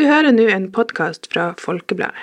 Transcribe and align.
Du 0.00 0.06
hører 0.08 0.32
nå 0.32 0.46
en 0.48 0.70
podkast 0.72 1.26
fra 1.28 1.50
Folkebladet. 1.60 2.16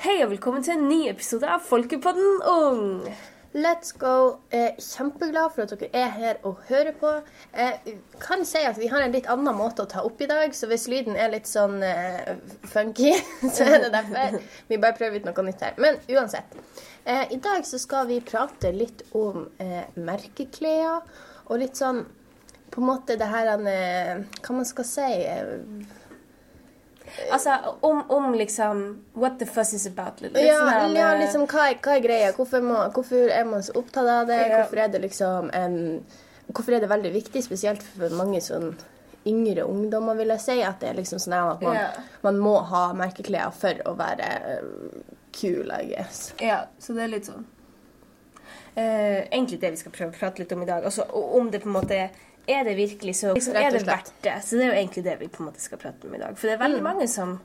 Hei 0.00 0.16
og 0.24 0.30
velkommen 0.30 0.64
til 0.64 0.78
en 0.78 0.88
ny 0.88 1.02
episode 1.10 1.44
av 1.44 1.60
Folkepodden 1.68 2.40
Ung. 2.48 2.88
Let's 3.58 3.92
go. 3.92 4.38
Eh, 4.54 4.76
kjempeglad 4.78 5.54
for 5.54 5.64
at 5.64 5.72
dere 5.80 5.88
er 5.96 6.10
her 6.14 6.36
og 6.46 6.60
hører 6.68 6.92
på. 7.00 7.10
Eh, 7.58 7.88
kan 8.22 8.44
si 8.46 8.60
at 8.62 8.78
Vi 8.78 8.86
har 8.92 9.02
en 9.02 9.14
litt 9.14 9.26
annen 9.26 9.56
måte 9.56 9.82
å 9.82 9.90
ta 9.90 10.04
opp 10.06 10.20
i 10.22 10.28
dag, 10.30 10.54
så 10.54 10.68
hvis 10.70 10.86
lyden 10.90 11.16
er 11.18 11.32
litt 11.32 11.48
sånn 11.50 11.82
eh, 11.82 12.36
funky, 12.70 13.16
så 13.56 13.66
er 13.66 13.82
det 13.86 13.90
derfor. 13.96 14.38
Vi 14.68 14.78
bare 14.78 14.94
prøver 14.98 15.18
ut 15.18 15.26
noe 15.26 15.46
nytt 15.48 15.64
her. 15.66 15.74
Men 15.82 15.98
uansett. 16.06 16.54
Eh, 17.04 17.24
I 17.34 17.40
dag 17.42 17.66
så 17.66 17.80
skal 17.82 18.06
vi 18.12 18.20
prate 18.22 18.70
litt 18.76 19.02
om 19.18 19.48
eh, 19.58 19.90
merkeklær, 19.96 21.02
og 21.48 21.58
litt 21.64 21.80
sånn 21.80 22.04
på 22.70 22.82
en 22.82 22.90
måte 22.90 23.16
det 23.18 23.26
her 23.32 23.48
eh, 23.56 24.18
Hva 24.44 24.54
man 24.54 24.68
skal 24.68 24.86
si 24.86 25.08
eh, 25.24 25.56
Altså 27.32 27.56
om, 27.86 28.02
om 28.10 28.34
liksom 28.34 28.82
What 29.14 29.38
the 29.38 29.46
fuss 29.46 29.72
is 29.74 29.86
about. 29.86 30.20
Litt, 30.20 30.36
Ja, 30.40 30.58
sånn 30.64 30.94
ja 30.96 31.12
eh, 31.14 31.20
liksom, 31.22 31.46
hva, 31.50 31.68
hva 31.82 31.96
er 31.96 32.04
greia? 32.04 32.30
Hvorfor, 32.36 32.62
må, 32.64 32.78
hvorfor 32.94 33.30
er 33.34 33.44
man 33.48 33.62
så 33.66 33.74
opptatt 33.80 34.08
av 34.14 34.26
det? 34.30 34.38
Hvorfor 34.54 34.82
er 34.84 34.88
det 34.94 35.02
liksom 35.06 35.50
en, 35.54 35.76
Hvorfor 36.48 36.72
er 36.78 36.80
det 36.80 36.88
veldig 36.88 37.12
viktig, 37.12 37.42
spesielt 37.44 37.82
for 37.84 38.14
mange 38.16 38.40
sånn 38.40 38.70
yngre 39.28 39.66
ungdommer, 39.68 40.16
vil 40.16 40.30
jeg 40.32 40.40
si, 40.40 40.54
at 40.64 40.78
det 40.80 40.88
er 40.88 40.96
liksom 40.96 41.18
sånn 41.20 41.34
at 41.36 41.60
man, 41.60 41.74
Ja. 41.76 41.88
man 42.24 42.38
må 42.40 42.54
ha 42.70 42.86
merkeklær 42.96 43.50
for 43.52 43.76
å 43.84 43.92
være 43.98 44.28
eh, 44.54 45.02
kul, 45.36 45.68
I 45.74 45.84
guess. 45.90 46.32
Ja, 46.40 46.62
så 46.80 46.94
det 46.96 47.04
er 47.04 47.12
litt 47.12 47.28
sånn 47.28 47.44
eh, 48.74 49.26
Egentlig 49.28 49.60
det 49.60 49.70
vi 49.74 49.80
skal 49.82 49.92
prøve 49.92 50.14
å 50.14 50.18
prate 50.18 50.42
litt 50.42 50.52
om 50.56 50.62
i 50.64 50.68
dag. 50.70 50.84
Altså 50.88 51.04
om 51.12 51.50
det 51.50 51.60
på 51.64 51.68
en 51.68 51.76
måte 51.76 51.98
er 52.06 52.24
det 52.64 52.74
virkelig 52.78 53.14
så 53.18 53.34
liksom, 53.36 53.56
Er 53.56 53.70
det 53.74 53.84
verdt 53.86 54.12
det? 54.24 54.34
Så 54.44 54.56
det 54.56 54.64
er 54.64 54.72
jo 54.72 54.78
egentlig 54.80 55.04
det 55.04 55.16
vi 55.20 55.28
på 55.28 55.42
en 55.42 55.48
måte 55.50 55.60
skal 55.60 55.78
prate 55.82 56.08
om 56.08 56.14
i 56.14 56.18
dag. 56.22 56.36
For 56.38 56.46
det 56.48 56.54
er 56.54 56.58
Mm. 56.58 56.64
veldig 56.66 56.82
mange 56.86 57.08
som 57.08 57.38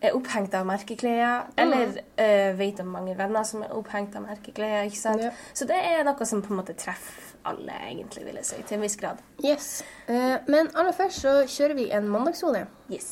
er 0.00 0.12
opphengt 0.14 0.52
av 0.54 0.66
merkeklær, 0.66 1.48
eller 1.58 1.96
eh, 2.22 2.52
vet 2.54 2.78
om 2.80 2.86
mange 2.94 3.16
venner 3.18 3.42
som 3.44 3.62
er 3.66 3.72
opphengt 3.74 4.14
av 4.16 4.22
merkeklær. 4.22 4.84
ikke 4.86 4.96
sant? 5.00 5.22
Ja. 5.22 5.30
Så 5.54 5.66
det 5.66 5.74
er 5.76 6.04
noe 6.06 6.24
som 6.26 6.42
på 6.42 6.52
en 6.54 6.60
måte 6.60 6.76
treffer 6.78 7.24
alle, 7.44 7.72
egentlig, 7.90 8.24
vil 8.24 8.34
jeg 8.38 8.44
si, 8.46 8.62
til 8.62 8.76
en 8.78 8.82
viss 8.82 8.96
grad. 8.96 9.18
Yes. 9.44 9.82
Uh, 10.08 10.36
men 10.46 10.68
aller 10.74 10.92
først 10.92 11.20
så 11.24 11.34
kjører 11.48 11.74
vi 11.74 11.90
en 11.90 12.06
mandagssone. 12.08 12.66
Yes. 12.92 13.08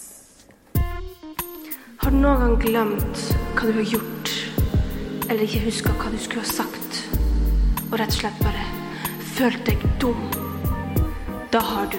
Har 1.99 2.11
du 2.11 2.17
noen 2.21 2.39
gang 2.39 2.57
glemt 2.63 3.23
hva 3.57 3.67
du 3.67 3.73
har 3.81 3.89
gjort, 3.97 4.35
eller 5.31 5.43
ikke 5.43 5.65
huska 5.67 5.91
hva 5.99 6.11
du 6.13 6.19
skulle 6.23 6.45
ha 6.47 6.53
sagt, 6.53 7.01
og 7.91 7.99
rett 7.99 8.13
og 8.15 8.21
slett 8.21 8.43
bare 8.45 8.67
følt 9.35 9.65
deg 9.67 9.83
dum? 9.99 10.46
Da 11.53 11.59
har 11.59 11.87
du 11.87 11.99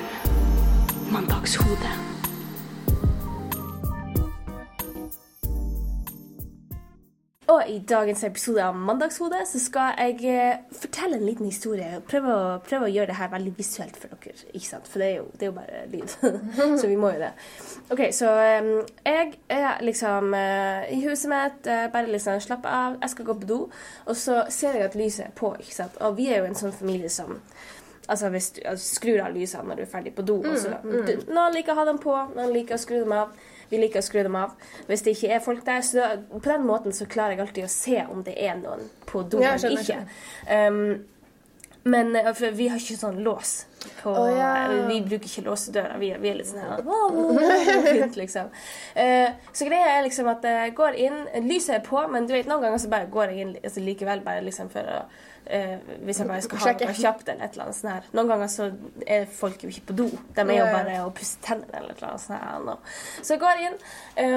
mandagshodet. 1.11 1.93
Og 7.47 7.69
i 7.69 7.77
dagens 7.79 8.23
episode 8.27 8.59
av 8.59 8.75
Mandagshodet 8.75 9.45
så 9.47 9.59
skal 9.63 9.93
jeg 9.95 10.17
eh, 10.27 10.57
fortelle 10.75 11.15
en 11.15 11.23
liten 11.23 11.47
historie. 11.47 12.01
Prøve 12.09 12.33
å, 12.33 12.49
prøve 12.59 12.89
å 12.89 12.91
gjøre 12.91 13.13
det 13.13 13.15
her 13.21 13.31
veldig 13.31 13.53
visuelt 13.55 13.95
for 13.95 14.11
dere. 14.11 14.35
ikke 14.51 14.67
sant? 14.67 14.91
For 14.91 14.99
det 14.99 15.07
er 15.07 15.15
jo, 15.21 15.25
det 15.31 15.47
er 15.47 15.53
jo 15.53 15.55
bare 15.55 15.85
lyd. 15.93 16.17
så 16.81 16.91
vi 16.91 16.99
må 16.99 17.13
jo 17.15 17.23
det. 17.23 17.31
Ok, 17.95 18.03
så 18.19 18.35
um, 18.59 18.69
jeg 19.07 19.31
er 19.47 19.79
liksom 19.87 20.35
uh, 20.35 20.83
i 20.91 20.99
huset 21.07 21.31
mitt, 21.31 21.71
uh, 21.71 21.87
bare 21.95 22.11
liksom 22.11 22.43
slappe 22.43 22.67
av. 22.83 22.99
Jeg 22.99 23.15
skal 23.15 23.31
gå 23.31 23.39
på 23.39 23.51
do, 23.55 23.63
og 24.05 24.19
så 24.19 24.43
ser 24.51 24.75
jeg 24.75 24.91
at 24.91 24.99
lyset 24.99 25.29
er 25.29 25.35
på. 25.39 25.55
ikke 25.55 25.79
sant? 25.79 25.95
Og 26.03 26.19
vi 26.19 26.27
er 26.27 26.43
jo 26.43 26.51
en 26.51 26.63
sånn 26.65 26.75
familie 26.75 27.09
som 27.09 27.39
Altså 28.07 28.31
hvis 28.31 28.49
du 28.55 28.61
altså, 28.63 28.95
skrur 28.95 29.21
av 29.25 29.35
lysene 29.35 29.67
når 29.67 29.81
du 29.81 29.83
er 29.83 29.91
ferdig 29.91 30.15
på 30.15 30.25
do. 30.27 30.39
og 30.39 30.85
mm. 30.85 30.97
du, 31.07 31.13
noen 31.27 31.55
liker 31.55 31.75
å 31.75 31.81
ha 31.81 31.87
dem 31.89 31.99
på, 32.03 32.15
noen 32.37 32.53
liker 32.55 32.77
å 32.77 32.81
skru 32.81 33.01
dem 33.01 33.15
av. 33.17 33.35
Vi 33.67 33.81
liker 33.81 33.99
å 33.99 34.05
skru 34.05 34.21
dem 34.23 34.37
av. 34.39 34.55
Hvis 34.87 35.03
det 35.03 35.17
ikke 35.17 35.35
er 35.35 35.43
folk 35.43 35.65
der, 35.67 35.83
så 35.83 35.99
da, 35.99 36.07
på 36.31 36.45
den 36.47 36.65
måten 36.67 36.95
så 36.95 37.07
klarer 37.09 37.35
jeg 37.35 37.43
alltid 37.43 37.67
å 37.67 37.71
se 37.71 37.99
om 38.07 38.23
det 38.23 38.37
er 38.39 38.55
noen 38.61 38.87
på 39.09 39.25
do 39.27 39.43
Ja, 39.43 39.57
eller 39.59 39.83
ikke. 39.83 40.01
Um, 40.47 41.03
men 41.87 42.15
eh, 42.15 42.33
for 42.35 42.55
vi 42.55 42.67
har 42.71 42.79
ikke 42.81 42.97
sånn 42.99 43.21
lås 43.23 43.61
på 44.01 44.11
oh, 44.11 44.27
ja. 44.35 44.51
Vi 44.89 44.97
bruker 45.05 45.29
ikke 45.29 45.45
låsedøra. 45.45 45.99
Vi, 46.01 46.09
vi 46.19 46.31
er 46.31 46.39
litt 46.39 46.49
sånn 46.49 46.63
her 46.63 47.85
fint, 47.85 48.17
liksom. 48.19 48.49
uh, 48.97 49.51
så 49.51 49.67
greia 49.67 49.93
er 49.97 50.03
liksom 50.07 50.27
at 50.31 50.47
jeg 50.47 50.73
går 50.77 50.99
inn 51.07 51.21
Lyset 51.47 51.77
er 51.77 51.85
på, 51.85 52.01
men 52.11 52.27
du 52.27 52.35
vet, 52.35 52.49
noen 52.49 52.65
ganger 52.65 52.83
så 52.83 52.91
bare 52.91 53.11
går 53.11 53.33
jeg 53.33 53.45
inn 53.45 53.55
altså, 53.61 53.83
likevel 53.83 54.23
bare 54.25 54.43
liksom 54.47 54.71
for 54.73 54.95
å 54.97 55.01
eh, 55.49 55.77
Hvis 56.05 56.21
jeg 56.21 56.29
bare 56.29 56.43
skal 56.45 56.61
ha 56.63 56.73
noe 56.73 56.95
kjapt 56.97 57.31
eller 57.31 57.45
et 57.45 57.55
eller 57.55 57.65
annet 57.67 57.77
sånt 57.77 57.91
her. 57.93 58.09
Noen 58.17 58.31
ganger 58.31 58.51
så 58.51 58.69
er 59.07 59.27
folk 59.39 59.63
jo 59.63 59.71
ikke 59.71 59.87
på 59.91 59.97
do. 60.01 60.07
De 60.35 60.43
er 60.43 60.59
jo 60.59 60.67
bare 60.73 60.99
å 61.05 61.11
pusser 61.15 61.43
tennene 61.45 61.81
eller 61.81 61.95
et 61.95 62.01
eller 62.01 62.13
annet 62.13 62.25
sånt. 62.25 62.37
her. 62.37 63.01
Så 63.21 63.35
jeg 63.35 63.43
går 63.43 63.63
inn, 63.67 63.77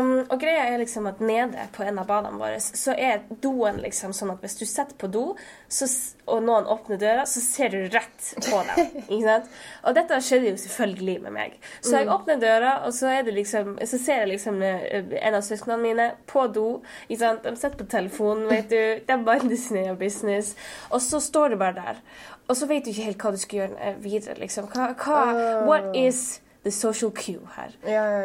um, 0.00 0.12
og 0.22 0.36
greia 0.42 0.68
er 0.70 0.82
liksom 0.82 1.08
at 1.10 1.22
nede 1.24 1.68
på 1.74 1.84
en 1.86 2.00
av 2.02 2.08
badene 2.10 2.40
våre 2.40 2.60
så 2.60 2.94
er 2.96 3.24
doen 3.42 3.80
liksom 3.82 4.14
sånn 4.16 4.34
at 4.34 4.44
hvis 4.44 4.58
du 4.60 4.64
sitter 4.66 4.96
på 5.00 5.10
do, 5.12 5.24
så, 5.68 5.88
og 6.30 6.42
noen 6.46 6.68
åpner 6.70 7.00
døra, 7.00 7.26
så 7.28 7.42
ser 7.42 7.74
du 7.74 7.78
rett 7.92 8.30
på 8.46 8.60
dem. 8.68 8.96
ikke 9.10 9.22
sant? 9.24 9.52
Og 9.86 9.96
dette 9.96 10.18
skjedde 10.24 10.52
jo 10.52 10.60
selvfølgelig 10.62 11.16
med 11.26 11.34
meg. 11.36 11.56
Så 11.80 11.96
jeg 11.98 12.10
åpner 12.12 12.40
døra, 12.42 12.74
og 12.86 12.94
så, 12.96 13.10
er 13.18 13.24
det 13.26 13.36
liksom, 13.36 13.76
så 13.78 14.00
ser 14.00 14.22
jeg 14.22 14.32
liksom 14.34 14.60
eh, 14.66 15.14
en 15.20 15.38
av 15.38 15.46
søsknene 15.46 15.80
mine 15.82 16.08
på 16.30 16.46
do. 16.54 16.66
ikke 17.08 17.20
sant? 17.22 17.46
De 17.46 17.54
sitter 17.56 17.80
på 17.80 17.88
telefonen, 17.92 18.46
vet 18.50 18.70
du. 18.70 18.82
De 19.08 19.18
bare 19.26 19.56
sin 19.56 19.80
egen 19.82 19.98
business. 20.00 20.54
Og 20.90 21.02
så 21.04 21.20
står 21.22 21.54
du 21.54 21.60
bare 21.60 21.78
der. 21.78 22.04
Og 22.48 22.56
så 22.58 22.68
vet 22.70 22.84
du 22.84 22.92
ikke 22.92 23.08
helt 23.08 23.24
hva 23.24 23.34
du 23.34 23.40
skal 23.40 23.62
gjøre 23.62 23.80
eh, 23.88 23.98
videre. 24.04 24.38
liksom. 24.42 24.70
Hva, 24.72 24.92
hva, 24.98 25.24
what 25.68 25.90
is 25.96 26.40
the 26.64 26.72
social 26.74 27.12
cue 27.16 27.42
her? 27.56 27.74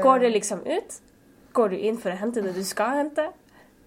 Går 0.04 0.26
det 0.26 0.36
liksom 0.36 0.66
ut? 0.66 1.00
Går 1.56 1.72
du 1.72 1.80
inn 1.80 1.98
for 2.02 2.12
å 2.12 2.20
hente 2.20 2.44
det 2.44 2.56
du 2.56 2.64
skal 2.68 3.00
hente? 3.00 3.30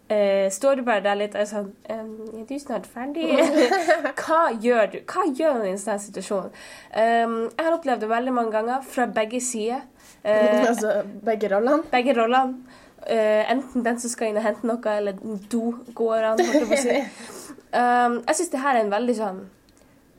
Eh, 0.09 0.51
står 0.51 0.79
du 0.79 0.83
bare 0.87 1.03
der 1.05 1.19
litt 1.21 1.35
og 1.37 1.43
er 1.43 1.49
sånn 1.51 1.67
um, 1.93 2.13
Er 2.33 2.45
du 2.49 2.55
snart 2.57 2.87
ferdig? 2.89 3.27
Hva 4.23 4.39
gjør 4.57 4.87
du 4.95 4.97
Hva 5.03 5.27
gjør 5.27 5.59
du 5.61 5.67
i 5.69 5.73
en 5.75 5.83
sånn 5.83 6.01
situasjon? 6.01 6.49
Um, 6.95 7.35
jeg 7.51 7.67
har 7.67 7.77
opplevd 7.77 8.07
det 8.07 8.09
veldig 8.09 8.33
mange 8.33 8.55
ganger 8.55 8.87
fra 8.89 9.05
begge 9.19 9.43
sider. 9.45 9.85
Eh, 10.25 10.65
altså 10.71 11.03
begge 11.27 11.51
rollene. 11.53 11.85
begge 11.93 12.17
rollene. 12.17 12.79
Eh, 13.05 13.45
enten 13.53 13.85
den 13.85 14.01
som 14.01 14.11
skal 14.11 14.33
inn 14.33 14.41
og 14.41 14.47
hente 14.49 14.67
noe, 14.69 14.95
eller 14.97 15.21
dogåerne. 15.53 16.49
holdt 16.55 16.75
jeg 16.77 16.87
si. 16.87 17.03
Um, 17.69 18.23
syns 18.33 18.49
det 18.49 18.63
her 18.63 18.79
er 18.79 18.81
en 18.81 18.91
veldig 18.95 19.15
sånn 19.19 19.41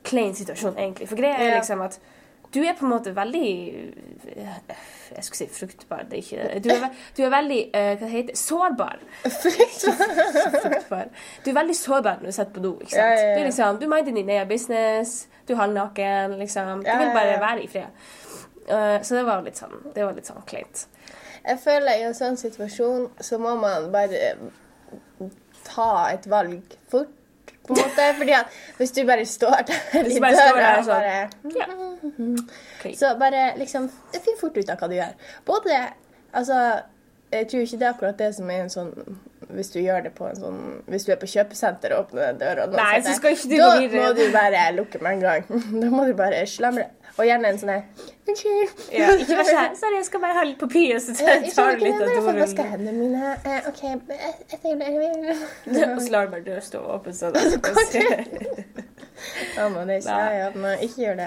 klein 0.06 0.36
situasjon, 0.38 0.76
egentlig. 0.78 1.08
For 1.10 1.18
greia 1.18 1.40
er 1.42 1.56
liksom 1.56 1.80
at 1.82 1.96
du 2.54 2.60
er 2.64 2.74
på 2.78 2.86
en 2.86 2.92
måte 2.92 3.12
veldig 3.16 3.50
eh, 4.36 4.56
Jeg 5.16 5.24
skulle 5.26 5.38
si 5.38 5.48
fruktbar, 5.54 6.06
det 6.10 6.18
er 6.18 6.24
ikke. 6.24 6.60
Du 6.66 6.70
er, 6.74 6.88
du 7.18 7.24
er 7.26 7.34
veldig 7.34 7.60
Hva 7.74 7.98
Hva 8.02 8.24
det 8.30 8.38
Sårbar. 8.38 9.00
fruktbar. 10.64 11.12
Du 11.46 11.52
er 11.52 11.60
veldig 11.60 11.76
sårbar 11.78 12.22
når 12.22 12.32
du 12.32 12.38
sitter 12.38 12.56
på 12.56 12.64
do. 12.64 12.74
ikke 12.82 12.94
sant? 12.94 13.04
Ja, 13.04 13.12
ja, 13.12 13.28
ja. 13.28 13.36
Du, 13.38 13.44
liksom, 13.50 13.80
du 13.82 13.88
minder 13.88 14.12
din 14.12 14.30
egen 14.30 14.50
business, 14.50 15.28
du 15.48 15.54
er 15.54 15.62
halvnaken, 15.64 16.38
liksom. 16.40 16.84
Du 16.86 16.92
vil 17.04 17.14
bare 17.14 17.40
være 17.42 17.64
i 17.64 17.68
fred. 17.68 18.02
Uh, 18.70 18.98
så 19.02 19.18
det 19.18 19.26
var 19.26 19.42
litt 19.46 19.58
sånn, 19.58 19.78
det 19.96 20.06
var 20.06 20.18
litt 20.18 20.30
sånn 20.30 20.44
kleint. 20.50 20.86
Jeg 21.46 21.62
føler 21.64 21.98
i 21.98 22.04
en 22.06 22.18
sånn 22.18 22.38
situasjon 22.38 23.08
så 23.26 23.40
må 23.42 23.56
man 23.58 23.88
bare 23.94 24.36
ta 25.66 25.90
et 26.14 26.28
valg 26.30 26.76
fort, 26.92 27.14
på 27.70 27.78
en 27.78 27.82
måte. 27.86 28.10
Fordi 28.20 28.36
at 28.42 28.60
hvis 28.82 28.92
du 28.98 29.02
bare 29.08 29.26
står 29.30 29.64
der 29.70 30.10
i 30.10 30.20
døra 30.20 30.76
og 30.82 30.90
bare 30.90 31.16
Ja. 31.56 31.70
okay. 32.80 32.94
Så 33.00 33.14
bare 33.22 33.48
liksom 33.62 33.88
Finn 34.18 34.38
fort 34.42 34.58
ut 34.58 34.70
av 34.70 34.82
hva 34.82 34.92
du 34.92 34.98
gjør. 35.00 35.18
Både 35.48 35.82
Altså, 36.34 36.58
jeg 37.34 37.48
tror 37.50 37.64
ikke 37.66 37.78
det 37.82 37.86
er 37.88 37.94
akkurat 37.96 38.20
det 38.20 38.28
som 38.38 38.50
er 38.54 38.60
en 38.62 38.70
sånn 38.70 38.92
hvis 39.50 39.72
du 39.74 39.80
gjør 39.82 40.04
det 40.06 40.12
på 40.14 40.28
en 40.30 40.38
sånn 40.38 40.60
Hvis 40.90 41.08
du 41.08 41.12
er 41.14 41.18
på 41.22 41.28
kjøpesenter 41.30 41.96
og 41.96 42.06
åpner 42.06 42.36
døra 42.38 42.68
og 42.68 42.76
Nei, 42.78 43.00
så 43.02 43.16
skal 43.18 43.34
ikke 43.34 43.50
du 43.50 43.56
da 43.58 43.70
gå 43.74 43.80
videre. 43.82 44.04
må 44.04 44.14
du 44.20 44.24
bare 44.36 44.64
lukke 44.78 45.02
med 45.02 45.12
en 45.18 45.24
gang. 45.26 45.42
Da 45.82 45.90
må 45.94 46.06
du 46.06 46.14
bare 46.18 46.44
slamre. 46.50 46.86
Og 47.16 47.26
gjerne 47.26 47.50
en 47.50 47.58
sånn 47.60 47.72
her 47.74 47.84
Unnskyld. 48.30 48.84
Ja, 48.94 49.10
ikke 49.18 49.40
vær 49.40 49.50
sånn 49.50 49.80
Sorry, 49.80 49.98
jeg 49.98 50.08
skal 50.12 50.24
bare 50.24 50.38
ha 50.38 50.46
litt 50.46 50.62
papir, 50.62 50.94
så 51.02 51.16
Jeg 51.18 51.54
tar 51.56 51.82
litt 51.82 51.98
av 52.06 52.30
av 52.30 52.42
jeg 52.44 52.52
skal 52.54 52.70
hendene 52.76 52.98
mine. 53.00 53.36
Eh, 53.44 53.70
OK, 53.72 53.82
jeg, 53.90 54.34
jeg 54.54 54.60
tenker 54.64 54.86
Og 55.96 56.04
så 56.06 56.10
lar 56.14 56.30
du 56.30 56.36
bare 56.38 56.46
døra 56.46 56.64
stå 56.64 56.84
åpen 56.98 57.18
sånn. 57.18 57.40
Ja, 59.58 59.66
men 59.68 59.90
det 59.90 59.98
er 59.98 60.00
ikke, 60.00 60.14
ja, 60.16 60.46
ja, 60.48 60.76
ikke 60.86 61.02
gjør 61.04 61.18
det. 61.20 61.26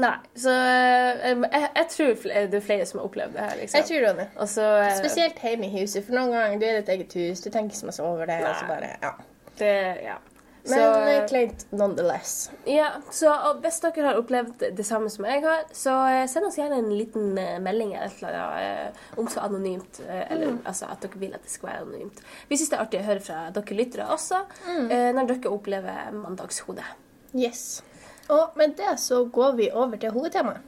Nei, 0.00 0.14
så 0.38 0.52
eh, 0.54 1.32
jeg, 1.34 1.68
jeg 1.76 1.86
tror 1.94 2.24
det 2.24 2.58
er 2.60 2.64
flere 2.64 2.86
som 2.86 3.00
har 3.00 3.08
opplevd 3.10 3.34
det 3.36 3.44
her, 3.44 3.56
liksom. 3.60 3.80
Jeg 3.80 3.88
tror 3.90 4.18
det. 4.20 4.28
Også, 4.36 4.66
eh, 4.84 4.96
Spesielt 4.98 5.42
hjemme 5.44 5.66
i 5.66 5.74
huset, 5.80 6.04
for 6.06 6.16
noen 6.16 6.34
ganger 6.36 6.62
du 6.62 6.66
er 6.68 6.78
ditt 6.78 6.88
et 6.88 6.94
eget 6.96 7.16
hus, 7.18 7.44
du 7.44 7.50
tenker 7.50 7.74
ikke 7.74 7.82
så 7.82 7.90
masse 7.90 8.04
over 8.06 8.30
det, 8.30 8.40
og 8.46 8.54
så 8.56 8.68
bare 8.70 8.96
Ja. 9.02 9.14
det, 9.58 9.74
ja. 10.06 10.18
Men 10.62 10.78
Så, 10.78 11.08
eh, 11.08 11.26
kleint 11.28 11.66
nonetheless. 11.72 12.50
Ja, 12.64 12.90
så 13.10 13.32
hvis 13.62 13.80
dere 13.80 14.04
har 14.04 14.18
opplevd 14.20 14.76
det 14.76 14.86
samme 14.86 15.08
som 15.10 15.24
jeg 15.24 15.42
har, 15.42 15.62
så 15.72 15.94
eh, 16.10 16.26
send 16.28 16.46
oss 16.46 16.58
gjerne 16.58 16.82
en 16.82 16.90
liten 16.92 17.38
eh, 17.38 17.58
melding 17.58 17.94
eller 17.94 18.06
et 18.06 18.22
eller 18.22 18.36
annet, 18.42 18.90
eh, 18.92 19.18
om 19.18 19.28
så 19.28 19.40
anonymt. 19.40 20.00
Eller 20.06 20.26
Eller 20.30 20.58
altså 20.64 20.90
at 20.92 21.00
dere 21.00 21.20
vil 21.22 21.34
at 21.34 21.42
det 21.42 21.50
skal 21.50 21.70
være 21.70 21.86
anonymt. 21.86 22.20
Vi 22.48 22.56
syns 22.60 22.70
det 22.70 22.78
er 22.78 22.84
artig 22.84 23.00
å 23.00 23.08
høre 23.08 23.24
fra 23.24 23.38
dere 23.56 23.78
lyttere 23.78 24.08
også, 24.12 24.42
mm. 24.66 24.88
når 25.16 25.32
dere 25.32 25.54
opplever 25.54 26.12
mandagshodet. 26.12 26.84
Yes. 27.32 27.82
Og 28.30 28.50
med 28.56 28.76
det 28.78 29.00
så 29.02 29.24
går 29.24 29.52
vi 29.52 29.70
over 29.74 29.96
til 29.96 30.10
hovedtemaet. 30.14 30.60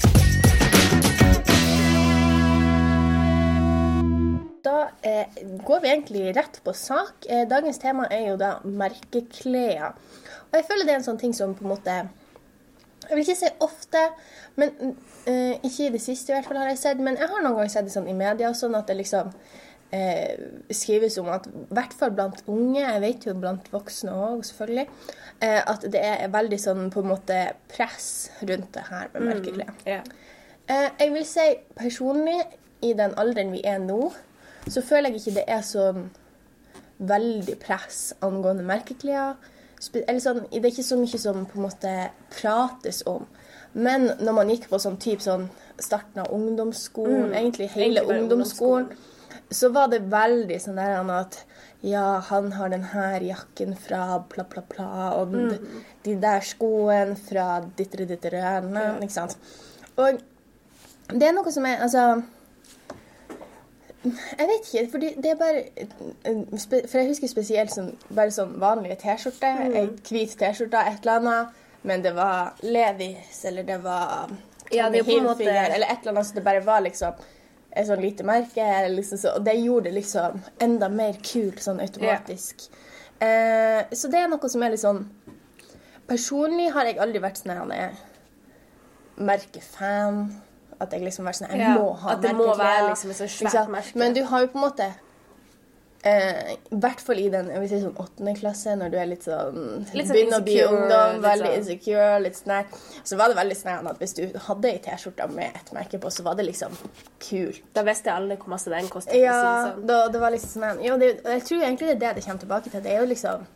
Da 4.64 4.88
eh, 5.03 5.26
går 5.67 5.81
vi 5.82 5.88
egentlig 5.88 6.25
rett 6.37 6.59
på 6.64 6.73
sak. 6.73 7.26
Eh, 7.29 7.47
dagens 7.49 7.79
tema 7.79 8.09
er 8.11 8.29
jo 8.32 8.37
da 8.38 8.56
merkeklær. 8.64 9.94
Og 10.50 10.59
jeg 10.59 10.67
føler 10.69 10.87
det 10.87 10.94
er 10.94 11.00
en 11.00 11.06
sånn 11.06 11.23
ting 11.23 11.35
som 11.35 11.55
på 11.55 11.64
en 11.67 11.73
måte 11.76 12.03
Jeg 13.03 13.17
vil 13.17 13.25
ikke 13.25 13.35
si 13.35 13.49
ofte, 13.61 14.00
men 14.56 14.70
eh, 15.26 15.58
ikke 15.67 15.88
i 15.88 15.94
det 15.94 16.00
siste 16.03 16.31
i 16.31 16.37
hvert 16.37 16.47
fall 16.47 16.61
har 16.62 16.70
jeg 16.70 16.82
sett. 16.82 17.03
Men 17.03 17.19
jeg 17.19 17.31
har 17.31 17.43
noen 17.43 17.58
ganger 17.58 17.75
sett 17.75 17.87
det 17.87 17.94
sånn 17.94 18.11
i 18.11 18.15
media 18.15 18.50
sånn 18.55 18.75
at 18.79 18.91
det 18.91 18.99
liksom 19.03 19.31
eh, 19.93 20.49
skrives 20.71 21.19
om 21.21 21.29
at 21.33 21.47
i 21.47 21.67
hvert 21.77 21.94
fall 21.99 22.15
blant 22.17 22.43
unge, 22.50 22.81
jeg 22.81 23.03
vet 23.05 23.27
jo 23.29 23.37
blant 23.39 23.69
voksne 23.73 24.15
òg 24.15 24.44
selvfølgelig, 24.49 24.87
eh, 25.44 25.61
at 25.61 25.87
det 25.93 26.03
er 26.03 26.33
veldig 26.33 26.59
sånn 26.61 26.91
på 26.93 27.05
en 27.05 27.12
måte 27.12 27.39
press 27.73 28.09
rundt 28.43 28.73
det 28.77 28.87
her 28.89 29.12
med 29.15 29.29
mørkeklær. 29.29 29.73
Mm, 29.77 29.87
yeah. 29.87 30.05
Eh, 30.71 30.89
jeg 31.00 31.15
vil 31.15 31.27
si 31.29 31.47
personlig, 31.79 32.41
i 32.83 32.97
den 32.99 33.15
alderen 33.21 33.53
vi 33.55 33.61
er 33.69 33.79
nå, 33.79 34.09
så 34.67 34.83
føler 34.83 35.12
jeg 35.12 35.21
ikke 35.21 35.37
det 35.37 35.44
er 35.55 35.61
sånn 35.67 36.09
veldig 37.03 37.55
press 37.62 38.12
angående 38.23 38.65
merkeklær. 38.67 39.37
Eller 39.94 40.23
sånn, 40.23 40.44
det 40.50 40.62
er 40.62 40.71
ikke 40.71 40.87
så 40.87 40.99
mye 40.99 41.19
som 41.19 41.47
på 41.47 41.59
en 41.59 41.67
måte 41.67 41.93
prates 42.35 43.03
om. 43.11 43.27
Men 43.73 44.12
når 44.21 44.37
man 44.37 44.50
gikk 44.53 44.69
på 44.71 44.79
sånn 44.83 44.99
type 45.03 45.25
sånn 45.25 45.49
starten 45.83 46.23
av 46.23 46.31
ungdomsskolen, 46.35 47.33
egentlig 47.33 47.71
hele 47.73 48.03
Egentlig 48.03 48.06
bare 48.09 48.23
ungdomsskolen, 48.23 48.91
så 49.53 49.69
var 49.73 49.89
det 49.93 50.03
veldig 50.13 50.59
sånn 50.65 50.79
der 50.81 51.11
at 51.17 51.39
ja, 51.83 52.21
han 52.29 52.53
har 52.53 52.69
den 52.71 52.85
her 52.93 53.21
jakken 53.27 53.73
fra 53.77 54.21
bla, 54.31 54.45
bla, 54.49 54.63
bla, 54.69 54.91
og 55.19 55.33
Mm. 55.35 55.83
de 56.05 56.15
der 56.23 56.41
skoene 56.41 57.17
fra 57.17 57.61
dittere, 57.77 58.07
dittere, 58.07 58.63
ikke 59.03 59.13
sant. 59.13 59.37
Og 59.97 60.21
det 61.13 61.27
er 61.29 61.33
noe 61.37 61.51
som 61.53 61.67
er 61.67 61.83
Altså 61.83 62.23
Jeg 64.05 64.49
vet 64.51 64.69
ikke, 64.73 64.91
for 64.91 64.99
det 64.99 65.27
er 65.31 65.37
bare 65.39 65.61
For 66.89 66.99
jeg 66.99 67.09
husker 67.13 67.29
spesielt 67.31 67.71
sånn, 67.75 67.93
bare 68.11 68.31
sånn 68.35 68.57
vanlige 68.59 68.97
T-skjorte. 69.05 69.51
Mm. 69.61 69.93
Hvit 70.09 70.33
T-skjorte, 70.41 70.81
et 70.91 71.05
eller 71.05 71.21
annet. 71.21 71.61
Men 71.87 72.03
det 72.03 72.15
var 72.17 72.55
Levis, 72.63 73.45
eller 73.45 73.63
det 73.69 73.79
var 73.85 74.31
Ja, 74.73 74.89
det 74.91 75.01
er 75.03 75.05
Hilfiger, 75.05 75.75
Eller 75.75 75.87
et 75.93 76.01
eller 76.03 76.17
annet 76.17 76.27
så 76.27 76.35
det 76.35 76.45
bare 76.45 76.65
var 76.67 76.81
liksom 76.81 77.13
et 77.73 77.89
sånn 77.89 78.03
lite 78.03 78.27
merke. 78.27 78.67
Liksom 78.93 79.21
så, 79.21 79.35
og 79.39 79.47
det 79.47 79.57
gjorde 79.61 79.91
det 79.91 79.97
liksom 80.01 80.41
enda 80.63 80.89
mer 80.93 81.19
kult 81.25 81.63
sånn 81.65 81.81
automatisk. 81.83 82.67
Eh, 83.23 83.83
så 83.93 84.11
det 84.13 84.23
er 84.23 84.33
noe 84.33 84.51
som 84.51 84.65
er 84.65 84.75
litt 84.75 84.83
sånn 84.83 85.05
Personlig 86.11 86.73
har 86.75 86.89
jeg 86.89 86.97
aldri 86.99 87.21
vært 87.23 87.39
sånn 87.39 87.53
jeg 87.55 87.85
er 87.87 88.01
merkefan. 89.23 90.25
At 90.83 90.93
jeg 90.93 91.05
liksom 91.05 91.29
vært 91.29 91.39
sånn 91.39 91.53
Jeg 91.55 91.63
yeah. 91.63 91.79
må 91.79 91.93
ha 92.03 92.17
merkeklær. 92.19 92.89
liksom 92.91 93.15
svært 93.15 93.71
merke. 93.71 93.99
Men 93.99 94.17
du 94.17 94.25
har 94.27 94.43
jo 94.43 94.51
på 94.53 94.59
en 94.59 94.67
måte 94.67 94.89
eh, 96.03 96.53
I 96.71 96.79
hvert 96.83 97.01
fall 97.01 97.21
i 97.23 97.29
den 97.33 97.49
jeg 97.53 97.63
vil 97.63 97.71
si 97.71 97.81
sånn 97.83 97.97
åttende 98.03 98.35
klasse, 98.39 98.75
når 98.79 98.93
du 98.93 98.97
er 98.99 99.09
litt 99.11 99.27
sånn 99.27 99.61
Litt 99.95 100.09
sånn 100.09 100.17
Begynner 100.17 100.41
å 100.41 100.47
bli 100.47 100.57
insecure, 100.59 100.83
ungdom, 100.83 101.23
veldig 101.27 101.47
sånn. 101.49 101.59
insecure, 101.61 102.19
litt 102.25 102.39
sånn. 102.41 102.77
Så 103.05 103.19
var 103.21 103.33
det 103.33 103.39
veldig 103.41 103.57
sånn 103.61 103.91
at 103.93 104.03
hvis 104.03 104.15
du 104.19 104.23
hadde 104.49 104.73
ei 104.73 104.83
T-skjorte 104.85 105.29
med 105.33 105.57
et 105.63 105.73
merke 105.77 106.03
på, 106.03 106.11
så 106.11 106.27
var 106.27 106.39
det 106.39 106.49
liksom 106.51 106.77
kult. 107.29 107.63
Da 107.75 107.87
visste 107.87 108.13
alle 108.15 108.37
hvor 108.37 108.53
masse 108.55 108.71
den 108.73 108.89
kostet. 108.93 109.17
Ja, 109.23 109.41
sånn. 109.71 109.87
da, 109.87 110.05
det 110.13 110.23
var 110.23 110.35
liksom 110.35 110.63
sånn 110.63 110.85
Jo, 110.85 110.99
det, 111.01 111.15
jeg 111.25 111.49
tror 111.49 111.67
egentlig 111.67 111.91
det 111.93 111.97
er 111.97 112.05
det 112.05 112.15
det 112.21 112.27
kommer 112.29 112.47
tilbake 112.47 112.71
til. 112.71 112.83
Det 112.85 112.93
er 112.95 113.03
jo 113.05 113.11
liksom 113.11 113.47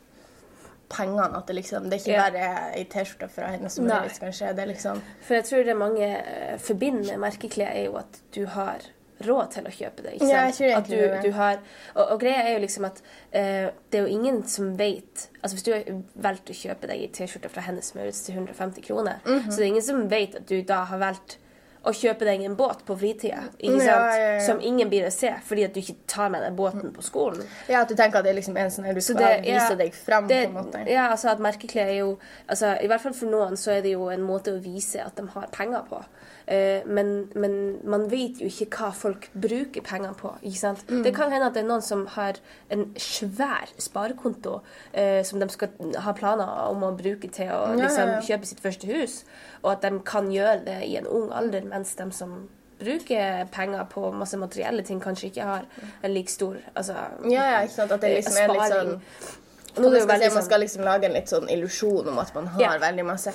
pengene. 0.89 1.39
At 1.39 1.47
det 1.47 1.55
liksom 1.59 1.89
Det 1.91 1.99
er 1.99 2.05
ikke 2.05 2.21
bare 2.23 2.51
ei 2.79 2.85
T-skjorte 2.91 3.29
fra 3.33 3.53
henne 3.55 3.71
som 3.73 3.87
Nei. 3.89 3.97
er 3.99 4.09
litt, 4.11 4.21
kanskje. 4.23 4.53
Det 4.55 4.63
er 4.65 4.71
liksom 4.71 5.01
For 5.27 5.39
jeg 5.39 5.49
tror 5.51 5.65
det 5.67 5.77
mange 5.79 6.11
eh, 6.19 6.59
forbinder 6.63 7.17
med 7.17 7.25
merkeklær, 7.27 7.73
er 7.75 7.89
jo 7.89 7.97
at 8.01 8.21
du 8.37 8.45
har 8.55 8.87
råd 9.25 9.51
til 9.51 9.65
å 9.65 9.71
kjøpe 9.73 10.03
det. 10.03 10.13
ikke 10.15 10.27
sant? 10.27 10.33
Ja, 10.33 10.43
jeg 10.47 10.55
tror 10.59 10.77
at 10.77 10.89
du, 11.23 11.29
du 11.29 11.33
har, 11.37 11.59
og, 11.95 12.05
og 12.13 12.21
greia 12.21 12.43
er 12.45 12.53
jo 12.59 12.65
liksom 12.67 12.85
at 12.85 13.01
uh, 13.01 13.71
det 13.91 14.01
er 14.01 14.05
jo 14.05 14.13
ingen 14.19 14.43
som 14.47 14.77
vet 14.77 15.29
Altså 15.43 15.55
Hvis 15.57 15.65
du 15.65 15.73
har 15.73 15.83
valgt 16.29 16.51
å 16.51 16.57
kjøpe 16.59 16.87
deg 16.91 17.01
ei 17.01 17.09
T-skjorte 17.15 17.49
fra 17.49 17.63
Hennes 17.63 17.95
Maurits 17.95 18.23
til 18.27 18.35
150 18.35 18.83
kroner, 18.83 19.21
Mhm. 19.25 19.51
så 19.51 19.57
det 19.57 19.65
er 19.65 19.73
ingen 19.73 19.83
som 19.83 20.09
vet 20.09 20.35
at 20.35 20.47
du 20.47 20.61
da 20.63 20.85
har 20.85 20.99
valgt 20.99 21.39
å 21.87 21.93
kjøpe 21.95 22.25
deg 22.27 22.41
en 22.43 22.57
båt 22.59 22.81
på 22.85 22.97
fritida, 22.99 23.45
ikke 23.63 23.79
sant? 23.79 23.87
ja, 23.87 24.33
ja. 24.35 24.41
som 24.43 24.59
ingen 24.61 24.89
blir 24.91 25.05
å 25.07 25.11
se 25.15 25.31
fordi 25.47 25.63
at 25.69 25.73
du 25.77 25.79
ikke 25.79 25.95
tar 26.11 26.33
med 26.35 26.43
deg 26.43 26.57
båten 26.59 26.91
på 26.93 27.03
skolen. 27.07 27.45
Ja, 27.71 27.85
at 27.85 27.89
du 27.89 27.95
tenker 27.95 28.19
at 28.19 28.25
det 28.27 28.33
er 28.33 28.39
liksom 28.41 28.57
en 28.59 28.73
sånn 28.75 28.89
du 28.93 29.01
skal 29.01 29.21
det- 29.23 29.45
vise 29.47 29.77
deg 29.79 29.95
fram, 29.95 30.27
Det, 30.27 30.41
på 30.51 30.59
en 30.59 30.65
måte. 30.67 30.83
ja, 30.91 31.05
altså 31.13 31.29
at 31.31 31.39
merkeklær 31.39 31.87
er 31.87 31.99
jo 32.01 32.19
altså, 32.49 32.73
I 32.83 32.89
hvert 32.91 33.01
fall 33.01 33.13
for 33.15 33.27
noen 33.31 33.55
så 33.57 33.71
er 33.77 33.83
det 33.83 33.93
jo 33.93 34.09
en 34.11 34.21
måte 34.27 34.51
å 34.51 34.61
vise 34.61 34.99
at 34.99 35.15
de 35.15 35.29
har 35.29 35.47
penger 35.55 35.87
på. 35.89 36.03
Eh, 36.47 36.87
men, 36.87 37.29
men 37.35 37.55
man 37.83 38.05
vet 38.11 38.39
jo 38.39 38.47
ikke 38.47 38.69
hva 38.79 38.91
folk 38.95 39.29
bruker 39.35 39.83
penger 39.83 40.13
på. 40.19 40.31
ikke 40.43 40.61
sant? 40.61 40.85
Mm. 40.89 41.03
Det 41.03 41.15
kan 41.17 41.33
hende 41.35 41.49
at 41.51 41.57
det 41.57 41.65
er 41.65 41.69
noen 41.71 41.83
som 41.83 42.05
har 42.15 42.39
en 42.71 42.85
svær 43.03 43.73
sparekonto 43.83 44.61
eh, 44.93 45.25
som 45.27 45.43
de 45.43 45.49
skal 45.51 45.97
ha 46.05 46.15
planer 46.15 46.53
om 46.69 46.85
å 46.87 46.93
bruke 46.99 47.31
til 47.35 47.51
å 47.51 47.73
liksom, 47.75 48.19
kjøpe 48.29 48.47
sitt 48.47 48.63
første 48.63 48.91
hus, 48.91 49.25
og 49.65 49.73
at 49.75 49.89
de 49.89 49.99
kan 50.07 50.31
gjøre 50.31 50.63
det 50.69 50.79
i 50.87 50.95
en 51.01 51.11
ung 51.11 51.33
alder, 51.35 51.67
mens 51.67 51.97
de 51.99 52.07
som 52.15 52.39
bruker 52.79 53.49
penger 53.51 53.87
på 53.91 54.13
masse 54.13 54.39
materielle 54.39 54.85
ting, 54.87 55.01
kanskje 55.03 55.31
ikke 55.33 55.49
har 55.49 55.67
en 56.05 56.13
like 56.13 56.31
stor 56.31 56.59
altså, 56.75 56.95
Ja, 57.25 57.47
ja, 57.55 57.61
ikke 57.65 57.75
sant? 57.75 57.95
At 57.97 58.05
det 58.05 58.13
liksom 58.19 58.37
er 58.37 58.53
litt 58.53 58.67
sparing. 58.69 58.91
sånn 59.01 59.43
Nå 59.77 59.87
er 59.89 59.91
det 59.93 60.01
jo 60.01 60.07
veldig 60.07 60.33
man 60.33 60.43
sånn- 60.43 60.45
skal 60.47 60.61
liksom 60.61 60.85
lage 60.85 61.05
en 61.05 61.13
litt 61.13 61.29
sånn 61.29 61.49
illusjon 61.51 62.09
om 62.09 62.19
at 62.19 62.35
man 62.35 62.47
har 62.47 62.61
yeah. 62.61 62.79
veldig 62.81 63.05
masse. 63.05 63.29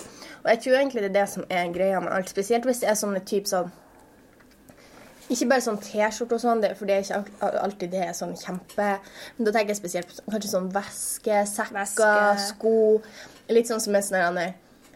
Og 0.43 0.49
jeg 0.49 0.61
tror 0.61 0.73
egentlig 0.79 1.01
det 1.01 1.09
er 1.15 1.19
det 1.21 1.29
som 1.29 1.45
er 1.49 1.67
greia 1.73 1.99
med 2.01 2.11
alt. 2.13 2.29
Spesielt 2.29 2.63
hvis 2.65 2.79
det 2.81 2.89
er 2.89 2.95
sånne 2.95 3.23
type 3.25 3.47
sånn 3.47 3.71
Ikke 5.31 5.47
bare 5.47 5.61
sånn 5.63 5.77
T-skjorte 5.79 6.33
og 6.35 6.41
sånn, 6.41 6.75
for 6.75 6.85
det 6.85 6.95
er 6.97 7.03
ikke 7.05 7.51
alltid 7.61 7.91
det 7.91 8.01
er 8.03 8.11
sånn 8.17 8.33
kjempe 8.35 8.99
Men 9.37 9.45
da 9.47 9.51
tenker 9.51 9.67
jeg 9.69 9.77
spesielt 9.77 10.07
på 10.09 10.15
sånn- 10.17 10.33
kanskje 10.33 10.49
sånn 10.51 10.71
væske, 10.73 11.37
sekker, 11.47 11.77
Veske. 11.77 12.39
sko 12.49 13.01
Litt 13.49 13.67
sånn 13.67 13.79
som 13.79 13.95
er 13.95 14.01
sånn 14.01 14.53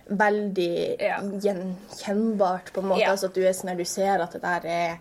veldig 0.10 1.00
Ja. 1.02 1.20
gjenkjennbart, 1.22 2.74
på 2.74 2.82
en 2.82 2.88
måte. 2.90 3.00
Ja. 3.02 3.12
Altså 3.12 3.26
at 3.26 3.34
du 3.34 3.42
er 3.46 3.54
sånn 3.54 3.70
her, 3.70 3.76
du 3.76 3.86
ser 3.86 4.22
at 4.22 4.32
det 4.34 4.42
der 4.42 4.62
er 4.66 4.92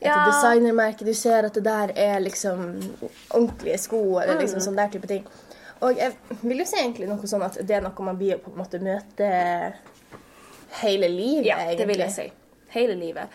et 0.00 0.06
Ja. 0.06 0.24
designermerke. 0.30 1.04
Du 1.04 1.12
ser 1.12 1.44
at 1.44 1.52
det 1.54 1.64
der 1.64 1.90
er 1.96 2.20
liksom 2.20 2.80
ordentlige 3.30 3.78
sko, 3.78 4.18
eller 4.20 4.34
Mm. 4.36 4.40
liksom 4.40 4.60
sånn 4.60 4.76
der 4.76 4.88
type 4.88 5.06
ting. 5.06 5.26
Og 5.82 5.96
jeg 5.96 6.12
vil 6.42 6.58
jo 6.58 6.64
si 6.66 6.76
egentlig 6.80 7.08
noe 7.08 7.26
sånn 7.30 7.44
at 7.46 7.58
det 7.66 7.76
er 7.76 7.84
noe 7.84 8.04
man 8.04 8.18
blir 8.18 8.38
på 8.42 8.50
en 8.50 8.58
måte 8.58 8.80
møte 8.82 9.28
hele 10.82 11.08
livet, 11.08 11.46
Ja, 11.46 11.56
egentlig. 11.62 11.78
det 11.78 11.86
vil 11.88 11.98
jeg 12.04 12.12
si. 12.12 12.28
Hele 12.74 12.94
livet. 12.98 13.28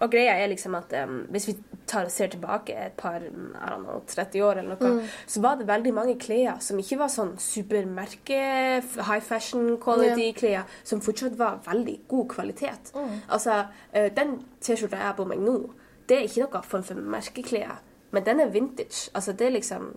Og 0.00 0.10
greia 0.10 0.32
er 0.42 0.48
liksom 0.50 0.74
at 0.74 0.90
um, 1.04 1.20
hvis 1.30 1.46
vi 1.48 1.54
tar, 1.86 2.08
ser 2.10 2.26
tilbake 2.32 2.74
et 2.74 2.96
par 2.98 3.20
I 3.22 3.28
don't 3.28 3.84
know, 3.84 4.00
30 4.10 4.40
år, 4.42 4.58
eller 4.58 4.74
noe, 4.74 4.90
Mm. 4.90 5.08
så 5.26 5.40
var 5.40 5.56
det 5.56 5.66
veldig 5.68 5.92
mange 5.94 6.16
klær 6.18 6.58
som 6.60 6.78
ikke 6.78 6.98
var 6.98 7.08
sånn 7.08 7.36
supermerke, 7.38 8.82
high 9.06 9.20
fashion 9.22 9.76
quality-klær, 9.78 10.64
som 10.84 11.00
fortsatt 11.00 11.38
var 11.38 11.60
veldig 11.66 12.00
god 12.08 12.28
kvalitet. 12.28 12.90
Mm. 12.94 13.20
Altså, 13.28 13.60
uh, 13.94 14.08
den 14.16 14.40
T-skjorta 14.60 14.96
jeg 14.96 15.06
har 15.06 15.14
på 15.14 15.26
meg 15.28 15.38
nå, 15.38 15.70
det 16.08 16.16
er 16.18 16.26
ikke 16.26 16.48
noe 16.48 16.62
form 16.62 16.82
for 16.82 16.94
merkeklær, 16.94 17.78
men 18.10 18.24
den 18.24 18.40
er 18.40 18.50
vintage. 18.52 19.10
Altså, 19.14 19.32
det 19.32 19.46
er 19.46 19.50
liksom 19.60 19.94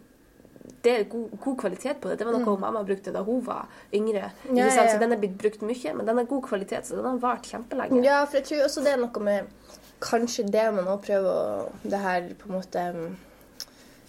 det 0.83 0.93
er 0.93 1.03
god, 1.09 1.29
god 1.43 1.57
kvalitet 1.59 2.01
på 2.01 2.09
det. 2.09 2.19
Det 2.19 2.27
var 2.27 2.37
noe 2.37 2.59
mamma 2.59 2.83
brukte 2.87 3.13
da 3.15 3.23
hun 3.25 3.39
var 3.45 3.67
yngre. 3.95 4.31
Mm. 4.45 4.57
Ja, 4.57 4.67
ja, 4.67 4.73
ja. 4.83 4.91
Så 4.91 4.99
den 5.01 5.15
er 5.15 5.21
blitt 5.21 5.37
brukt 5.39 5.63
mye, 5.65 5.93
men 5.95 6.07
den 6.07 6.19
er 6.19 6.29
god 6.29 6.43
kvalitet, 6.47 6.87
så 6.87 6.97
den 6.99 7.07
har 7.07 7.21
vart 7.23 7.47
kjempelenge. 7.49 8.03
Ja, 8.05 8.21
for 8.25 8.39
jeg 8.39 8.49
tror 8.49 8.65
også 8.67 8.83
det 8.85 8.95
er 8.95 9.01
noe 9.01 9.23
med 9.27 9.53
Kanskje 9.97 10.43
det 10.53 10.63
man 10.75 10.85
òg 10.91 10.99
prøver 11.07 11.25
å 11.25 11.87
Det 11.89 11.97
her 11.97 12.27
på 12.37 12.51
en 12.51 12.53
måte 12.53 12.83
um, 12.93 13.15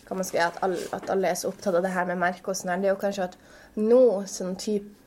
Hva 0.05 0.19
man 0.19 0.27
skal 0.29 0.51
at 0.51 0.59
alle, 0.67 0.83
at 0.93 1.09
alle 1.09 1.31
er 1.31 1.39
så 1.41 1.49
opptatt 1.49 1.79
av 1.79 1.87
det 1.87 1.95
her 1.95 2.05
med 2.11 2.21
merke 2.21 2.53
og 2.53 2.59
sånn 2.59 2.75
her, 2.75 2.83
det 2.83 2.91
er 2.91 2.93
jo 2.93 3.01
kanskje 3.01 3.31
at 3.31 3.39
nå 3.79 4.03
sånn 4.29 4.53
type 4.61 4.98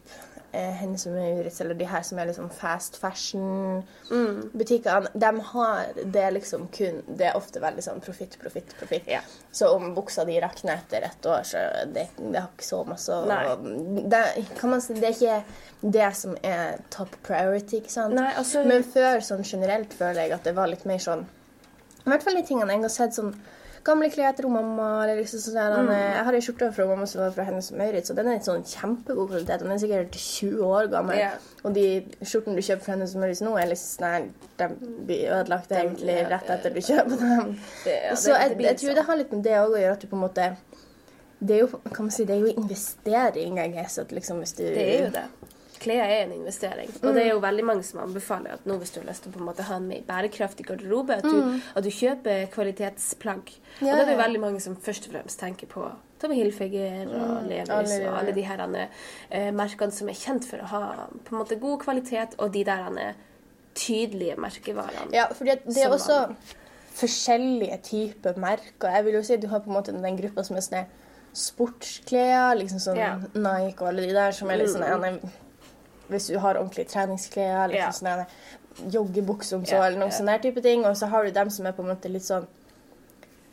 eh, 0.52 0.74
Hennes 0.82 1.06
og 1.08 1.14
Maurits, 1.16 1.62
eller 1.62 1.74
de 1.80 1.86
her 1.88 2.02
som 2.06 2.20
er 2.20 2.26
liksom 2.30 2.50
fast 2.56 2.98
fashion-butikkene, 3.02 5.08
de 5.14 5.40
har 5.52 5.78
det 6.04 6.32
liksom 6.38 6.62
kun 6.76 6.96
Det 7.08 7.26
er 7.30 7.38
ofte 7.38 7.60
veldig 7.64 7.84
sånn 7.86 8.02
profitt, 8.04 8.34
profitt, 8.42 8.70
profitt. 8.80 9.06
Ja. 9.10 9.22
Så 9.52 9.66
om 9.76 9.96
buksa 9.96 10.26
di 10.28 10.40
rakner 10.42 10.74
etter 10.80 11.02
et 11.08 11.26
år, 11.26 11.44
så 11.48 11.58
det, 11.92 12.08
det 12.18 12.40
har 12.40 12.50
ikke 12.52 12.66
så 12.68 12.84
masse 12.88 13.16
å 13.16 13.26
det, 13.26 13.34
si, 14.82 14.94
det 15.00 15.08
er 15.08 15.14
ikke 15.16 15.44
det 15.82 16.16
som 16.16 16.36
er 16.46 16.78
top 16.94 17.16
priority, 17.26 17.78
ikke 17.82 17.94
sant? 17.94 18.14
Nei, 18.18 18.34
altså- 18.38 18.66
Men 18.68 18.84
før 18.84 19.20
sånn 19.26 19.44
generelt 19.44 19.94
føler 19.94 20.22
jeg 20.24 20.32
at 20.32 20.44
det 20.44 20.56
var 20.56 20.68
litt 20.68 20.86
mer 20.86 20.98
sånn 21.02 21.26
I 22.06 22.10
hvert 22.10 22.24
fall 22.24 22.36
de 22.36 22.44
tingene 22.46 22.74
jeg 22.74 22.82
har 22.82 22.90
sett 22.90 23.14
sånn 23.18 23.36
gamle 23.84 24.10
klær 24.14 24.30
etter 24.34 24.48
mamma. 24.50 25.04
Eller 25.04 25.22
liksom 25.22 25.40
sånn 25.40 25.54
der, 25.58 25.78
Mm. 25.82 25.90
Jeg 25.92 26.24
har 26.26 26.34
en 26.34 26.42
skjorte 26.42 26.74
fra 26.74 26.86
mamma 26.86 27.06
som 27.08 27.22
var 27.22 27.32
fra 27.32 27.44
Hennes 27.44 27.72
og 27.72 27.78
Maurits, 27.78 28.10
og 28.12 28.16
den 28.16 28.28
er 28.28 28.40
sånn 28.40 28.64
kjempegod 28.64 29.30
kvalitet. 29.30 29.60
Den 29.60 29.72
er 29.72 29.78
sikkert 29.78 30.12
20 30.12 30.60
år 30.66 30.90
gammel. 30.92 31.16
Yeah. 31.18 31.38
Og 31.64 31.74
de 31.74 31.86
skjortene 32.22 32.56
du 32.56 32.62
kjøper 32.62 32.84
fra 32.84 32.94
Hennes 32.94 33.16
og 33.16 33.22
Maurits 33.22 33.42
nå, 33.42 33.56
er 33.62 33.68
litt 33.68 33.78
sånn 33.78 34.32
De 34.58 34.68
blir 35.08 35.30
ødelagt 35.32 35.72
egentlig 35.72 36.20
rett 36.30 36.50
etter 36.50 36.70
du 36.74 36.80
kjøper 36.82 37.18
dem. 37.20 37.60
Det- 37.84 38.04
ja, 38.04 38.14
Så 38.16 38.36
jeg, 38.38 38.60
jeg 38.60 38.78
tror 38.78 38.90
sånn. 38.90 38.96
det 38.96 39.06
har 39.06 39.16
litt 39.18 39.32
med 39.32 39.44
det 39.44 39.58
òg 39.58 39.70
å 39.72 39.82
gjøre, 39.82 39.92
at 39.94 40.00
du 40.02 40.08
på 40.08 40.16
en 40.22 40.28
måte 40.30 40.56
det 41.44 41.56
er 41.56 41.60
jo, 41.66 41.68
kan 41.92 42.06
man 42.06 42.12
si, 42.12 42.24
det 42.24 42.36
er 42.36 42.40
jo 42.46 42.54
investering, 42.62 43.56
jeg 43.58 43.74
guess. 43.74 43.98
At 43.98 44.10
liksom 44.12 44.38
hvis 44.44 44.54
du 44.56 44.64
Det 44.64 44.78
er 44.78 45.06
jo 45.06 45.10
det. 45.12 45.24
Klær 45.82 46.04
er 46.06 46.24
en 46.28 46.34
investering. 46.36 46.90
Og 47.02 47.16
det 47.16 47.24
er 47.26 47.30
jo 47.32 47.40
veldig 47.42 47.64
mange 47.66 47.84
som 47.88 48.00
anbefaler 48.04 48.54
at 48.54 48.66
nå 48.70 48.76
hvis 48.78 48.92
du 48.94 49.00
har 49.02 49.08
lyst 49.10 49.24
til 49.26 49.32
å 49.32 49.34
på 49.34 49.42
en 49.42 49.48
måte 49.48 49.66
ha 49.66 49.76
en 49.82 49.88
mer 49.90 50.04
bærekraftig 50.06 50.66
garderobe, 50.68 51.16
at 51.18 51.26
du, 51.26 51.60
at 51.76 51.84
du 51.84 51.90
kjøper 51.90 52.46
kvalitetsplagg. 52.54 53.50
Og 53.82 53.88
da 53.88 53.96
er 53.98 54.06
det 54.06 54.14
jo 54.16 54.22
veldig 54.22 54.42
mange 54.44 54.62
som 54.62 54.76
først 54.78 55.08
og 55.10 55.16
fremst 55.16 55.40
tenker 55.42 55.68
på 55.72 55.88
Tommy 56.22 56.36
Hilfiger 56.38 57.10
og 57.18 57.48
Levis 57.50 57.70
alle 57.74 57.98
og 58.12 58.20
alle 58.20 58.36
de 58.38 58.44
her 58.46 58.62
eh, 58.78 59.50
merkene 59.58 59.92
som 59.92 60.10
er 60.14 60.20
kjent 60.22 60.46
for 60.46 60.62
å 60.62 60.70
ha 60.70 60.82
på 61.26 61.34
en 61.34 61.40
måte 61.42 61.58
god 61.60 61.80
kvalitet, 61.82 62.38
og 62.38 62.52
de 62.54 62.62
der 62.68 62.86
andre 62.92 63.14
tydelige 63.74 64.36
merkevarene. 64.38 65.10
Ja, 65.16 65.26
for 65.34 65.46
det 65.50 65.62
er 65.66 65.90
også 65.90 66.28
man- 66.28 66.36
forskjellige 67.02 67.78
typer 67.88 68.38
merker. 68.38 68.92
Jeg 68.94 69.06
vil 69.06 69.14
jo 69.16 69.24
si 69.24 69.34
at 69.34 69.42
du 69.42 69.48
har 69.48 69.60
på 69.64 69.72
en 69.72 69.78
måte 69.80 69.94
den 69.96 70.18
gruppa 70.20 70.44
som 70.44 70.58
er 70.58 70.62
sånn 70.62 70.86
sportsklær, 71.34 72.56
liksom 72.60 72.80
sånn 72.84 72.98
Ja. 73.00 73.16
Nike 73.34 73.82
og 73.82 73.88
alle 73.88 74.02
de 74.08 74.14
der 74.14 74.32
som 74.36 74.50
er 74.52 74.58
litt 74.58 74.70
sånn 74.70 74.84
Mm. 74.84 75.32
Hvis 76.12 76.28
du 76.28 76.38
har 76.40 76.56
ordentlige 76.60 76.90
treningsklær, 76.92 77.64
eller 77.66 77.76
Ja. 77.76 77.90
sånn 77.90 78.26
joggebukse 78.92 79.54
om 79.56 79.66
så, 79.66 79.72
Ja, 79.78 79.84
eller 79.88 79.98
noen 80.00 80.12
ja. 80.12 80.18
sånn 80.18 80.26
der 80.32 80.40
type 80.40 80.62
ting. 80.64 80.86
Og 80.86 80.96
så 80.96 81.08
har 81.10 81.24
du 81.26 81.32
dem 81.32 81.50
som 81.50 81.66
er 81.66 81.72
på 81.74 81.84
en 81.84 81.96
måte 81.96 82.10
litt 82.12 82.24
sånn 82.28 82.46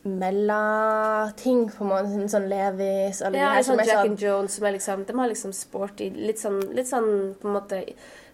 mellating, 0.03 1.69
på 1.69 1.83
en 1.83 1.89
måte. 1.89 2.29
Sånn, 2.31 2.47
Levis 2.49 3.21
eller 3.21 3.39
Ja, 3.39 3.49
de 3.49 3.55
her 3.55 3.63
sånn 3.67 3.77
Jack 3.83 3.89
sånn 3.97 4.05
and 4.09 4.19
Jones 4.21 4.53
som 4.55 4.65
er 4.65 4.71
liksom 4.77 5.05
De 5.05 5.13
har 5.17 5.27
liksom 5.29 5.53
sporty 5.53 6.09
Litt 6.15 6.39
sånn, 6.39 6.59
litt 6.75 6.87
sånn 6.87 7.35
på 7.41 7.47
en 7.49 7.53
måte 7.57 7.81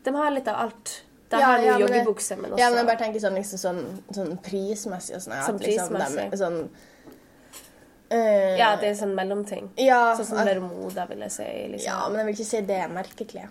De 0.05 0.11
har 0.13 0.31
litt 0.31 0.47
av 0.47 0.55
alt. 0.67 1.01
De 1.29 1.39
Ja, 1.39 1.45
har 1.45 1.59
ja, 1.65 1.77
joggebukse, 1.79 2.37
men 2.37 2.51
også 2.51 2.59
Ja, 2.59 2.69
men 2.69 2.77
jeg 2.77 2.85
bare 2.85 2.97
tenker 3.01 3.19
sånn, 3.19 3.35
liksom, 3.39 3.57
sånn, 3.59 4.03
sånn 4.13 4.37
prismessig 4.45 5.15
og 5.15 5.21
sånn. 5.25 5.39
Sånn 5.41 5.59
prismessig. 5.59 5.65
liksom, 5.65 5.95
prismessig. 5.97 6.33
er 6.33 6.37
sånn 6.37 6.69
eh, 8.11 8.57
Ja, 8.59 8.75
det 8.75 8.89
er 8.91 8.93
sånn 9.05 9.15
mellomting. 9.15 9.69
ja, 9.77 10.15
Sånn 10.15 10.25
som 10.25 10.37
at- 10.37 10.45
vil 11.09 11.19
jeg 11.19 11.31
si. 11.31 11.43
Liksom. 11.43 11.83
Ja, 11.85 12.07
men 12.09 12.17
jeg 12.17 12.25
vil 12.27 12.35
ikke 12.35 12.49
si 12.51 12.61
det 12.61 12.77
er 12.83 12.87
merkeklær. 12.89 13.49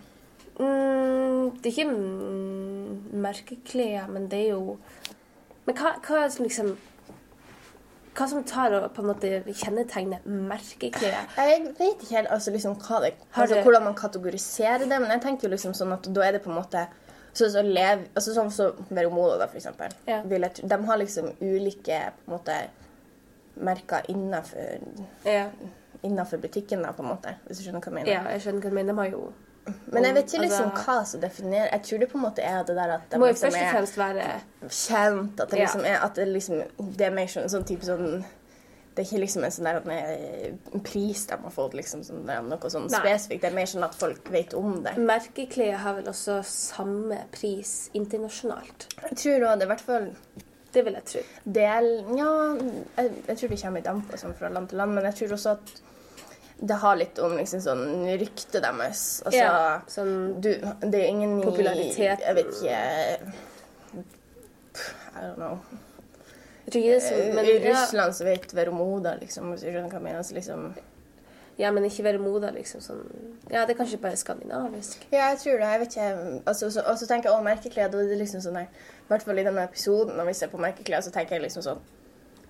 Mm, 0.59 1.55
det 1.61 1.69
er 1.69 1.73
ikke 1.73 1.91
mm, 1.91 3.21
merkeklær, 3.25 4.09
men 4.11 4.27
det 4.31 4.41
er 4.45 4.51
jo 4.55 4.77
Men 5.65 5.77
hva, 5.79 5.95
hva 6.05 6.27
som 6.29 6.45
liksom 6.45 6.75
Hva 8.15 8.27
som 8.31 8.43
tar 8.47 8.75
og 8.77 8.85
på 8.95 9.03
en 9.03 9.09
måte 9.09 9.31
kjennetegner 9.49 10.23
merkeklær? 10.25 11.25
Jeg 11.35 11.63
vet 11.65 11.81
ikke 11.97 12.11
helt 12.13 12.29
altså, 12.31 12.53
liksom, 12.55 12.77
det, 13.03 13.15
altså, 13.33 13.61
hvordan 13.61 13.89
man 13.89 13.97
kategoriserer 13.97 14.85
det, 14.85 15.01
men 15.01 15.11
jeg 15.11 15.23
tenker 15.25 15.49
jo 15.49 15.55
liksom 15.55 15.73
sånn 15.75 15.91
at 15.97 16.07
da 16.15 16.23
er 16.23 16.37
det 16.37 16.45
på 16.45 16.53
en 16.53 16.61
måte 16.61 16.85
så, 17.35 17.49
så 17.51 17.61
lev, 17.61 18.05
altså 18.15 18.31
Sånn 18.31 18.51
som 18.55 18.85
Veromoda, 18.95 19.35
da, 19.41 19.49
for 19.51 19.59
eksempel. 19.59 19.91
Ja. 20.07 20.21
De 20.23 20.77
har 20.87 20.99
liksom 21.01 21.33
ulike 21.41 21.97
på 22.21 22.29
en 22.29 22.35
måte 22.37 22.55
merker 23.55 24.07
innenfor, 24.11 24.79
Ja, 25.25 25.49
innenfor 26.01 26.37
butikken, 26.37 26.85
da, 26.85 26.93
på 26.95 27.03
en 27.03 27.11
måte. 27.11 27.35
Hvis 27.47 27.59
du 27.59 27.65
skjønner 27.65 27.83
hva 27.83 27.91
jeg 27.91 27.97
mener. 27.97 28.11
ja 28.13 28.23
jeg 28.31 28.45
skjønner 28.45 28.63
hva 28.63 28.71
du 28.71 28.77
mener. 28.77 28.93
De 28.93 28.99
har 28.99 29.11
jo 29.11 29.21
Men 29.91 30.03
jeg 30.03 30.13
vet 30.13 30.25
ikke 30.33 30.41
liksom 30.45 30.71
Altså- 30.71 30.85
hva 30.85 31.05
som 31.05 31.21
definerer 31.21 31.71
Jeg 31.71 31.81
tror 31.83 31.99
det 31.99 32.09
på 32.11 32.17
en 32.17 32.23
måte 32.23 32.43
er 32.43 32.63
det 32.63 32.75
der 32.75 32.91
at 32.99 33.09
de 33.09 33.17
må 33.17 33.25
jo 33.27 33.33
liksom 33.33 33.51
først 33.51 33.63
og 33.63 33.71
fremst 33.71 33.97
være 33.97 34.25
kjent. 34.69 35.39
At 35.41 35.49
det 35.49 35.59
Ja. 35.59 35.65
liksom 35.65 35.85
er 35.85 35.99
at 36.05 36.15
det 36.15 36.27
liksom 36.27 36.63
Det 36.97 37.01
er 37.07 37.11
mer 37.11 37.25
sånn, 37.27 37.49
sånn 37.49 37.65
type 37.65 37.81
sånn 37.83 38.23
det 38.95 39.03
er 39.03 39.09
ikke 39.11 39.19
liksom 39.25 39.43
en 39.43 39.51
sånn 39.51 39.65
der 39.65 39.75
at 39.75 39.87
en 40.73 40.79
pris 40.79 41.25
de 41.25 41.35
har 41.35 41.51
fått, 41.51 41.73
liksom, 41.73 41.99
sånn, 42.01 42.23
noe 42.25 42.69
sånn 42.71 42.89
Nei. 42.89 42.99
spesifikt. 43.01 43.41
Det 43.41 43.51
er 43.51 43.55
mer 43.55 43.65
sånn 43.65 43.83
at 43.83 43.93
folk 43.93 44.29
vet 44.31 44.53
om 44.53 44.83
det. 44.83 44.93
Merkeklær 44.95 45.75
har 45.75 45.95
vel 45.95 46.05
også 46.05 46.37
samme 46.45 47.17
pris 47.33 47.89
internasjonalt. 47.93 48.87
Jeg 49.09 49.17
tror 49.17 49.43
også 49.49 49.59
det 49.59 49.63
i 49.63 49.67
hvert 49.73 49.81
fall 49.81 50.15
Det 50.71 50.85
vil 50.85 50.93
jeg 50.93 51.05
tro. 51.05 51.21
del 51.51 52.05
Ja, 52.15 52.55
jeg, 53.03 53.11
jeg 53.27 53.37
tror 53.37 53.49
det 53.49 53.61
kommer 53.61 53.75
litt 53.81 53.87
an 53.87 54.01
på 54.03 54.17
sånn 54.17 54.33
fra 54.33 54.47
land 54.47 54.69
til 54.69 54.77
land, 54.77 54.95
men 54.95 55.03
jeg 55.03 55.15
tror 55.15 55.33
også 55.35 55.51
at 55.51 55.81
det 56.57 56.77
har 56.81 56.95
litt 56.95 57.19
om 57.19 57.35
liksom 57.35 57.61
sånn 57.63 57.85
ryktet 58.19 58.61
deres. 58.63 59.01
Altså 59.25 59.41
Ja, 59.41 59.81
sånn 59.91 60.41
du, 60.41 60.53
Det 60.81 61.01
er 61.01 61.09
ingen 61.09 61.39
i 61.41 61.43
Popularitet. 61.43 62.23
Jeg 62.23 62.37
vet 62.37 62.53
ikke 62.53 62.77
I 65.15 65.23
don't 65.23 65.39
know. 65.39 65.59
Er 66.65 66.99
så, 66.99 67.15
men, 67.35 67.45
I 67.45 67.59
ja, 67.59 67.61
Russland 67.69 68.15
så 68.17 68.25
vet 68.25 68.53
Veromoda, 68.55 69.13
liksom, 69.19 69.51
hvis 69.53 69.61
du 69.61 69.69
skjønner 69.69 69.91
hva 69.91 69.99
jeg 69.99 70.05
mener. 70.07 70.23
Så 70.25 70.35
liksom 70.37 70.71
ja, 71.55 71.69
men 71.71 71.85
ikke 71.87 72.03
være 72.03 72.19
moda, 72.19 72.49
liksom. 72.51 72.81
Sånn. 72.83 73.03
Ja, 73.47 73.61
det 73.63 73.75
er 73.75 73.77
kanskje 73.79 73.99
bare 74.03 74.17
skandinavisk. 74.19 75.05
Ja, 75.13 75.29
jeg 75.31 75.39
tror 75.39 75.61
det. 75.61 75.69
Jeg 75.71 75.81
vet 75.83 75.93
ikke. 75.95 76.07
Altså, 76.51 76.71
så, 76.73 76.83
og 76.83 76.97
så 76.99 77.07
tenker 77.07 77.29
jeg 77.29 77.39
å, 77.39 77.45
merkeklær. 77.45 77.91
Da 77.93 78.01
er 78.01 78.09
det 78.11 78.17
liksom 78.19 78.43
sånn 78.43 78.59
I 78.59 78.65
hvert 79.07 79.23
fall 79.23 79.39
i 79.39 79.45
denne 79.47 79.63
episoden, 79.63 80.17
når 80.19 80.27
vi 80.31 80.35
ser 80.41 80.51
på 80.51 80.59
merkeklær, 80.59 81.05
så 81.05 81.13
tenker 81.15 81.37
jeg 81.37 81.45
liksom 81.45 81.63
sånn 81.63 81.83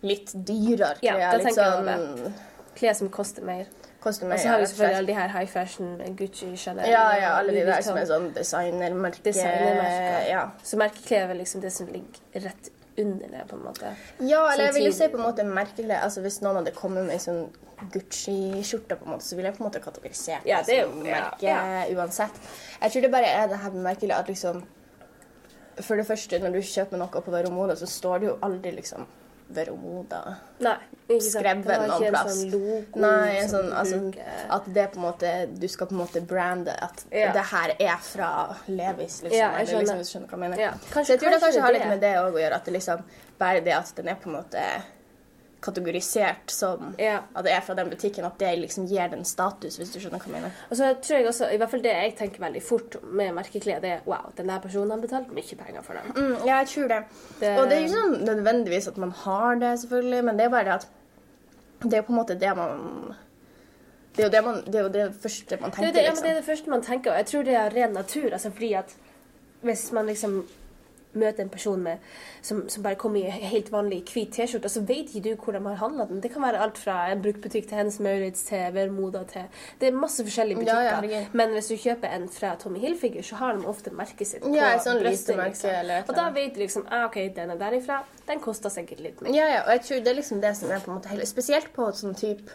litt 0.05 0.33
dyrere 0.47 0.99
Ja, 1.05 1.15
da 1.33 1.37
tenker 1.41 1.61
jeg 1.61 1.85
sånn 1.85 2.33
Klær 2.75 2.97
som 2.97 3.09
koster 3.13 3.45
mer. 3.47 3.69
Koster 4.05 4.29
Og 4.29 4.37
så 4.39 4.51
har 4.53 4.61
vi 4.61 4.69
selvfølgelig 4.69 4.97
alle 5.01 5.09
de 5.09 5.17
her 5.17 5.31
high 5.33 5.49
fashion, 5.49 5.91
Gucci, 6.19 6.51
Chanel 6.61 6.85
Ja, 6.91 7.03
ja, 7.17 7.33
alle 7.39 7.55
de 7.57 7.65
der 7.65 7.81
som 7.81 7.97
er 7.97 8.05
sånn 8.09 8.29
designermerke. 8.35 9.23
Designermerker. 9.25 10.29
Ja. 10.29 10.43
Så 10.63 10.77
merkeklær 10.77 11.33
er 11.33 11.39
liksom 11.41 11.63
det 11.65 11.73
som 11.73 11.89
ligger 11.89 12.45
rett 12.45 12.69
under 13.01 13.27
det, 13.27 13.41
på 13.49 13.57
en 13.57 13.63
måte. 13.65 13.89
ja, 14.23 14.43
eller 14.53 14.69
jeg 14.69 14.73
vil 14.77 14.85
jo 14.87 14.91
si 14.95 15.07
på 15.11 15.17
en 15.19 15.25
måte 15.25 15.43
merkeklær. 15.49 16.05
Altså 16.05 16.21
Hvis 16.23 16.37
noen 16.45 16.61
hadde 16.61 16.71
kommet 16.77 17.03
med 17.09 17.17
en 17.17 17.25
sånn 17.25 17.41
Gucci-skjorte, 17.91 18.95
på 18.95 19.03
en 19.09 19.15
måte, 19.15 19.25
så 19.27 19.35
ville 19.35 19.49
jeg 19.49 19.57
på 19.57 19.63
en 19.65 19.67
måte 19.67 19.81
kategorisert 19.83 20.45
Ja, 20.47 20.61
det 20.63 20.77
som 20.85 21.01
merke 21.03 21.43
ja. 21.43 21.83
uansett. 21.91 22.37
Jeg 22.79 22.93
tror 22.93 23.03
det 23.03 23.11
bare 23.17 23.33
er 23.41 23.49
det 23.51 23.59
her 23.65 23.73
med 23.75 23.83
merkeklær 23.89 24.23
at 24.23 24.31
liksom 24.31 24.61
For 25.83 25.99
det 25.99 26.05
første, 26.07 26.39
når 26.39 26.55
du 26.55 26.61
kjøper 26.63 27.01
noe 27.01 27.21
på 27.25 27.33
Veromoda, 27.33 27.75
så 27.75 27.89
står 27.89 28.21
det 28.23 28.29
jo 28.29 28.37
aldri 28.47 28.71
liksom 28.77 29.03
Sant. 29.53 30.81
skrevet 31.21 31.65
noen 31.65 32.09
plass. 32.09 32.31
Sånn 32.39 32.51
logo 32.51 32.99
Nei, 33.03 33.35
en 33.43 33.49
sånn, 33.49 33.67
altså, 33.77 33.99
at 34.49 34.69
det 34.73 34.87
på 34.91 34.97
en 34.97 35.05
måte 35.05 35.33
Du 35.59 35.67
skal 35.67 35.87
på 35.87 35.93
en 35.93 36.01
måte 36.01 36.21
brande 36.25 36.73
at 36.73 37.03
Ja. 37.11 37.31
det 37.31 37.43
her 37.51 37.75
er 37.79 37.97
fra 38.01 38.55
Levis, 38.67 39.21
liksom. 39.21 39.37
Ja, 39.37 39.51
jeg 39.59 39.67
eller 39.69 39.79
liksom, 39.81 39.85
skjønner. 39.85 39.97
du 39.97 40.09
skjønner 40.09 40.27
hva 40.27 40.31
jeg 40.31 40.39
mener. 40.39 40.57
Ja, 40.59 40.71
så 40.71 41.05
jeg 41.05 41.19
tror 41.19 41.29
det 41.29 41.41
kanskje 41.41 41.45
kanskje 41.45 41.61
har 41.61 41.73
litt 41.73 41.87
med 41.87 42.01
det 42.01 42.15
å 42.17 42.31
gjøre, 42.33 42.55
at 42.55 42.65
det 42.65 42.73
liksom 42.73 43.03
bare 43.37 43.61
det 43.61 43.73
at 43.73 43.93
den 43.95 44.07
er 44.07 44.15
på 44.15 44.29
en 44.29 44.35
måte 44.41 44.61
kategorisert 45.65 46.51
som 46.53 46.93
Ja. 46.99 47.19
at 47.35 47.43
det 47.45 47.51
er 47.53 47.61
fra 47.65 47.73
den 47.75 47.89
butikken, 47.89 48.25
at 48.25 48.37
det 48.39 48.51
liksom 48.61 48.85
gir 48.87 49.07
den 49.11 49.25
status, 49.25 49.77
hvis 49.77 49.91
du 49.93 49.99
skjønner 49.99 50.19
hva 50.21 50.29
jeg 50.31 50.35
mener. 50.37 50.51
Og 50.69 50.77
så 50.77 50.91
tror 51.01 51.17
jeg 51.19 51.27
også, 51.27 51.49
i 51.53 51.57
hvert 51.57 51.71
fall 51.71 51.81
det 51.83 51.91
jeg 51.95 52.15
tenker 52.17 52.39
veldig 52.45 52.63
fort 52.63 52.97
med 53.03 53.33
merkeklær, 53.35 53.81
det 53.81 53.91
er 53.97 53.99
wow, 54.05 54.29
den 54.37 54.47
der 54.49 54.59
personen 54.63 54.91
har 54.91 55.01
betalt 55.03 55.31
mye 55.33 55.57
penger 55.65 55.81
for 55.81 55.93
dem. 55.99 56.11
Mm, 56.15 56.45
ja, 56.45 56.57
jeg 56.61 56.67
tror 56.67 56.87
det. 56.87 57.01
Det- 57.39 57.57
Og 57.59 57.69
det 57.69 57.77
er 57.77 57.81
ikke 57.81 57.97
sånn 57.97 58.25
nødvendigvis 58.25 58.87
at 58.87 58.97
man 58.97 59.11
har 59.11 59.55
det, 59.55 59.79
selvfølgelig, 59.79 60.23
men 60.23 60.37
det 60.37 60.45
er 60.45 60.49
bare 60.49 60.63
det 60.63 60.73
at 60.73 60.87
det 61.83 61.93
er 61.93 62.01
på 62.01 62.13
en 62.13 62.19
måte 62.19 62.39
det 62.39 62.55
man 62.55 63.15
Det 64.15 64.23
er 64.23 64.27
jo 64.27 64.31
det, 64.31 64.43
man, 64.45 64.55
det, 64.65 64.75
er 64.75 64.83
jo 64.83 64.89
det 64.89 65.13
første 65.21 65.57
man 65.59 65.69
er, 65.69 65.73
tenker, 65.75 65.91
det, 65.91 66.01
ja, 66.01 66.01
men 66.01 66.11
liksom. 66.11 66.23
det 66.23 66.31
er 66.31 66.35
det 66.39 66.45
første 66.45 66.69
man 66.69 66.81
tenker, 66.81 67.11
og 67.11 67.17
jeg 67.17 67.25
tror 67.25 67.43
det 67.43 67.55
er 67.55 67.69
ren 67.75 67.93
natur. 67.93 68.29
altså 68.31 68.49
fordi 68.51 68.73
at 68.73 68.95
hvis 69.61 69.91
man 69.91 70.05
liksom 70.05 70.45
møter 71.15 71.43
en 71.45 71.49
person 71.49 71.81
med, 71.83 71.97
som, 72.45 72.63
som 72.69 72.83
bare 72.85 72.95
kommer 73.01 73.19
i 73.25 73.29
helt 73.51 73.71
vanlig 73.73 74.03
hvit 74.11 74.31
T-skjorte, 74.35 74.69
så 74.69 74.81
vet 74.85 75.09
ikke 75.15 75.23
du 75.29 75.43
hvor 75.43 75.55
de 75.57 75.61
har 75.65 75.75
handla 75.81 76.05
den. 76.09 76.21
Det 76.23 76.31
kan 76.33 76.43
være 76.45 76.59
alt 76.63 76.77
fra 76.81 76.97
en 77.11 77.21
bruktbutikk 77.25 77.67
til 77.69 77.77
Hennes 77.79 77.99
Maurits 78.03 78.43
til 78.47 78.65
Vermoda 78.75 79.23
til 79.31 79.47
Det 79.81 79.87
er 79.89 79.97
masse 79.97 80.23
forskjellige 80.25 80.65
Ja, 80.67 80.79
ja, 80.81 80.95
butikker. 81.01 81.29
men 81.33 81.55
hvis 81.55 81.67
du 81.71 81.75
kjøper 81.77 82.15
en 82.15 82.27
fra 82.29 82.55
Tommy 82.61 82.79
Hilfiger, 82.79 83.23
så 83.23 83.35
har 83.41 83.55
de 83.57 83.65
ofte 83.71 83.91
merket 83.95 84.27
sitt 84.27 84.43
på 84.43 84.53
Ja, 84.55 84.75
sånn 84.79 84.99
brystet. 85.01 85.39
et 85.39 86.09
Og 86.09 86.15
da 86.15 86.29
vet 86.35 86.53
du 86.55 86.59
liksom 86.59 86.85
ah, 86.91 87.05
OK, 87.07 87.17
den 87.35 87.49
er 87.49 87.57
derifra. 87.57 88.03
Den 88.27 88.39
koster 88.39 88.69
sikkert 88.69 88.99
litt 88.99 89.21
mer. 89.21 89.33
Ja, 89.35 89.47
ja, 89.47 89.61
og 89.65 89.71
jeg 89.75 89.81
tror 89.87 89.99
det 90.05 90.07
er 90.13 90.15
liksom 90.21 90.41
det 90.41 90.55
som 90.57 90.71
er 90.71 90.79
på 90.79 90.91
en 90.91 90.97
måte 90.97 91.09
hele 91.13 91.25
Spesielt 91.25 91.71
på 91.73 91.87
et 91.89 91.95
sånn 91.99 92.15
type 92.17 92.51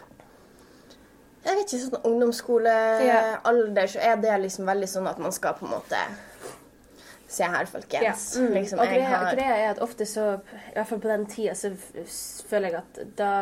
Jeg 1.45 1.57
vet 1.57 1.71
ikke, 1.73 1.79
sånn 1.89 2.03
ungdomsskolealder, 2.11 3.87
så 3.89 3.99
er 4.11 4.19
det 4.21 4.35
liksom 4.43 4.67
veldig 4.69 4.89
sånn 4.91 5.07
at 5.09 5.17
man 5.23 5.31
skal 5.33 5.55
på 5.57 5.65
en 5.65 5.71
måte 5.73 6.01
Se 7.31 7.47
her, 7.47 7.67
folkens. 7.71 8.23
Mm. 8.37 8.53
Liksom, 8.57 8.79
og 8.83 8.89
greia, 8.91 9.09
har 9.09 9.35
greia 9.35 9.57
er 9.57 9.69
at 9.71 9.83
ofte 9.83 10.05
så, 10.09 10.33
i 10.71 10.73
hvert 10.75 10.89
fall 10.89 11.03
på 11.03 11.11
den 11.11 11.27
tida, 11.31 11.53
så 11.55 11.71
føler 12.49 12.73
jeg 12.73 12.81
at 12.81 13.03
da 13.19 13.33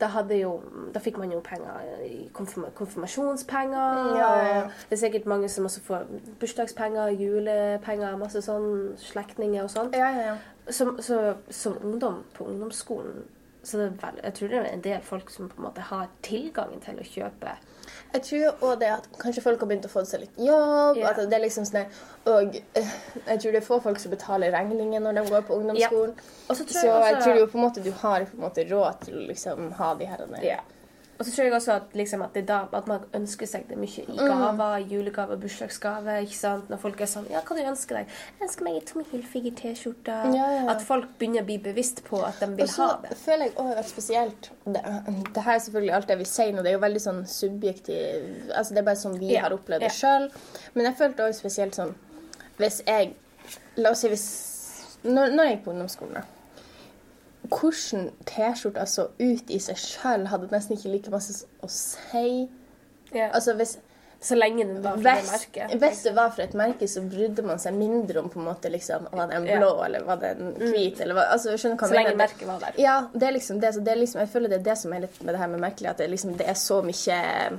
da, 0.00 0.08
jo, 0.32 0.54
da 0.94 1.00
fikk 1.04 1.18
man 1.20 1.32
jo 1.32 1.42
penger 1.44 1.98
i 2.06 2.30
konfirma, 2.32 2.70
konfirmasjonspenger. 2.72 3.98
Ja, 4.16 4.28
ja, 4.38 4.46
ja. 4.54 4.62
Det 4.88 4.96
er 4.96 5.00
sikkert 5.02 5.26
mange 5.28 5.48
som 5.52 5.66
også 5.68 5.82
får 5.84 6.06
bursdagspenger, 6.40 7.12
julepenger, 7.20 8.16
masse 8.16 8.40
sånn, 8.46 8.94
slektninger 8.96 9.66
og 9.66 9.68
sånn. 9.72 9.92
Ja, 9.92 10.08
ja, 10.16 10.30
ja. 10.30 10.72
Som, 10.72 10.94
så, 11.04 11.20
som 11.52 11.76
ungdom 11.84 12.22
på 12.32 12.48
ungdomsskolen 12.48 13.26
så 13.62 13.76
det 13.76 13.86
er 13.86 13.96
vel, 14.00 14.20
jeg 14.24 14.34
tror 14.34 14.48
det 14.48 14.58
er 14.58 14.66
en 14.70 14.84
del 14.84 15.02
folk 15.04 15.30
som 15.30 15.48
på 15.50 15.58
en 15.58 15.66
måte 15.66 15.82
har 15.84 16.06
tilgangen 16.24 16.80
til 16.80 17.00
å 17.00 17.04
kjøpe. 17.04 17.58
Jeg 18.12 18.22
tror 18.26 18.46
også 18.60 18.78
det 18.80 18.88
at 18.90 19.04
kanskje 19.18 19.42
folk 19.42 19.60
har 19.60 19.68
begynt 19.70 19.84
å 19.86 19.90
få 19.92 20.02
seg 20.06 20.20
litt 20.24 20.38
jobb. 20.38 20.96
Ja. 20.98 21.10
At 21.12 21.16
det 21.30 21.36
er 21.36 21.44
liksom 21.44 21.64
sånn 21.68 21.86
Og 22.26 22.56
eh, 22.74 22.90
jeg 23.26 23.40
tror 23.40 23.52
det 23.52 23.60
er 23.62 23.66
få 23.66 23.80
folk 23.82 23.98
som 24.02 24.10
betaler 24.10 24.50
regninger 24.52 25.00
når 25.00 25.20
de 25.20 25.30
går 25.30 25.42
på 25.46 25.56
ungdomsskolen. 25.60 26.14
Og 26.48 26.56
så 26.56 26.64
jeg, 26.66 26.74
Så 26.74 26.86
jeg 26.86 27.14
også- 27.14 27.22
tror 27.24 27.38
jo 27.38 27.46
på 27.46 27.58
en 27.58 27.64
måte 27.68 27.82
du 27.84 27.90
har 27.92 28.24
på 28.24 28.34
en 28.36 28.44
måte 28.48 28.66
råd 28.70 29.00
til 29.04 29.14
å 29.14 29.26
liksom 29.28 29.72
ha 29.72 29.94
de 29.94 30.04
her 30.06 30.26
Ja. 30.42 30.58
Og 31.20 31.26
så 31.26 31.34
tror 31.34 31.44
jeg 31.44 31.52
også 31.52 31.72
at, 31.74 31.90
liksom, 31.92 32.22
at, 32.24 32.30
det 32.32 32.46
da, 32.48 32.62
at 32.72 32.86
man 32.88 33.02
ønsker 33.12 33.44
seg 33.48 33.66
det 33.68 33.76
mye 33.76 34.04
i 34.08 34.14
gaver, 34.16 34.78
julegave, 34.88 35.36
bursdagsgave. 35.42 36.14
ikke 36.24 36.38
sant? 36.38 36.70
Når 36.72 36.80
folk 36.80 37.02
er 37.04 37.10
sånn 37.12 37.26
Ja, 37.28 37.42
hva 37.44 37.56
du 37.58 37.60
ønsker 37.68 37.98
deg? 37.98 38.14
Jeg 38.38 38.46
ønsker 38.46 38.64
meg 38.64 38.78
ei 38.78 38.84
Tommy 38.88 39.04
Hilfiger-T-skjorte. 39.10 40.16
Ja, 40.32 40.46
ja. 40.56 40.62
At 40.72 40.80
folk 40.86 41.10
begynner 41.20 41.44
å 41.44 41.48
bli 41.50 41.58
bevisst 41.66 42.00
på 42.06 42.22
at 42.24 42.40
de 42.40 42.48
vil 42.56 42.64
Og 42.64 42.72
så 42.72 42.88
ha 42.88 42.96
det. 43.04 43.18
føler 43.20 43.50
jeg 43.50 43.54
også 43.60 43.76
at 43.84 43.90
spesielt 43.92 44.50
det, 44.64 44.84
det 45.36 45.44
her 45.44 45.54
er 45.58 45.62
selvfølgelig 45.66 45.94
alt 46.00 46.08
det 46.08 46.18
vi 46.22 46.28
sier 46.32 46.56
nå, 46.56 46.64
det 46.64 46.72
er 46.72 46.78
jo 46.78 46.82
veldig 46.88 47.04
sånn 47.04 47.20
subjektiv 47.28 48.50
Altså 48.56 48.74
det 48.74 48.80
er 48.80 48.88
bare 48.88 49.02
sånn 49.04 49.20
vi 49.20 49.34
Ja, 49.34 49.44
har 49.44 49.58
opplevd 49.60 49.84
det 49.84 49.92
sjøl. 50.00 50.30
Men 50.72 50.88
jeg 50.88 50.98
følte 51.04 51.28
også 51.28 51.44
spesielt 51.44 51.76
sånn 51.76 51.92
Hvis 52.56 52.80
jeg 52.88 53.12
La 53.76 53.92
oss 53.92 54.00
si 54.04 54.08
hvis 54.12 54.26
Når, 55.04 55.34
når 55.36 55.44
jeg 55.44 55.58
gikk 55.58 55.64
på 55.68 55.74
ungdomsskolen, 55.76 56.16
da. 56.22 56.39
Hvordan 57.48 58.10
T-skjorta 58.28 58.86
så 58.86 59.08
ut 59.18 59.50
i 59.50 59.58
seg 59.58 59.78
sjøl, 59.80 60.26
hadde 60.28 60.50
nesten 60.52 60.76
ikke 60.76 60.92
like 60.92 61.12
masse 61.12 61.46
å 61.64 61.70
si. 61.72 62.48
Yeah. 63.14 63.30
Altså 63.34 63.54
hvis 63.58 63.78
så 64.20 64.36
lenge 64.36 64.64
den 64.68 64.82
var 64.84 64.98
fra 65.00 65.14
et 65.16 65.30
merke. 65.32 65.66
hvis 65.80 66.02
det 66.04 66.10
var 66.12 66.30
fra 66.36 66.44
et 66.44 66.54
merke, 66.54 66.88
så 66.88 67.00
brydde 67.00 67.42
man 67.42 67.58
seg 67.58 67.72
mindre 67.72 68.20
om 68.20 68.28
på 68.28 68.36
en 68.40 68.50
måte 68.50 68.68
liksom, 68.68 69.06
Var 69.12 69.30
det 69.30 69.36
en 69.36 69.46
Ja. 69.46 69.58
blå, 69.58 69.70
eller 69.84 70.04
var 70.04 70.16
det 70.16 70.30
en 70.36 70.52
hvit, 70.58 71.00
eller 71.00 71.14
altså, 71.14 71.56
Så 71.56 71.94
lenge 71.94 72.14
merket 72.14 72.46
var 72.46 72.60
der. 72.60 72.74
Ja, 72.76 73.08
det 73.14 73.28
er 73.28 73.32
liksom 73.32 73.60
det. 73.60 73.74
Så 73.74 73.80
det 73.80 73.92
er 73.92 73.96
liksom, 73.96 74.20
jeg 74.20 74.28
føler 74.28 74.48
det 74.48 74.60
er 74.60 74.70
det 74.70 74.78
som 74.78 74.92
er 74.92 75.00
litt 75.00 75.22
med 75.22 75.34
det 75.34 75.38
her 75.38 75.48
med 75.48 75.60
merkelig, 75.60 75.88
at 75.90 75.98
det, 75.98 76.10
liksom, 76.10 76.36
det 76.36 76.48
er 76.48 76.54
så 76.54 76.82
mye 76.82 77.58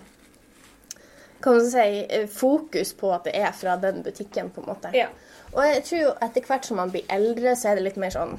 kan 1.42 1.54
man 1.54 1.66
si, 1.66 2.06
eh, 2.10 2.28
fokus 2.28 2.94
på 2.94 3.12
at 3.14 3.24
det 3.24 3.36
er 3.36 3.52
fra 3.52 3.76
den 3.76 4.04
butikken, 4.04 4.50
på 4.52 4.62
en 4.62 4.68
måte. 4.68 4.92
Ja. 4.94 5.08
Og 5.54 5.66
jeg 5.66 5.84
tror 5.84 6.00
jo 6.02 6.12
etter 6.22 6.42
hvert 6.42 6.66
som 6.66 6.78
man 6.78 6.92
blir 6.92 7.02
eldre, 7.10 7.56
så 7.56 7.72
er 7.72 7.76
det 7.76 7.84
litt 7.84 7.98
mer 7.98 8.14
sånn 8.14 8.38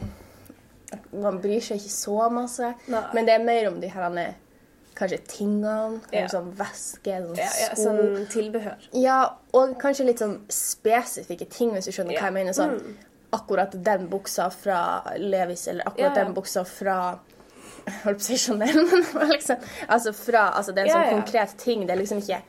Man 1.12 1.40
bryr 1.42 1.60
seg 1.60 1.80
ikke 1.80 1.92
så 1.92 2.30
masse. 2.32 2.72
Nei. 2.92 3.02
Men 3.12 3.28
det 3.28 3.34
er 3.36 3.44
mer 3.44 3.68
om 3.68 3.80
de 3.82 3.90
her 3.92 4.34
kanskje 4.96 5.18
tingene, 5.28 6.00
kanskje. 6.10 6.20
Ja. 6.20 6.28
Sånn 6.32 6.50
væske, 6.58 7.16
sånn 7.24 7.38
Ja, 7.38 7.48
ja, 7.48 7.70
sko. 7.72 7.82
sånn 7.86 8.26
tilbehør. 8.32 8.88
Ja, 8.98 9.18
og 9.56 9.74
kanskje 9.80 10.06
litt 10.08 10.22
sånn 10.22 10.38
spesifikke 10.52 11.48
ting, 11.50 11.72
hvis 11.72 11.88
du 11.88 11.92
skjønner 11.92 12.18
hva 12.18 12.28
jeg 12.30 12.38
mener. 12.38 12.56
Sånn, 12.56 12.78
Akkurat 13.32 13.72
den 13.72 14.10
buksa 14.12 14.50
fra 14.52 15.02
Levis, 15.16 15.64
eller 15.68 15.88
akkurat 15.88 16.18
den 16.18 16.34
buksa 16.36 16.66
fra 16.68 16.96
holdt 18.04 18.18
på 18.18 18.20
å 18.20 18.26
si 18.26 18.36
Chanel, 18.36 18.82
men 18.84 19.30
liksom, 19.32 19.56
altså 19.88 20.12
fra, 20.12 20.50
altså 20.58 20.74
det 20.76 20.82
er 20.84 20.90
en 20.90 20.98
sånn 20.98 21.22
konkret 21.22 21.54
ting. 21.58 21.86
Det 21.86 21.94
er 21.96 22.02
liksom 22.02 22.20
ikke 22.20 22.42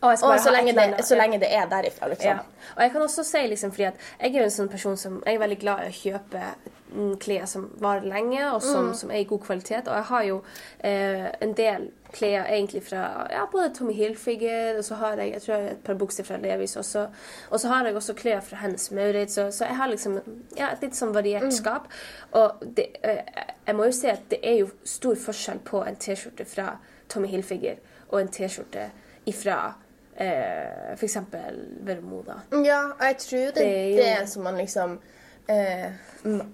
Bare 0.00 0.16
så, 0.40 0.50
lenge 0.50 0.72
det, 0.72 1.04
så 1.04 1.16
lenge 1.16 1.38
det 1.38 1.52
er 1.52 1.68
derifra, 1.68 2.08
liksom. 2.08 2.26
Ja. 2.40 2.68
Og 2.76 2.82
jeg 2.82 2.92
kan 2.92 3.02
også 3.02 3.24
si, 3.24 3.46
liksom, 3.52 3.72
fordi 3.72 3.88
at 3.90 4.04
jeg 4.20 4.34
er 4.34 4.38
jo 4.38 4.48
en 4.48 4.54
sånn 4.54 4.70
person 4.72 4.96
som 4.96 5.22
Jeg 5.26 5.36
er 5.36 5.42
veldig 5.42 5.58
glad 5.60 5.82
i 5.84 5.90
å 5.90 5.96
kjøpe 5.96 6.44
mm, 6.94 7.16
klær 7.20 7.44
som 7.50 7.66
varer 7.82 8.06
lenge, 8.08 8.40
og 8.48 8.62
som, 8.64 8.94
som 8.96 9.10
er 9.12 9.20
i 9.20 9.26
god 9.28 9.42
kvalitet. 9.44 9.90
Og 9.90 9.98
jeg 9.98 10.06
har 10.10 10.22
jo 10.24 10.38
eh, 10.78 11.26
en 11.44 11.52
del 11.58 11.90
klær 12.16 12.48
egentlig 12.48 12.82
fra 12.86 13.02
ja, 13.30 13.42
både 13.52 13.74
Tommy 13.76 13.92
Hilfiger, 13.98 14.78
og 14.78 14.86
så 14.88 14.96
har 15.02 15.20
jeg 15.20 15.34
jeg 15.34 15.42
tror 15.44 15.54
jeg 15.54 15.66
har 15.66 15.74
et 15.74 15.84
par 15.90 16.00
bukser 16.00 16.26
fra 16.26 16.40
Levis 16.40 16.76
også. 16.80 17.04
Og 17.50 17.60
så 17.60 17.68
har 17.68 17.86
jeg 17.86 18.00
også 18.00 18.16
klær 18.18 18.40
fra 18.46 18.62
Hennes 18.62 18.88
Maurits, 18.96 19.36
så, 19.36 19.50
så 19.52 19.68
jeg 19.68 19.76
har 19.76 19.92
liksom 19.92 20.16
ja, 20.56 20.70
et 20.70 20.80
litt 20.86 20.96
sånn 20.96 21.12
variert 21.14 21.52
skap. 21.54 21.92
Og 22.32 22.64
det, 22.64 22.88
eh, 23.04 23.20
jeg 23.66 23.76
må 23.76 23.90
jo 23.90 23.98
si 24.00 24.08
at 24.08 24.24
det 24.32 24.40
er 24.40 24.62
jo 24.62 24.72
stor 24.84 25.20
forskjell 25.28 25.60
på 25.68 25.84
en 25.84 26.00
T-skjorte 26.00 26.48
fra 26.48 26.72
Tommy 27.12 27.28
Hilfiger 27.28 27.78
og 28.08 28.22
en 28.22 28.32
T-skjorte 28.32 28.88
ifra 29.30 29.60
eh, 30.20 30.92
f.eks. 30.96 31.16
Vermoda. 31.86 32.40
Ja, 32.64 32.80
og 32.92 33.06
jeg 33.06 33.16
tror 33.18 33.38
det 33.38 33.54
Det 33.54 33.78
er 33.78 33.88
jo... 33.88 33.96
det, 33.96 34.28
som 34.28 34.42
man 34.42 34.56
liksom 34.60 35.00
eh, 35.50 35.90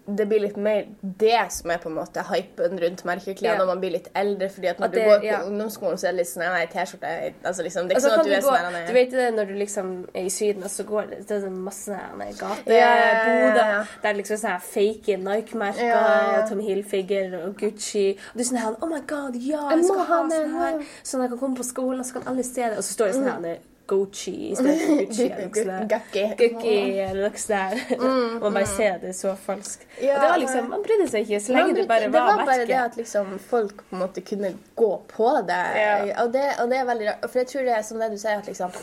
Det 0.06 0.24
blir 0.30 0.38
litt 0.44 0.56
mer 0.62 0.84
det 1.02 1.40
som 1.50 1.70
er 1.74 1.80
på 1.82 1.88
en 1.90 1.96
måte 1.96 2.22
hypen 2.28 2.76
rundt 2.78 3.00
merkeklær 3.08 3.56
når 3.58 3.66
man 3.72 3.80
blir 3.82 3.96
litt 3.96 4.06
eldre. 4.14 4.46
fordi 4.54 4.68
at 4.70 4.78
når 4.78 4.86
At 4.86 4.92
du 4.94 5.00
går 5.00 5.18
på 5.24 5.26
ja. 5.26 5.40
ungdomsskolen, 5.42 5.98
så 5.98 6.06
er 6.06 6.14
det 6.14 6.20
litt 6.20 6.30
sånn 6.30 6.44
Nei, 6.46 6.60
T-skjorte 6.70 7.10
altså 7.50 7.64
liksom, 7.66 7.88
Det 7.88 7.96
er 7.96 7.98
ikke 7.98 8.06
Altså, 8.06 8.12
sånn 8.12 8.20
at 8.20 8.26
du 8.26 8.30
du, 8.30 8.36
er 8.36 8.44
sånn 8.46 8.62
nei, 8.62 8.72
nei. 8.76 8.84
du 8.86 8.92
vet 8.94 9.16
det 9.16 9.26
når 9.34 9.50
du 9.50 9.54
liksom 9.64 9.90
er 10.14 10.28
i 10.28 10.30
Syden, 10.36 10.62
og 10.62 10.70
så 10.76 10.86
går 10.92 11.10
det, 11.10 11.18
det 11.26 11.36
er 11.36 11.42
sånn 11.48 11.58
masse 11.66 11.98
gater, 12.38 12.38
gateboder 12.38 12.78
Ja, 12.78 12.94
ja, 12.94 13.50
ja, 13.58 13.68
ja. 13.74 13.84
der 14.06 14.18
liksom 14.22 14.38
sånne 14.44 14.54
her 14.54 14.66
fake 14.70 15.18
Nike-merker 15.26 15.94
og 15.98 16.48
Tommy 16.52 16.64
Hilfiger 16.70 17.38
og 17.42 17.56
Gucci. 17.58 18.06
Og 18.30 18.38
du 18.38 18.44
er 18.46 18.50
sånn 18.52 18.62
her 18.62 18.78
Oh 18.80 18.88
my 18.94 19.02
god, 19.10 19.34
ja, 19.42 19.66
Jeg 19.74 19.84
skal 19.90 19.98
ha 19.98 20.06
ha 20.14 20.26
sånn 20.30 20.54
her. 20.60 20.78
Sånn 21.02 21.20
at 21.24 21.26
jeg 21.26 21.34
kan 21.34 21.42
komme 21.42 21.58
på 21.58 21.66
skolen, 21.66 22.00
og 22.00 22.06
så 22.06 22.20
kan 22.20 22.30
alle 22.30 22.44
se 22.46 22.62
det. 22.62 22.76
Og 22.78 22.84
så 22.86 22.94
står 23.00 23.10
det 23.10 23.18
sånn 23.18 23.32
her 23.34 23.58
Gucci 23.86 24.32
istedenfor 24.52 25.86
Gucci. 26.40 26.74
eller 27.00 27.28
noe 27.28 27.38
sånt. 27.38 27.92
Og 28.00 28.42
man 28.46 28.54
bare 28.58 28.66
ser 28.70 28.98
det 29.02 29.12
så 29.16 29.34
falskt. 29.38 29.86
Ja, 30.02 30.16
det 30.20 30.30
var 30.30 30.38
liksom, 30.42 30.68
Man 30.72 30.82
brydde 30.86 31.08
seg 31.12 31.26
ikke 31.26 31.40
så 31.44 31.54
lenge 31.56 31.74
det 31.78 31.86
bare 31.90 32.06
det 32.08 32.12
var 32.14 32.32
bare 32.36 32.46
bare 32.50 32.66
det 32.68 32.78
at 32.80 32.96
liksom 32.98 33.36
folk 33.50 33.84
på 33.88 33.96
en 33.96 34.02
måte 34.02 34.24
kunne 34.26 34.52
gå 34.78 34.92
på 35.12 35.32
det. 35.48 35.62
Ja. 35.80 36.22
Og, 36.24 36.32
det 36.34 36.46
og 36.62 36.70
det 36.72 36.80
er 36.82 36.88
veldig 36.92 37.10
rart. 37.12 37.28
For 37.30 37.42
jeg 37.42 37.50
tror 37.52 37.68
det 37.70 37.76
er 37.78 37.82
som 37.90 38.00
det 38.02 38.10
du 38.14 38.18
sier, 38.18 38.38
at 38.42 38.50
liksom 38.50 38.74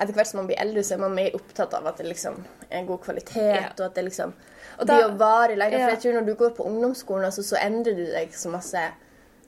etter 0.00 0.14
hvert 0.16 0.30
som 0.30 0.38
man 0.40 0.46
blir 0.48 0.60
eldre, 0.62 0.82
så 0.86 0.94
er 0.96 1.00
man 1.02 1.12
mer 1.14 1.34
opptatt 1.36 1.74
av 1.76 1.86
at 1.90 1.98
det 2.00 2.06
liksom 2.08 2.38
er 2.70 2.78
en 2.78 2.86
god 2.88 3.00
kvalitet, 3.04 3.50
Ja. 3.54 3.66
og 3.76 3.84
at 3.90 3.94
det 3.98 4.04
liksom 4.06 4.32
Og 4.80 4.86
blir 4.88 5.04
å 5.04 5.16
vare 5.20 5.56
lenger. 5.60 5.82
For 5.82 5.90
jeg 5.92 6.00
tror 6.04 6.14
når 6.20 6.26
du 6.30 6.34
går 6.40 6.50
på 6.56 6.64
ungdomsskolen, 6.70 7.24
altså, 7.28 7.42
så 7.44 7.58
endrer 7.60 7.94
du 7.98 8.04
deg 8.06 8.32
så 8.32 8.48
masse. 8.48 8.80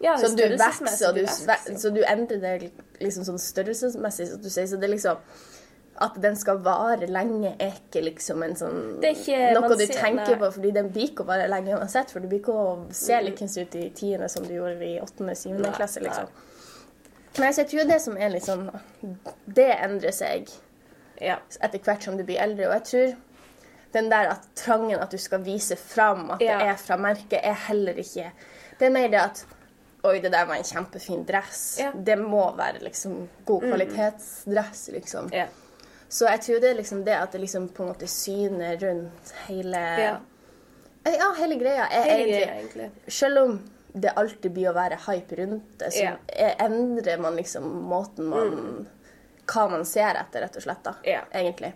Ja, 0.03 0.17
Så 0.19 0.35
du 0.37 0.43
og 0.43 1.15
du, 1.15 1.27
så 1.79 1.91
du 1.95 2.01
endrer 2.03 2.41
det 2.41 2.71
liksom 3.01 3.23
sånn 3.25 3.39
størrelsesmessig, 3.39 4.27
så 4.33 4.37
du 4.43 4.49
sier. 4.51 4.67
Så 4.67 4.77
det 4.81 4.89
er 4.91 4.95
liksom 4.97 5.17
At 6.03 6.15
den 6.21 6.35
skal 6.37 6.57
vare 6.65 7.07
lenge, 7.07 7.55
er 7.61 7.75
ikke 7.77 8.01
liksom 8.03 8.43
en 8.43 8.55
sånn 8.57 8.99
ikke- 9.05 9.53
noe 9.55 9.69
du 9.77 9.87
ser- 9.87 10.01
tenker 10.01 10.31
nei. 10.33 10.39
på, 10.41 10.49
fordi 10.53 10.71
den 10.73 10.89
blir 10.91 11.11
ikke 11.11 11.23
å 11.23 11.27
vare 11.27 11.47
lenge 11.49 11.77
uansett. 11.79 12.11
For 12.11 12.19
du 12.19 12.27
blir 12.29 12.41
ikke 12.41 12.55
å 12.55 12.93
se 12.93 13.21
likens 13.23 13.57
ut 13.59 13.75
i 13.77 13.91
tiende 13.91 14.29
som 14.31 14.43
du 14.43 14.55
gjorde 14.55 14.81
i 14.83 14.99
åttende, 14.99 15.37
syvende 15.37 15.69
Nei, 15.69 15.77
klasse, 15.77 16.01
liksom. 16.01 16.25
nei. 16.25 17.45
Nei, 17.45 17.51
så 17.53 17.57
jeg 17.63 17.69
tror 17.69 17.89
det 17.89 18.01
som 18.01 18.17
er 18.17 18.29
litt 18.31 18.43
sånn 18.43 18.71
Det 19.47 19.79
endrer 19.79 20.13
seg 20.13 20.49
Ja. 21.21 21.37
etter 21.61 21.79
hvert 21.79 22.03
som 22.03 22.17
du 22.17 22.25
blir 22.25 22.39
eldre. 22.41 22.67
Og 22.67 22.73
jeg 22.73 22.85
tror 22.85 23.17
den 23.93 24.09
der 24.09 24.29
at 24.31 24.47
trangen 24.57 24.99
at 24.99 25.11
du 25.11 25.19
skal 25.19 25.39
vise 25.41 25.77
fram 25.77 26.31
at 26.31 26.41
Ja. 26.41 26.59
det 26.59 26.67
er 26.69 26.77
fra 26.77 26.97
merket, 26.97 27.41
er 27.45 27.53
heller 27.55 27.95
ikke 27.95 28.33
Det 28.79 28.87
er 28.87 28.91
mer 28.91 29.09
det 29.09 29.21
at 29.21 29.45
Oi, 30.05 30.19
det 30.21 30.33
der 30.33 30.47
var 30.47 30.55
en 30.59 30.65
kjempefin 30.67 31.25
dress. 31.27 31.77
Ja. 31.81 31.91
Mm. 31.93 32.05
Det 32.05 32.17
må 32.19 32.57
være 32.57 32.81
liksom 32.83 33.29
god 33.47 33.63
kvalitetsdress, 33.63 34.89
liksom. 34.93 35.29
ja. 35.33 35.47
Så 36.13 36.27
jeg 36.29 36.41
tror 36.45 36.59
det 36.61 36.71
er 36.71 36.75
liksom 36.77 37.05
det 37.07 37.15
at 37.17 37.33
det 37.33 37.39
liksom 37.41 37.69
på 37.73 37.83
en 37.83 37.89
måte 37.95 38.07
syner 38.11 38.77
rundt 38.83 39.31
hele 39.47 39.79
Ja. 40.01 40.17
Eh, 41.05 41.15
Ja, 41.19 41.31
hele 41.39 41.55
greia 41.57 41.87
er 41.91 42.03
Hele 42.03 42.17
egentlig 42.25 42.43
greia, 42.43 42.59
egentlig. 42.61 42.91
Selv 43.09 43.39
om 43.39 43.55
det 43.95 44.13
alltid 44.17 44.53
blir 44.53 44.69
å 44.71 44.75
være 44.75 44.99
hype 45.07 45.37
rundt 45.41 45.79
det, 45.79 45.93
så 45.93 46.03
Ja. 46.03 46.13
er- 46.29 46.57
endrer 46.67 47.19
man 47.21 47.37
liksom 47.37 47.65
måten 47.89 48.25
man 48.29 48.87
Hva 49.47 49.71
man 49.71 49.85
ser 49.85 50.15
etter, 50.17 50.41
rett 50.41 50.57
og 50.57 50.63
slett, 50.63 50.83
da. 50.85 50.95
Ja. 51.05 51.21
Egentlig. 51.33 51.73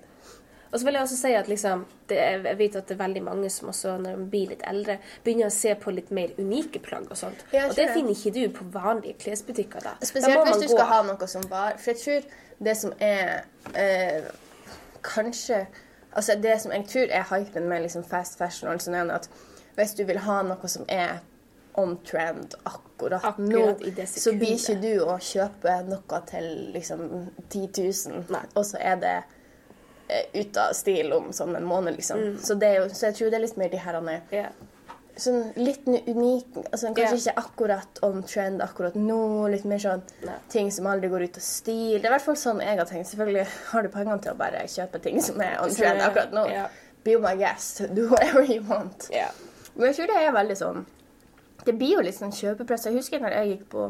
Og 0.73 0.79
så 0.81 0.85
vil 0.87 0.95
jeg 0.99 1.03
også 1.07 1.17
si 1.21 1.33
at 1.39 1.49
liksom, 1.49 1.85
det 2.11 2.17
jeg 2.19 2.57
vet 2.59 2.77
at 2.77 2.89
det 2.89 2.95
er 2.97 3.01
veldig 3.05 3.23
mange 3.23 3.51
som 3.51 3.69
også, 3.69 3.97
når 4.03 4.17
de 4.19 4.27
blir 4.33 4.49
litt 4.55 4.63
eldre, 4.67 4.99
begynner 5.25 5.47
å 5.51 5.55
se 5.55 5.75
på 5.79 5.95
litt 5.95 6.11
mer 6.11 6.33
unike 6.39 6.81
plagg 6.83 7.07
og 7.11 7.17
sånt. 7.21 7.45
Ja, 7.55 7.69
og 7.69 7.77
det 7.79 7.89
finner 7.95 8.13
ikke 8.17 8.33
du 8.35 8.43
på 8.59 8.67
vanlige 8.75 9.15
klesbutikker 9.25 9.81
da. 9.87 9.95
Spesielt 10.03 10.41
da 10.43 10.45
hvis 10.51 10.63
du 10.65 10.69
gå- 10.69 10.75
skal 10.79 10.91
ha 10.91 11.03
noe 11.07 11.29
som 11.31 11.47
var 11.51 11.77
For 11.79 11.93
jeg 11.93 12.03
tror 12.03 12.67
det 12.67 12.77
som 12.77 12.93
er 13.01 13.45
eh, 13.75 14.23
Kanskje 15.03 15.67
Altså 16.17 16.35
det 16.43 16.55
som 16.63 16.73
jeg 16.73 16.87
tror 16.89 17.11
er 17.13 17.27
hypen 17.31 17.69
med 17.69 17.83
liksom 17.85 18.05
fast 18.09 18.39
fashion, 18.39 18.71
og 18.73 18.81
sånn 18.81 19.11
at 19.13 19.27
hvis 19.77 19.93
du 19.99 20.05
vil 20.09 20.19
ha 20.25 20.39
noe 20.43 20.69
som 20.73 20.87
er 20.89 21.19
on 21.77 21.99
trend 22.09 22.55
akkurat, 22.65 23.21
Akkurat 23.21 23.39
nå, 23.39 24.07
så 24.09 24.33
blir 24.33 24.55
ikke 24.57 24.79
du 24.81 25.03
å 25.05 25.19
kjøpe 25.21 25.75
noe 25.91 26.21
til 26.31 26.47
liksom 26.73 27.03
10 27.51 27.67
000, 28.09 28.23
Nei. 28.33 28.41
og 28.57 28.65
så 28.65 28.81
er 28.81 28.97
det 29.03 29.13
ut 30.35 30.57
av 30.63 30.73
stil 30.79 31.13
om 31.17 31.33
sånn 31.35 31.57
en 31.59 31.67
måned, 31.67 31.97
liksom. 31.99 32.39
Så, 32.43 32.55
det 32.55 32.73
er 32.73 32.81
jo, 32.83 32.89
så 32.95 33.09
jeg 33.09 33.19
tror 33.19 33.31
det 33.33 33.39
er 33.41 33.47
litt 33.47 33.61
mer 33.61 33.73
de 33.73 33.83
her 33.83 34.01
er 34.01 34.51
sånn 35.17 35.53
litt 35.57 35.87
unik 35.87 36.59
altså 36.61 36.91
Kanskje 36.93 37.05
yeah. 37.05 37.21
ikke 37.21 37.35
akkurat 37.41 38.01
on 38.05 38.23
trend 38.29 38.63
akkurat 38.65 38.97
nå. 39.01 39.49
Litt 39.53 39.65
mer 39.69 39.81
sånn 39.83 40.03
Nei. 40.27 40.37
ting 40.53 40.71
som 40.75 40.89
aldri 40.91 41.11
går 41.13 41.27
ut 41.29 41.39
av 41.41 41.45
stil. 41.45 41.97
Det 41.97 42.05
er 42.05 42.11
i 42.11 42.15
hvert 42.17 42.27
fall 42.27 42.39
sånn 42.41 42.61
jeg 42.65 42.81
har 42.81 42.91
tenkt. 42.91 43.11
Selvfølgelig 43.13 43.47
har 43.71 43.87
du 43.87 43.93
pengene 43.95 44.19
til 44.25 44.35
å 44.35 44.41
bare 44.41 44.67
kjøpe 44.71 45.01
ting 45.05 45.23
som 45.25 45.41
er 45.45 45.57
on 45.63 45.73
trend 45.73 46.05
akkurat 46.05 46.37
nå. 46.37 46.45
Yeah. 46.53 46.83
Be 47.07 47.17
my 47.23 47.33
guest. 47.39 47.85
Do 47.97 48.11
whatever 48.13 48.45
you 48.45 48.61
want. 48.69 49.09
Men 49.77 49.91
jeg 49.91 49.99
tror 49.99 50.13
det 50.13 50.21
er 50.25 50.31
veldig 50.33 50.55
sånn 50.57 50.85
Det 51.67 51.75
blir 51.77 51.99
jo 51.99 52.05
litt 52.05 52.17
sånn 52.17 52.35
kjøpepress. 52.35 52.89
Jeg 52.89 53.01
husker 53.01 53.23
når 53.23 53.41
jeg 53.41 53.55
gikk 53.55 53.67
på 53.73 53.89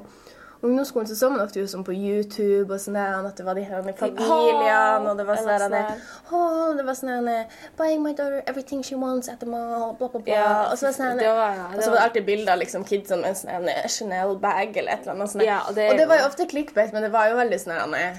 ungdomsskolen 0.63 1.07
så 1.09 1.15
så 1.17 1.29
man 1.31 1.41
ofte 1.41 1.61
jo 1.61 1.67
sånn 1.67 1.85
på 1.85 1.93
YouTube 1.93 2.73
og 2.75 2.81
sånn 2.81 2.95
der, 2.97 3.27
at 3.29 3.37
det 3.37 3.45
var 3.47 3.55
de 3.55 3.65
her 3.65 3.83
familiene, 3.83 5.11
og 5.11 5.17
det 5.19 5.27
var 5.29 5.37
sånn 5.37 5.71
der 5.71 5.91
oh, 6.33 6.75
det 6.77 6.85
var 6.87 6.95
sånn 6.95 7.27
der 7.27 7.45
Buying 7.77 8.03
my 8.03 8.13
daughter 8.13 8.43
everything 8.47 8.83
she 8.83 8.95
wants 8.97 9.29
at 9.29 9.41
the 9.41 9.47
mall, 9.47 9.95
bla, 9.99 10.09
bla, 10.09 10.21
bla. 10.21 10.33
Ja, 10.35 10.71
og 10.71 10.79
så 10.79 10.87
var 10.87 10.93
det 10.93 10.99
sånn 11.01 11.19
det 11.19 11.27
var- 11.29 11.55
ja, 11.57 11.67
og 11.67 11.83
så 11.83 11.91
var 11.91 11.91
var- 11.91 11.97
det 11.99 12.05
alltid 12.05 12.27
bilder 12.27 12.53
av 12.53 12.59
liksom, 12.59 12.85
kidsene 12.85 13.21
med 13.23 13.29
en 13.29 13.35
sånn 13.35 13.69
Chanel-bag 13.97 14.77
eller 14.77 14.93
et 14.93 15.01
eller 15.03 15.13
annet 15.13 15.31
sånn, 15.31 15.45
Ja, 15.45 15.61
og 15.61 15.69
og, 15.69 15.75
det 15.75 15.91
det 15.91 16.01
er 16.01 16.03
jo- 16.03 16.09
var 16.09 16.19
jo 16.19 16.25
ofte 16.27 16.47
clickbait, 16.49 16.93
men 16.93 17.03
det 17.03 17.13
var 17.13 17.29
jo 17.29 17.37
veldig 17.37 17.61
sånn 17.61 17.93
der, 17.93 18.17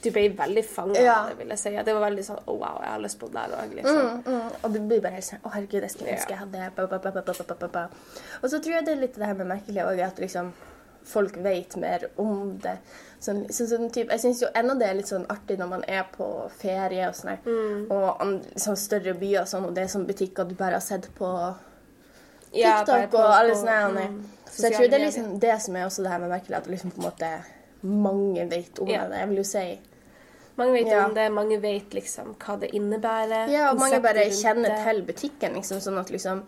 Du 0.00 0.12
ble 0.12 0.28
veldig 0.30 0.64
fanga 0.64 1.00
Ja. 1.02 1.14
av 1.22 1.28
det, 1.30 1.38
vil 1.38 1.48
jeg 1.48 1.58
si. 1.58 1.70
Det 1.70 1.92
var 1.92 2.08
veldig 2.10 2.22
sånn 2.24 2.38
oh, 2.46 2.54
wow, 2.56 2.78
jeg 2.80 2.88
har 2.92 3.00
lyst 3.00 3.18
på 3.18 3.26
det 3.26 3.34
der 3.34 3.56
òg, 3.58 3.74
liksom. 3.74 3.96
Mm, 3.98 4.22
mm, 4.26 4.50
og 4.62 4.72
du 4.72 4.78
blir 4.78 5.00
bare 5.00 5.12
helt 5.12 5.24
sånn 5.24 5.40
Å, 5.42 5.50
herregud, 5.52 5.80
jeg 5.82 5.90
skulle 5.90 6.10
ønske 6.12 6.28
jeg 6.30 6.38
hadde 6.38 6.70
ba, 6.76 6.86
ba, 6.86 6.98
ba, 6.98 7.10
ba, 7.10 7.22
ba, 7.26 7.32
ba, 7.48 7.54
ba, 7.58 7.66
ba. 7.68 7.88
Og 8.42 8.48
så 8.48 8.60
tror 8.62 8.74
jeg 8.76 8.84
det 8.86 8.92
er 8.94 9.00
litt 9.00 9.14
det 9.18 9.26
her 9.26 9.34
med 9.34 9.46
merkelig 9.48 9.82
òg, 9.82 9.98
at 10.06 10.16
liksom 10.20 10.52
folk 11.08 11.36
vet 11.44 11.76
mer 11.80 12.08
om 12.20 12.58
det. 12.62 12.76
Sånn, 13.20 13.46
sånn, 13.50 13.66
sånn 13.72 13.88
typ, 13.90 14.10
jeg 14.12 14.20
syns 14.22 14.42
jo 14.44 14.48
ennå 14.54 14.76
det 14.78 14.86
er 14.88 14.94
litt 15.00 15.08
sånn 15.10 15.24
artig 15.32 15.56
når 15.58 15.68
man 15.72 15.84
er 15.90 16.04
på 16.12 16.26
ferie 16.60 17.08
og 17.08 17.16
sånn 17.18 17.38
Mm. 17.44 17.90
og 17.90 18.20
an, 18.22 18.34
sånn 18.54 18.76
større 18.78 19.14
byer 19.18 19.40
og 19.42 19.48
sånn, 19.50 19.64
og 19.66 19.74
det 19.74 19.82
er 19.84 19.88
sånn 19.94 20.06
butikker 20.06 20.46
du 20.48 20.54
bare 20.54 20.78
har 20.78 20.84
sett 20.84 21.08
på 21.18 21.54
Ja, 22.52 22.78
TikTok 22.84 23.10
på- 23.10 23.18
og 23.18 23.34
alle 23.34 23.54
sånne 23.54 24.06
mm, 24.08 24.22
Så 24.50 24.62
jeg 24.68 24.72
tror 24.76 24.88
det 24.88 24.94
er 25.00 25.04
liksom 25.06 25.38
det 25.40 25.60
som 25.62 25.76
er 25.76 25.84
også 25.86 26.02
det 26.02 26.10
her 26.10 26.18
med 26.18 26.30
merkelig, 26.30 26.56
at 26.56 26.66
liksom 26.66 26.90
på 26.92 27.02
en 27.02 27.10
måte 27.10 27.44
mange 27.82 28.48
vet 28.50 28.78
om 28.80 28.86
Ja. 28.88 29.08
det. 29.08 29.18
Jeg 29.18 29.28
vil 29.28 29.36
jo 29.36 29.42
si 29.44 29.78
Mange 30.56 30.72
vet 30.72 30.86
Ja. 30.88 31.04
om 31.06 31.14
det, 31.14 31.30
mange 31.32 31.60
vet 31.60 31.90
liksom 31.94 32.34
hva 32.36 32.58
det 32.58 32.70
innebærer. 32.74 33.48
Ja, 33.48 33.70
og 33.70 33.78
mange 33.78 34.00
bare 34.02 34.24
kjenner 34.30 34.68
det. 34.68 34.84
til 34.84 35.02
butikken, 35.02 35.54
liksom, 35.54 35.78
sånn 35.80 35.98
at 36.00 36.08
liksom 36.10 36.42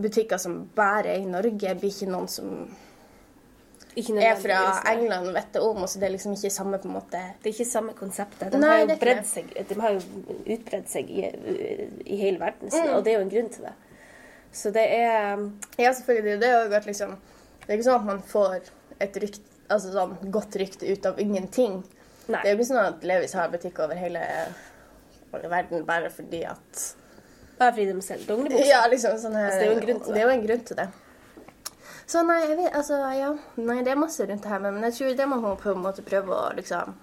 Butikker 0.00 0.38
som 0.38 0.68
bare 0.74 1.06
er 1.08 1.20
i 1.20 1.24
Norge, 1.24 1.74
blir 1.78 1.90
ikke 1.90 2.08
noen 2.10 2.28
som 2.28 2.68
er 3.96 4.36
fra. 4.36 4.82
England 4.92 5.28
og 5.28 5.34
vet 5.34 5.52
det 5.52 5.60
om, 5.64 5.78
så 5.88 5.98
det 5.98 6.06
er 6.08 6.12
liksom 6.16 6.34
ikke 6.36 6.50
samme 6.52 6.78
på 6.78 6.88
en 6.88 6.94
måte 6.98 7.20
Det 7.42 7.48
er 7.48 7.54
ikke 7.54 7.66
samme 7.70 7.92
konseptet. 7.96 8.52
De 8.52 8.58
Nei, 8.60 8.84
har 8.84 9.06
jo 9.08 9.22
seg, 9.24 9.52
de 9.68 9.80
har 9.80 9.90
jo 9.96 10.00
utbredd 10.56 10.88
seg 10.92 11.10
i, 11.10 11.24
i 12.04 12.16
hele 12.20 12.38
verden, 12.38 12.68
Mm. 12.72 12.94
og 12.96 13.04
det 13.04 13.12
er 13.12 13.18
jo 13.18 13.24
en 13.24 13.30
grunn 13.32 13.48
til 13.54 13.64
det. 13.64 13.72
Så 14.52 14.70
det 14.72 14.84
er 14.84 15.36
Ja, 15.78 15.92
selvfølgelig. 15.92 16.40
Det 16.40 16.48
er 16.48 16.64
jo 16.64 16.80
liksom 16.86 17.16
Det 17.66 17.68
er 17.72 17.78
ikke 17.78 17.88
sånn 17.88 18.00
at 18.00 18.04
man 18.06 18.22
får 18.22 18.60
et 19.00 19.16
rykt, 19.16 19.40
altså 19.68 19.90
sånn 19.92 20.30
godt 20.30 20.54
rykte 20.56 20.86
ut 20.92 21.06
av 21.06 21.18
ingenting. 21.18 21.82
Nei. 22.28 22.40
Det 22.42 22.50
er 22.50 22.54
jo 22.54 22.58
ikke 22.60 22.68
sånn 22.72 22.86
at 22.86 23.02
Levis 23.04 23.32
har 23.34 23.48
butikk 23.48 23.78
over 23.80 23.94
hele, 23.94 24.20
hele 25.32 25.48
verden 25.50 25.84
bare 25.86 26.10
fordi 26.10 26.44
at 26.44 26.84
Bare 27.58 27.72
fordi 27.72 27.92
de 27.92 28.02
selger 28.04 28.26
dongeribukser. 28.28 28.68
Ja, 28.68 28.86
liksom 28.92 29.16
sånn 29.18 29.34
her 29.34 29.46
Altså, 29.50 29.58
det 29.60 29.66
er 29.66 29.72
jo 29.72 29.78
en 29.80 29.86
grunn 29.86 30.00
til 30.00 30.12
det. 30.12 30.14
Det 30.14 30.22
er 30.22 30.26
jo 30.28 30.34
en 30.36 30.46
grunn 30.46 30.64
til 30.68 30.76
det. 30.76 30.88
Så 32.06 32.22
nei, 32.22 32.38
jeg 32.44 32.56
vet, 32.60 32.70
altså, 32.78 33.00
ja. 33.18 33.32
Nei, 33.58 33.80
det 33.82 33.90
er 33.92 33.98
masse 33.98 34.26
rundt 34.28 34.44
det 34.44 34.50
her, 34.52 34.60
men 34.62 34.82
jeg 34.86 34.94
tror 34.94 35.16
det 35.18 35.26
må 35.28 35.40
man 35.42 35.56
på 35.58 35.72
en 35.72 35.82
måte 35.82 36.04
prøve 36.06 36.30
å 36.36 36.52
liksom 36.54 36.94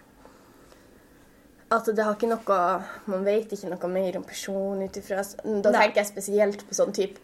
At 1.73 1.85
det 1.89 2.05
har 2.05 2.15
ikke 2.15 2.29
noe 2.29 2.57
Man 3.11 3.25
vet 3.25 3.51
ikke 3.55 3.71
noe 3.73 3.89
mer 3.91 4.17
om 4.19 4.23
personen 4.23 4.85
ut 4.87 4.99
ifra 5.01 5.23
Da 5.25 5.71
Nei. 5.73 5.79
tenker 5.81 6.03
jeg 6.03 6.11
spesielt 6.13 6.63
på 6.69 6.77
sånn 6.77 6.93
type 6.95 7.19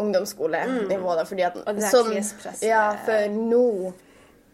ungdomsskolenivå, 0.00 1.16
da, 1.18 1.24
fordi 1.28 1.44
at 1.44 1.56
Mm. 1.66 1.80
Sånn. 1.90 2.62
Ja, 2.64 2.96
for 3.04 3.28
nå 3.28 3.92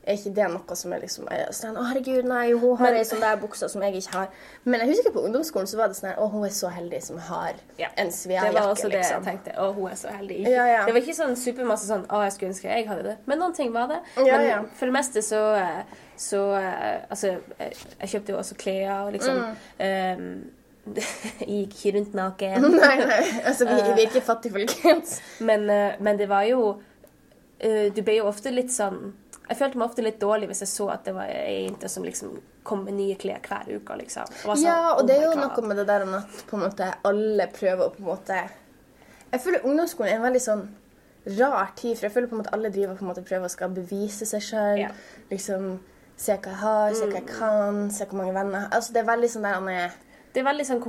er 0.06 0.14
ikke 0.14 0.30
det 0.36 0.46
noe 0.52 0.76
som 0.78 0.92
er 0.94 1.00
liksom 1.02 1.26
er 1.34 1.48
sånn, 1.56 1.76
Å, 1.76 1.82
herregud, 1.90 2.24
nei, 2.30 2.52
hun 2.54 2.76
har 2.78 2.94
ei 2.94 3.02
sånn 3.04 3.20
der 3.24 3.36
bukse 3.42 3.68
som 3.68 3.82
jeg 3.82 3.96
ikke 4.00 4.12
har. 4.14 4.28
Men 4.64 4.80
jeg 4.84 4.92
husker 4.94 5.10
på 5.16 5.24
ungdomsskolen 5.26 5.66
så 5.66 5.76
var 5.80 5.88
det 5.90 5.96
sånn 5.98 6.10
her 6.12 6.20
Å, 6.22 6.28
hun 6.30 6.44
er 6.46 6.54
så 6.54 6.70
heldig 6.70 7.00
som 7.02 7.18
har 7.18 7.54
Ja. 7.80 7.88
en 7.96 8.08
Det 8.10 8.52
var 8.54 8.68
også 8.70 8.88
det 8.90 9.00
jeg 9.00 9.04
liksom. 9.04 9.24
tenkte. 9.24 9.54
Å, 9.58 9.72
hun 9.74 9.90
er 9.90 9.96
så 9.98 10.08
heldig. 10.14 10.40
Ja, 10.48 10.66
ja. 10.70 10.84
Det 10.86 10.94
var 10.94 11.00
ikke 11.02 11.16
sånn 11.18 11.36
supermasse 11.36 11.86
sånn 11.90 12.06
Å, 12.06 12.22
jeg 12.24 12.32
skulle 12.36 12.52
ønske 12.54 12.68
jeg 12.70 12.86
hadde 12.88 13.02
det. 13.02 13.16
Men 13.26 13.38
noen 13.42 13.54
ting 13.58 13.72
var 13.74 13.88
det. 13.88 14.00
Men 14.16 14.68
for 14.78 14.86
det 14.86 14.92
meste 14.94 15.22
så, 15.26 15.42
så 16.16 16.42
eh, 16.60 17.00
Altså, 17.10 17.34
jeg 17.58 17.72
jeg 18.00 18.08
kjøpte 18.14 18.32
jo 18.32 18.38
også 18.38 18.54
klær 18.62 19.06
og 19.06 19.12
liksom 19.18 19.42
Mm. 19.80 20.20
um, 20.20 20.52
Jeg 21.40 21.48
gikk 21.48 21.72
ikke 21.74 21.92
rundt 21.98 22.12
naken. 22.14 22.62
Nei, 22.78 22.96
nei. 23.02 23.22
Altså, 23.44 23.66
vi, 23.66 23.74
vi 23.74 24.02
er 24.04 24.06
ikke 24.06 24.20
fattige, 24.22 24.52
folkens. 24.54 25.16
Men, 25.40 25.64
eh, 25.70 25.96
men 25.98 26.16
det 26.18 26.28
var 26.30 26.44
jo 26.46 26.76
Du 27.58 28.02
ble 28.04 28.18
jo 28.20 28.26
ofte 28.28 28.50
litt 28.52 28.68
sånn 28.70 29.14
Jeg 29.48 29.58
følte 29.60 29.78
meg 29.78 29.86
ofte 29.86 30.02
litt 30.02 30.18
dårlig 30.20 30.48
hvis 30.50 30.62
jeg 30.64 30.70
så 30.72 30.88
at 30.90 31.04
det 31.06 31.14
var 31.14 31.30
ei 31.30 31.66
jente 31.68 31.88
som 31.88 32.04
liksom 32.06 32.32
kom 32.66 32.82
med 32.84 32.96
nye 32.98 33.14
klær 33.20 33.38
hver 33.46 33.68
uke. 33.76 33.96
liksom. 34.00 34.26
Og 34.44 34.56
sånn, 34.56 34.64
Ja, 34.66 34.94
og 34.94 35.04
oh 35.04 35.06
det 35.06 35.18
er 35.18 35.22
jo 35.28 35.34
God. 35.34 35.42
noe 35.44 35.68
med 35.68 35.76
det 35.76 35.86
der 35.86 36.02
om 36.02 36.14
at 36.18 36.40
på 36.48 36.56
en 36.58 36.64
måte 36.66 36.88
alle 37.06 37.46
prøver 37.54 37.84
å 37.86 37.92
på 37.94 38.02
en 38.02 38.10
måte 38.10 38.40
Jeg 39.32 39.40
føler 39.42 39.66
ungdomsskolen 39.66 40.12
er 40.12 40.16
en 40.16 40.26
veldig 40.26 40.42
sånn 40.42 40.64
rar 41.38 41.72
tid, 41.76 41.96
for 41.98 42.06
jeg 42.06 42.12
føler 42.14 42.28
på 42.30 42.36
en 42.36 42.42
måte 42.42 42.52
alle 42.54 42.70
driver 42.70 42.94
på 42.94 43.02
en 43.04 43.10
måte 43.10 43.24
prøver 43.26 43.48
å 43.48 43.50
skal 43.50 43.72
bevise 43.74 44.26
seg 44.26 44.42
sjøl. 44.46 44.78
Ja. 44.78 44.90
Liksom 45.30 45.78
se 46.16 46.36
hva 46.36 46.50
jeg 46.52 46.60
har, 46.62 46.94
se 46.94 47.06
hva 47.10 47.18
jeg 47.18 47.28
kan, 47.28 47.80
se 47.92 48.06
hvor 48.06 48.20
mange 48.22 48.34
venner 48.36 48.60
har. 48.64 48.68
Altså, 48.78 48.94
det 48.94 49.02
er 49.02 49.08
veldig 49.10 49.30
sånn 49.30 49.46
der 49.46 49.58
han 49.58 49.68
er 49.68 49.96
Det 50.36 50.42
er 50.42 50.48
veldig 50.50 50.64
sånn 50.68 50.80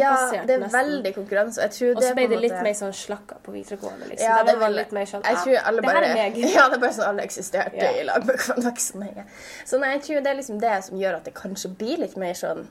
Ja, 0.00 0.12
det 0.48 0.54
er 0.56 0.62
veldig 0.72 1.10
konkurranse. 1.12 1.64
og 1.68 2.02
så 2.02 2.14
ble 2.16 2.26
det 2.30 2.38
litt 2.40 2.52
måte- 2.54 2.62
mer 2.64 2.72
sånn 2.78 2.94
slakka 2.96 3.36
på 3.44 3.52
videregående. 3.52 4.06
liksom. 4.08 4.24
Ja, 4.24 4.38
det, 4.42 4.54
det 4.54 4.60
var 4.62 4.70
litt 4.72 4.92
mer 4.96 5.04
sånn 5.10 5.22
Jeg 5.28 5.36
tror 5.36 5.58
alle 5.68 5.82
det 5.82 5.90
her 5.90 6.02
er 6.06 6.14
meg. 6.14 6.36
Ja, 6.56 6.68
det 6.70 6.78
er 6.78 6.80
bare 6.80 6.96
sånn 6.96 7.08
alle 7.10 7.22
eksisterte 7.28 7.76
Ja. 7.76 7.90
i 8.00 8.04
lag 8.08 8.24
med 8.24 8.38
voksne. 8.64 9.26
Så 9.68 9.78
nei, 9.82 9.90
jeg 9.98 10.02
tror 10.06 10.22
det 10.24 10.32
er 10.32 10.38
liksom 10.40 10.60
det 10.64 10.84
som 10.84 10.96
gjør 10.96 11.16
at 11.20 11.24
det 11.28 11.34
kanskje 11.34 11.76
blir 11.76 11.98
litt 11.98 12.16
mer 12.16 12.32
sånn 12.32 12.66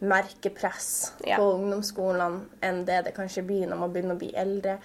merkepress 0.00 1.12
Ja. 1.26 1.36
på 1.40 1.48
ungdomsskolene 1.56 2.40
enn 2.62 2.84
det 2.84 3.04
det 3.04 3.14
kanskje 3.16 3.42
blir 3.46 3.66
når 3.68 3.78
man 3.78 3.92
begynner 3.92 4.14
å 4.16 4.18
bli 4.18 4.32
eldre. 4.36 4.78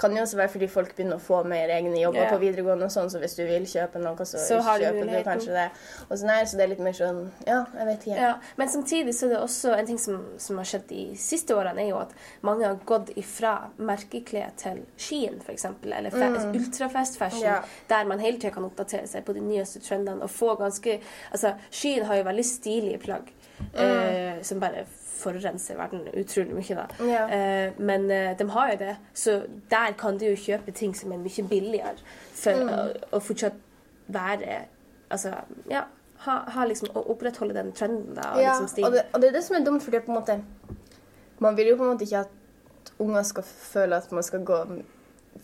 Kan 0.00 0.16
jo 0.16 0.22
også 0.22 0.38
være 0.38 0.52
fordi 0.52 0.68
folk 0.70 0.92
begynner 0.96 1.18
å 1.18 1.22
få 1.22 1.42
mer 1.48 1.70
egne 1.72 1.98
jobber 2.00 2.22
yeah. 2.22 2.32
på 2.32 2.40
videregående, 2.42 2.88
og 2.88 2.94
sånn, 2.94 3.10
så 3.12 3.20
hvis 3.22 3.36
du 3.38 3.42
vil 3.48 3.66
kjøpe 3.70 4.02
noe, 4.02 4.26
så, 4.28 4.40
Så 4.42 4.58
kjøper 4.64 5.10
du 5.10 5.14
kanskje 5.26 5.54
det. 5.56 5.66
Og 6.08 6.20
sånn 6.20 6.32
her, 6.34 6.48
så 6.48 6.58
det 6.58 6.66
er 6.66 6.72
litt 6.74 6.82
mer 6.84 6.96
sånn 6.98 7.22
Ja, 7.46 7.60
jeg 7.78 7.88
vet 7.90 8.06
ikke. 8.08 8.18
Ja, 8.26 8.32
men 8.60 8.72
samtidig 8.72 9.16
så 9.16 9.28
er 9.28 9.34
det 9.34 9.40
også 9.44 9.74
en 9.76 9.90
ting 9.90 10.00
som, 10.02 10.20
som 10.42 10.60
har 10.60 10.68
skjedd 10.68 10.86
de 10.90 11.06
siste 11.20 11.56
årene, 11.56 11.84
er 11.86 11.90
jo 11.92 12.00
at 12.02 12.14
mange 12.46 12.66
har 12.68 12.78
gått 12.88 13.14
ifra 13.16 13.54
merkeklær 13.78 14.52
til 14.60 14.82
Skien, 15.00 15.40
f.eks., 15.44 15.68
eller 15.86 16.12
mm. 16.12 16.52
ultrafast 16.56 17.18
fashion. 17.20 17.46
Ja. 17.46 17.60
der 17.88 18.08
man 18.08 18.20
hele 18.22 18.40
tida 18.40 18.52
kan 18.54 18.64
oppdatere 18.66 19.06
seg 19.08 19.24
på 19.26 19.34
de 19.36 19.42
nyeste 19.44 19.80
trendene 19.84 20.24
og 20.24 20.32
få 20.32 20.54
ganske 20.58 20.98
Altså, 21.30 21.52
Skien 21.70 22.06
har 22.08 22.20
jo 22.20 22.24
veldig 22.26 22.44
stilige 22.46 22.98
plagg 23.02 23.32
Mm. 23.58 24.36
eh, 24.36 24.42
som 24.42 24.60
bare 24.60 24.84
forurenser 25.16 25.76
verden 25.78 26.06
utrolig 26.14 26.54
mye, 26.54 26.76
da. 26.78 26.86
Ja. 27.08 27.24
Eh, 27.32 27.72
men 27.78 28.08
eh, 28.10 28.32
de 28.38 28.46
har 28.54 28.72
jo 28.72 28.78
det, 28.84 28.96
så 29.14 29.36
der 29.72 29.92
kan 29.98 30.18
du 30.20 30.26
jo 30.28 30.36
kjøpe 30.36 30.72
ting 30.76 30.94
som 30.96 31.12
er 31.12 31.18
mye 31.22 31.46
billigere 31.50 31.96
for 32.36 32.52
Mm. 32.62 32.68
å, 32.72 33.16
å 33.16 33.20
fortsatt 33.20 33.56
være 34.08 34.64
Altså, 35.10 35.30
ja. 35.70 35.84
Ha, 36.24 36.32
ha 36.50 36.64
liksom, 36.66 36.88
å 36.96 37.02
opprettholde 37.12 37.54
den 37.54 37.72
trenden 37.76 38.14
da, 38.16 38.32
og 38.34 38.40
Ja, 38.42 38.54
liksom 38.60 38.84
og 38.88 38.92
det, 38.96 39.02
og 39.14 39.20
det 39.20 39.28
er 39.28 39.32
det 39.36 39.42
som 39.44 39.56
er 39.58 39.64
dumt, 39.66 39.82
fordi 39.84 40.00
på 40.00 40.10
en 40.12 40.16
måte 40.18 40.38
Man 41.40 41.56
vil 41.56 41.68
jo 41.68 41.76
på 41.76 41.84
en 41.84 41.92
måte 41.94 42.04
ikke 42.08 42.22
at 42.24 42.92
unger 42.98 43.22
skal 43.28 43.44
føle 43.44 43.96
at 44.00 44.12
man 44.12 44.22
skal 44.24 44.40
gå 44.48 44.56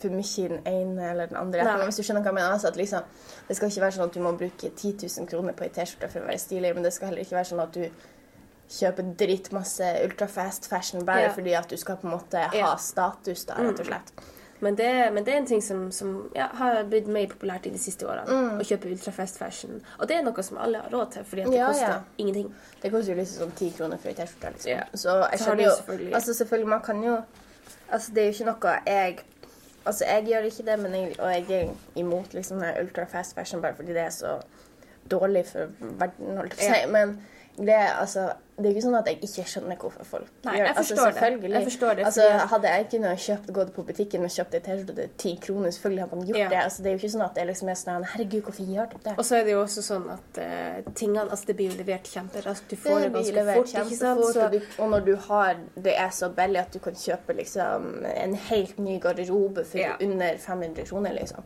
for 0.01 0.09
mye 0.09 0.41
i 0.41 0.47
den 0.49 0.63
ene 0.65 1.09
eller 1.11 1.27
den 1.29 1.37
andre. 1.37 1.61
Nei. 1.63 1.75
Men 1.77 1.85
hvis 1.85 1.99
du 1.99 2.03
skjønner 2.03 2.23
hva 2.25 2.31
jeg 2.31 2.37
mener, 2.39 2.53
altså 2.55 2.67
at 2.71 2.77
liksom, 2.81 3.03
Det 3.47 3.55
skal 3.55 3.69
ikke 3.69 3.81
være 3.83 3.95
sånn 3.99 4.07
at 4.09 4.15
du 4.15 4.19
må 4.25 4.31
bruke 4.39 4.71
10 4.75 4.93
000 5.19 5.27
kroner 5.29 5.53
på 5.53 5.63
ei 5.67 5.69
T-skjorte 5.75 6.09
for 6.09 6.23
å 6.25 6.29
være 6.31 6.41
stilig, 6.41 6.71
men 6.73 6.83
det 6.87 6.93
skal 6.95 7.11
heller 7.11 7.21
ikke 7.21 7.37
være 7.37 7.49
sånn 7.51 7.61
at 7.61 7.77
du 7.77 7.83
kjøper 8.73 9.11
dritmasse 9.19 9.89
ultrafast 10.05 10.65
fashion 10.69 11.05
bare 11.05 11.27
Ja. 11.27 11.33
fordi 11.33 11.53
at 11.53 11.69
du 11.69 11.77
skal 11.77 11.97
på 12.01 12.07
en 12.07 12.15
måte 12.17 12.39
ha 12.53 12.75
status, 12.77 13.45
da, 13.45 13.53
rett 13.59 13.79
og 13.79 13.85
slett. 13.85 14.13
Men 14.63 14.75
det, 14.79 14.87
men 15.13 15.25
det 15.25 15.33
er 15.33 15.37
en 15.41 15.45
ting 15.45 15.61
som, 15.61 15.91
som 15.91 16.29
ja, 16.35 16.45
har 16.55 16.83
blitt 16.87 17.07
mer 17.11 17.27
populært 17.27 17.65
i 17.67 17.69
de 17.73 17.77
siste 17.77 18.05
årene. 18.07 18.23
Mm. 18.31 18.61
Å 18.61 18.63
kjøpe 18.63 18.87
ultrafast 18.93 19.37
fashion. 19.37 19.81
Og 19.99 20.07
det 20.07 20.15
er 20.17 20.23
noe 20.23 20.43
som 20.47 20.57
alle 20.63 20.79
har 20.79 20.89
råd 20.93 21.11
til, 21.17 21.23
fordi 21.27 21.43
det 21.49 21.57
Ja, 21.57 21.67
koster 21.67 21.89
ja. 21.89 21.97
ingenting. 22.17 22.53
Det 22.81 22.91
koster 22.93 23.11
jo 23.13 23.17
liksom 23.19 23.41
sånn 23.43 23.51
10 23.59 23.71
kroner 23.77 23.97
for 23.99 24.07
ei 24.07 24.13
T-skjorte. 24.15 24.53
Liksom. 24.53 24.71
Ja. 24.71 24.83
Så 24.95 25.17
jeg 25.31 25.39
Så 25.39 25.45
skjønner 25.49 25.63
jo 25.63 25.75
selvfølgelig- 25.75 26.13
Altså 26.15 26.33
selvfølgelig, 26.33 26.67
man 26.69 26.81
kan 26.81 27.03
jo 27.03 27.17
Altså 27.91 28.13
det 28.13 28.17
er 28.23 28.25
jo 28.31 28.31
ikke 28.31 28.45
noe 28.45 28.79
jeg 28.87 29.19
Altså 29.85 30.05
jeg 30.07 30.25
gjør 30.27 30.43
ikke 30.47 30.65
det, 30.65 30.79
men 30.79 30.93
jeg, 30.93 31.15
og 31.19 31.29
jeg 31.31 31.51
er 31.51 31.73
imot 31.95 32.33
liksom 32.33 32.59
den 32.59 32.77
ultra 32.85 33.03
fast 33.05 33.35
fashion 33.35 33.61
bare 33.61 33.75
fordi 33.75 33.87
det 33.93 33.97
er 34.05 34.09
så 34.09 34.39
dårlig 35.11 35.45
for 35.45 35.67
verden, 35.81 36.37
holdt 36.37 36.53
jeg 36.57 36.69
på 36.69 36.75
å 36.75 36.83
si. 36.85 36.91
Men 36.91 37.17
det 37.57 37.75
er 37.75 37.89
altså 37.99 38.29
Det 38.55 38.67
er 38.67 38.75
ikke 38.75 38.81
sånn 38.85 38.95
at 38.99 39.07
jeg 39.09 39.17
ikke 39.25 39.43
skjønner 39.49 39.77
hvorfor 39.81 40.05
folk 40.05 40.27
Nei, 40.45 40.57
jeg 40.59 40.67
Altså, 40.77 40.93
det. 40.93 41.49
Jeg 41.49 41.63
forstår 41.65 41.95
det, 41.97 42.05
Altså, 42.05 42.25
hadde 42.51 42.73
jeg 42.73 42.85
kunnet 42.91 43.19
kjøpt, 43.23 43.47
gått 43.53 43.71
på 43.73 43.85
butikken 43.87 44.27
og 44.27 44.29
kjøpt 44.29 44.53
ei 44.53 44.61
T-skjorte 44.67 44.95
til 44.99 45.09
ti 45.23 45.31
kroner, 45.41 45.71
selvfølgelig 45.73 46.03
hadde 46.03 46.15
man 46.19 46.27
gjort 46.27 46.37
Ja. 46.37 46.49
det. 46.49 46.59
Altså, 46.63 46.83
det 46.83 46.91
er 46.91 46.93
jo 46.93 47.01
ikke 47.01 47.11
sånn 47.15 47.25
at 47.25 47.35
det 47.35 47.47
liksom 47.49 47.69
er 47.73 47.79
sånn 47.81 48.05
Herregud, 48.13 48.41
hvorfor 48.43 48.69
gjør 48.75 48.89
du 48.91 48.97
det? 49.07 49.15
Og 49.17 49.25
så 49.25 49.35
er 49.39 49.43
det 49.47 49.55
jo 49.55 49.61
også 49.63 49.81
sånn 49.89 50.05
at 50.13 50.37
uh, 50.37 50.91
tingene 50.93 51.25
Altså, 51.31 51.45
det 51.49 51.55
blir 51.55 51.71
jo 51.71 51.77
levert 51.81 52.11
kjemperaskt. 52.13 52.69
Du 52.69 52.75
får 52.75 52.99
det, 52.99 53.03
det 53.03 53.13
ganske 53.17 53.45
fort, 53.57 53.73
ikke 53.87 53.97
sant? 53.97 54.25
Så, 54.33 54.45
og, 54.45 54.51
du, 54.51 54.59
og 54.83 54.89
når 54.93 54.99
du 55.09 55.15
har 55.15 55.55
Det 55.75 55.97
er 55.97 56.09
så 56.09 56.29
billig 56.29 56.59
at 56.61 56.73
du 56.73 56.79
kan 56.79 56.93
kjøpe 56.93 57.33
liksom 57.41 58.05
en 58.05 58.35
helt 58.35 58.77
ny 58.79 58.99
garderobe 58.99 59.65
for 59.65 59.77
Ja. 59.81 59.95
under 59.99 60.37
500 60.37 60.85
kroner, 60.85 61.13
liksom. 61.13 61.43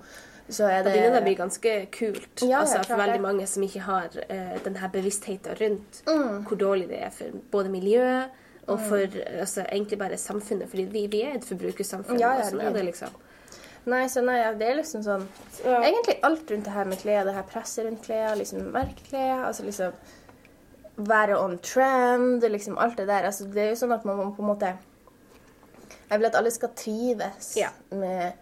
Så 0.49 0.63
er 0.63 0.79
og 0.79 0.85
det 0.85 0.93
det 0.93 1.01
begynner 1.01 1.19
å 1.21 1.23
bli 1.25 1.35
ganske 1.35 1.71
kult. 1.91 2.41
Ja, 2.47 2.61
altså, 2.61 2.79
for 2.87 2.95
veldig 3.01 3.21
mange 3.21 3.47
som 3.47 3.63
ikke 3.63 3.81
har 3.83 4.05
uh, 4.15 4.57
denne 4.63 4.89
bevisstheten 4.93 5.57
rundt 5.59 6.01
Mm. 6.07 6.43
hvor 6.47 6.57
dårlig 6.57 6.87
det 6.89 7.01
er 7.03 7.09
for 7.11 7.25
både 7.51 7.69
miljøet 7.69 8.29
og 8.67 8.79
for 8.79 8.99
altså, 9.39 9.65
egentlig 9.71 9.99
bare 9.99 10.17
samfunnet. 10.17 10.69
Fordi 10.69 10.83
vi, 10.91 11.07
vi 11.07 11.21
er 11.23 11.35
et 11.35 11.45
forbrukersamfunn. 11.47 12.19
Ja, 12.19 12.33
og 12.37 12.45
sånn 12.47 12.61
er 12.63 12.71
det 12.75 12.85
liksom. 12.85 13.09
Nei, 13.87 14.01
så 14.11 14.19
nei, 14.23 14.39
det 14.59 14.67
er 14.67 14.75
liksom 14.81 15.03
sånn 15.03 15.27
Ja. 15.63 15.77
Egentlig 15.81 16.17
alt 16.27 16.49
rundt 16.51 16.65
det 16.67 16.73
her 16.75 16.85
med 16.85 16.99
klær, 16.99 17.23
det 17.23 17.33
her 17.37 17.45
presset 17.47 17.85
rundt 17.85 18.01
klær, 18.03 18.35
liksom 18.35 18.71
merkeklær, 18.75 19.45
altså 19.47 19.63
liksom 19.63 19.93
Være 20.97 21.37
on 21.39 21.59
trend, 21.61 22.41
liksom 22.41 22.77
alt 22.81 22.97
det 22.97 23.05
der. 23.07 23.27
Altså, 23.29 23.45
det 23.53 23.61
er 23.63 23.69
jo 23.69 23.75
sånn 23.83 23.93
at 23.93 24.03
man 24.05 24.17
må 24.17 24.31
på 24.35 24.41
en 24.41 24.49
måte 24.49 24.73
Jeg 26.09 26.19
vil 26.19 26.25
at 26.31 26.35
alle 26.35 26.51
skal 26.51 26.69
trives 26.75 27.55
Ja. 27.59 27.69
med 27.91 28.33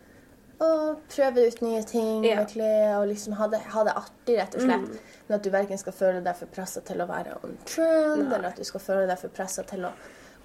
å 0.59 0.95
prøve 1.09 1.47
ut 1.47 1.61
nye 1.61 1.83
ting 1.83 2.23
Ja. 2.25 2.35
med 2.37 2.47
klær 2.49 3.01
og 3.01 3.07
liksom 3.09 3.33
ha 3.33 3.47
det, 3.47 3.59
ha 3.73 3.83
det 3.83 3.93
artig, 3.95 4.37
rett 4.37 4.55
og 4.55 4.61
slett. 4.61 4.99
Men 5.27 5.35
at 5.39 5.43
du 5.43 5.49
verken 5.49 5.77
skal 5.77 5.93
føle 5.93 6.23
deg 6.23 6.35
for 6.35 6.45
pressa 6.47 6.81
til 6.81 6.97
å 7.01 7.07
være 7.07 7.37
on 7.43 7.57
trend, 7.65 8.29
Nei. 8.29 8.35
eller 8.37 8.47
at 8.47 8.55
du 8.57 8.63
skal 8.63 8.79
føle 8.79 9.07
deg 9.07 9.17
for 9.19 9.27
pressa 9.29 9.63
til 9.63 9.85
å 9.85 9.91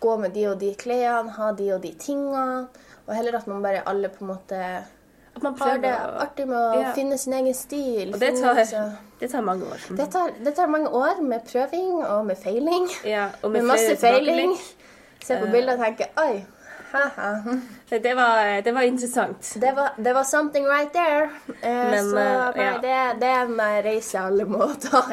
gå 0.00 0.16
med 0.18 0.32
de 0.34 0.46
og 0.48 0.58
de 0.58 0.74
klærne, 0.74 1.30
ha 1.36 1.52
de 1.52 1.72
og 1.72 1.82
de 1.82 1.92
tingene. 1.92 2.68
Og 3.06 3.14
heller 3.14 3.36
at 3.36 3.46
man 3.46 3.62
bare 3.62 3.82
alle 3.86 4.08
på 4.08 4.22
en 4.24 4.28
måte 4.36 4.84
At 5.36 5.42
man 5.44 5.54
prøver 5.54 5.80
det 5.80 5.94
artig 5.94 6.46
med 6.48 6.56
å 6.58 6.80
Ja. 6.82 6.92
finne 6.92 7.16
sin 7.18 7.32
egen 7.32 7.54
stil. 7.54 8.12
Og 8.14 8.18
det 8.20 8.32
tar, 8.40 8.54
det 9.20 9.30
tar 9.30 9.40
mange 9.42 9.62
år. 9.64 9.78
det, 9.96 10.10
tar, 10.10 10.30
det 10.44 10.54
tar 10.56 10.66
mange 10.66 10.88
år 10.88 11.20
med 11.22 11.44
prøving 11.44 12.04
og 12.04 12.26
med 12.26 12.36
feiling. 12.36 12.88
Ja, 13.04 13.28
og 13.42 13.50
Med 13.52 13.62
med 13.62 13.68
masse 13.68 13.96
feiling. 13.96 14.56
Se 15.22 15.36
på 15.36 15.44
Eh. 15.46 15.52
bildet 15.52 15.78
og 15.78 15.84
tenke 15.84 16.08
Oi. 16.18 16.44
Det 17.90 18.14
var, 18.14 18.60
det 18.62 18.72
var 18.72 18.82
interessant. 18.82 19.52
Det 19.62 19.72
var, 19.76 19.92
det 19.96 20.12
var 20.16 20.24
something 20.24 20.66
right 20.66 20.92
there. 20.92 21.30
Eh, 21.48 21.90
Men, 21.90 22.10
så 22.10 22.18
eh, 22.18 22.56
nei, 22.56 22.64
ja. 22.64 22.72
det, 22.82 22.96
det 23.20 23.30
er 23.34 23.44
en 23.44 23.60
eh, 23.60 23.76
reise 23.84 24.20
alle 24.20 24.46
må 24.48 24.66
ta. 24.82 25.04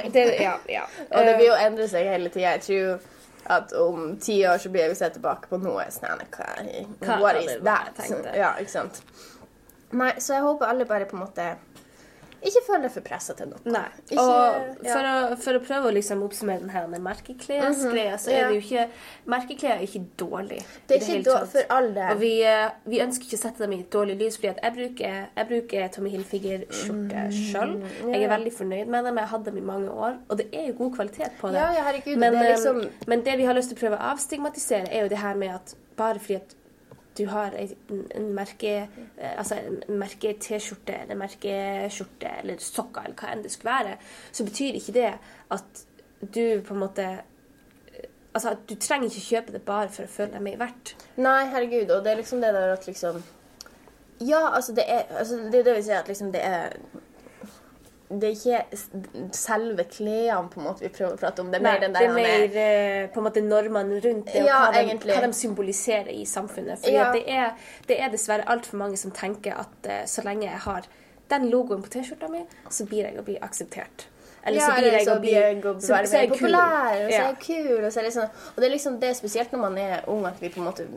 Ja, 0.44 0.58
ja. 0.70 0.88
Og 1.12 1.26
det 1.26 1.38
vil 1.38 1.50
jo 1.52 1.60
endre 1.68 1.88
seg 1.92 2.10
hele 2.10 2.30
tida. 2.34 2.56
Jeg 2.58 2.66
tror 2.68 3.14
at 3.58 3.74
om 3.80 4.18
ti 4.20 4.42
år 4.48 4.58
så 4.60 4.70
blir 4.70 4.90
vi 4.92 4.96
sett 5.00 5.14
tilbake 5.16 5.48
på 5.48 5.60
noe 5.64 5.86
sånn 5.94 6.20
What 7.22 7.40
is 7.44 7.54
that? 7.64 8.02
Ja, 8.36 8.54
ikke 8.60 8.74
sant. 8.74 9.02
Nei, 9.96 10.12
så 10.20 10.34
jeg 10.36 10.44
håper 10.44 10.68
alle 10.68 10.86
bare 10.86 11.06
på 11.08 11.16
en 11.16 11.24
måte 11.24 11.46
ikke 12.42 12.62
føler 12.68 12.82
deg 12.88 12.92
for 12.94 13.02
pressa 13.06 13.34
til 13.38 13.48
noe. 13.52 13.60
Nei. 13.66 13.86
Ikke- 14.10 14.22
og 14.22 14.86
ja. 14.86 14.94
for, 14.94 15.08
å, 15.12 15.38
for 15.46 15.60
å 15.60 15.62
prøve 15.66 15.90
å 15.90 15.94
liksom 15.96 16.22
oppsummere 16.24 16.60
den 16.60 16.70
her 16.74 16.88
med 16.88 17.02
merkeklesgreia, 17.02 18.18
så 18.22 18.32
er 18.32 18.40
ja. 18.40 18.48
det 18.50 18.60
jo 18.60 18.64
ikke 18.66 18.88
Merkeklær 19.28 19.74
er 19.78 19.84
ikke 19.84 20.04
dårlig. 20.20 20.60
Det 20.88 20.98
er 20.98 21.02
ikke 21.04 21.24
dårlig 21.30 21.50
for 21.52 21.74
all 21.78 21.90
del. 21.96 22.12
Og 22.14 22.20
vi, 22.22 22.32
eh, 22.48 22.70
vi 22.88 23.02
ønsker 23.04 23.28
ikke 23.28 23.40
å 23.40 23.42
sette 23.42 23.64
dem 23.66 23.74
i 23.76 23.80
et 23.84 23.90
dårlig 23.94 24.16
lys, 24.22 24.38
fordi 24.40 24.54
jeg 24.54 24.76
bruker, 24.78 25.18
jeg 25.36 25.50
bruker 25.52 25.88
Tommy 25.98 26.14
Hilfiger-skjorte 26.16 27.26
sjøl. 27.36 27.74
Jeg 28.12 28.22
er 28.22 28.28
Mm, 28.28 28.34
veldig 28.36 28.54
fornøyd 28.54 28.86
med 28.94 29.04
dem. 29.06 29.18
Jeg 29.18 29.28
har 29.28 29.38
hatt 29.38 29.46
dem 29.46 29.58
i 29.58 29.62
mange 29.62 29.90
år, 29.92 30.18
og 30.30 30.38
det 30.38 30.48
er 30.54 30.68
jo 30.70 30.74
god 30.78 30.96
kvalitet 30.96 31.32
på 31.42 31.52
det. 31.52 31.60
Ja, 31.60 31.72
ja, 31.74 31.84
herregud. 31.90 32.18
Men, 32.18 32.34
det 32.34 32.46
eh, 32.46 32.54
liksom 32.56 32.82
men 33.08 33.22
det 33.26 33.38
vi 33.38 33.44
har 33.50 33.54
lyst 33.58 33.70
til 33.74 33.78
å 33.78 33.82
prøve 33.82 33.98
å 34.00 34.14
avstigmatisere, 34.14 34.88
er 34.92 35.02
jo 35.04 35.10
det 35.10 35.18
her 35.18 35.36
med 35.36 35.56
at 35.56 35.76
bare 35.98 36.20
fordi 36.20 36.36
at 36.36 36.56
du 37.18 37.26
har 37.32 37.56
en, 37.58 38.28
merke 38.36 38.74
eh, 39.18 39.34
altså 39.38 39.58
en 39.60 40.00
merke-T-skjorte 40.00 40.96
eller 41.04 41.20
merkeskjorte 41.20 42.34
eller 42.42 42.62
sokker 42.62 43.08
eller 43.08 43.18
hva 43.18 43.32
enn 43.34 43.44
det 43.46 43.54
skulle 43.54 43.74
være, 43.74 43.96
så 44.32 44.46
betyr 44.48 44.78
ikke 44.80 44.96
det 44.98 45.10
at 45.56 45.82
du 46.22 46.62
på 46.66 46.76
en 46.76 46.84
måte 46.86 47.08
eh, 47.08 47.26
Altså, 48.38 48.52
du 48.70 48.76
trenger 48.78 49.10
ikke 49.10 49.24
kjøpe 49.26 49.54
det 49.56 49.64
bare 49.66 49.90
for 49.90 50.06
å 50.06 50.12
føle 50.14 50.36
deg 50.36 50.44
mer 50.46 50.60
verdt. 50.60 50.92
Nei, 51.18 51.48
herregud. 51.50 51.90
Og 51.96 52.04
det 52.06 52.12
er 52.12 52.20
liksom 52.20 52.44
det 52.44 52.52
der 52.54 52.74
at 52.76 52.84
liksom 52.86 53.24
Ja, 54.22 54.44
altså 54.54 54.76
det 54.78 54.84
er 54.86 55.08
altså, 55.10 55.40
Det 55.50 55.62
er 55.62 55.66
det 55.66 55.74
vi 55.80 55.86
sier 55.88 56.04
at 56.04 56.12
liksom 56.12 56.30
det 56.36 56.44
er 56.46 56.76
det 58.10 58.30
er 58.30 58.36
ikke 58.38 59.32
selve 59.36 59.84
klærne 59.92 60.48
på 60.52 60.62
en 60.62 60.68
måte 60.70 60.86
vi 60.86 60.92
prøver 60.96 61.18
å 61.18 61.20
prate 61.20 61.44
om. 61.44 61.50
Det 61.52 61.60
er 61.60 61.66
mer 61.66 61.82
Nei, 61.82 61.88
der, 61.88 61.96
det 61.98 62.06
er 62.08 62.14
mer 62.16 62.60
eh, 62.64 63.08
på 63.12 63.20
en 63.20 63.26
måte 63.28 63.44
normene 63.44 64.00
rundt 64.04 64.30
det, 64.32 64.44
og 64.46 64.48
hva, 64.48 64.70
de, 64.78 64.96
hva 65.12 65.24
de 65.26 65.32
symboliserer 65.36 66.12
i 66.16 66.24
samfunnet. 66.26 66.80
Fordi 66.80 66.94
Ja. 66.96 67.10
det, 67.12 67.24
er, 67.28 67.74
det 67.90 68.00
er 68.00 68.14
dessverre 68.14 68.48
altfor 68.48 68.80
mange 68.80 68.98
som 68.98 69.12
tenker 69.12 69.60
at 69.60 69.90
uh, 69.92 70.06
så 70.08 70.24
lenge 70.24 70.48
jeg 70.48 70.64
har 70.64 70.88
den 71.28 71.50
logoen 71.52 71.84
på 71.84 71.92
T-skjorta 71.98 72.30
mi, 72.32 72.46
så 72.72 72.88
blir 72.88 73.10
jeg 73.10 73.20
å 73.20 73.26
bli 73.28 73.36
akseptert. 73.44 74.08
Eller 74.48 74.64
så 74.64 74.78
blir 74.78 74.94
jeg 74.96 75.04
så 75.04 75.16
å 75.18 75.20
bli 75.20 75.34
så- 75.36 75.94
være 75.94 76.08
så 76.08 76.16
er 76.16 76.22
jeg 76.22 76.30
kul. 76.30 76.38
populær, 76.38 76.94
og 77.04 77.12
så 77.12 77.20
er 77.20 77.28
jeg 77.28 77.40
kul. 77.44 77.84
Og, 77.84 77.92
så 77.92 78.00
er 78.00 78.04
det 78.08 78.14
sånn, 78.16 78.30
og 78.54 78.62
det 78.62 78.66
er 78.70 78.76
liksom 78.78 79.00
det 79.02 79.16
spesielt 79.18 79.52
når 79.52 79.60
man 79.60 79.78
er 79.78 80.06
ung, 80.08 80.26
at 80.26 80.40
vi 80.40 80.50
på 80.50 80.62
en 80.64 80.70
måte 80.70 80.88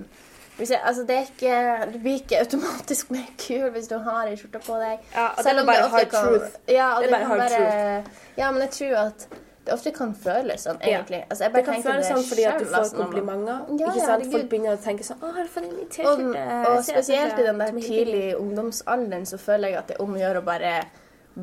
hvis 0.61 0.71
jeg, 0.75 0.81
altså 0.85 1.05
det 1.09 1.17
er 1.17 1.29
ikke, 1.29 1.93
Du 1.93 1.99
blir 1.99 2.17
ikke 2.21 2.41
automatisk 2.45 3.11
mer 3.15 3.29
kul 3.41 3.69
hvis 3.75 3.89
du 3.91 3.99
har 4.05 4.29
ei 4.29 4.37
skjorte 4.39 4.61
på 4.67 4.81
deg. 4.81 4.99
Ja, 5.15 5.29
og 5.29 5.37
det 5.41 5.45
Selv 5.47 5.59
er 5.59 5.63
om 5.63 5.71
bare 5.71 5.85
ofte 5.85 5.97
hard 5.97 6.11
kan, 6.13 6.27
truth. 6.27 6.59
Ja, 6.69 6.89
Det 6.97 7.07
det, 7.07 7.09
er 7.09 7.15
bare 7.17 7.31
hard 7.31 7.45
bare, 7.45 7.63
truth. 8.03 8.27
Ja, 8.39 8.51
men 8.51 8.67
jeg 8.67 8.71
tror 8.79 8.97
at 9.07 9.29
det 9.65 9.75
ofte 9.75 9.91
kan 9.93 10.15
føles 10.17 10.63
sånn, 10.67 10.79
egentlig. 10.83 11.21
Altså, 11.29 11.51
Det 11.55 11.65
kan 11.65 11.83
føles 11.85 12.07
sånn 12.09 12.25
fordi 12.29 12.47
at 12.49 12.61
du 12.61 12.65
får 12.65 12.79
altså, 12.79 12.97
komplimenter. 12.97 13.59
Ja, 13.81 13.91
ikke 13.93 14.07
sant? 14.07 14.31
Folk 14.33 14.49
begynner 14.53 14.77
å 14.79 14.81
tenke 14.85 15.05
sånn 15.05 15.21
'Å, 15.21 15.35
har 15.37 15.43
du 15.43 15.53
fått 15.57 15.69
en 15.69 15.77
ny 15.77 15.85
T-skjorte?' 15.85 16.47
og 16.69 16.77
og 16.77 16.85
spesielt 16.85 17.39
i 17.39 17.45
den 17.49 17.59
der 17.61 17.71
det 17.73 17.85
er 17.85 17.89
tidlige 17.89 18.39
ungdomsalderen 18.41 19.27
så 19.27 19.39
føler 19.39 19.69
jeg 19.69 19.79
at 19.79 19.89
det 19.89 19.97
er 19.99 20.03
om 20.03 20.15
å 20.15 20.19
gjøre 20.19 20.41
å 20.41 20.45
bare 20.45 20.73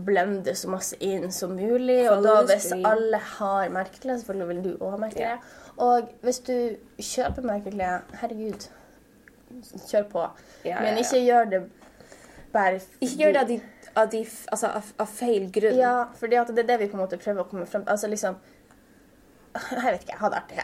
blende 0.05 0.55
så 0.55 0.69
masse 0.69 0.97
inn 0.99 1.31
som 1.31 1.55
mulig. 1.55 2.09
Og 2.11 2.23
da 2.23 2.41
hvis 2.43 2.71
alle 2.73 3.17
har 3.37 3.69
merkeklær, 3.69 4.17
selvfølgelig 4.17 4.47
vil 4.47 4.63
du 4.63 4.77
òg 4.77 4.91
ha 4.91 4.97
merkeklær. 4.97 5.39
Og 5.77 6.09
hvis 6.25 6.39
du 6.39 6.75
kjøper 6.99 7.45
merkeklær, 7.45 8.01
herregud, 8.21 8.67
kjør 9.63 10.05
på. 10.11 10.25
Ja, 10.65 10.81
Men 10.81 10.99
ikke 11.01 11.23
gjør 11.23 11.49
det 11.51 11.63
bare 12.53 12.79
Ikke 12.99 13.17
gjør 13.23 13.33
det 13.35 13.41
av, 13.41 13.47
de, 13.47 13.57
av, 13.93 14.11
de, 14.11 14.21
altså, 14.51 14.67
av, 14.67 14.91
av 14.99 15.09
feil 15.11 15.49
grunn. 15.53 15.79
Ja, 15.79 15.95
for 16.17 16.31
det 16.31 16.39
er 16.39 16.69
det 16.69 16.79
vi 16.83 16.89
på 16.91 16.97
en 16.97 17.03
måte 17.03 17.19
prøver 17.21 17.43
å 17.43 17.49
komme 17.49 17.65
frem 17.69 17.83
til. 17.85 17.91
Altså 17.95 18.11
liksom 18.11 18.37
Jeg 19.71 19.93
vet 19.93 20.05
ikke. 20.05 20.19
Ha 20.21 20.29
det 20.29 20.41
artig. 20.43 20.61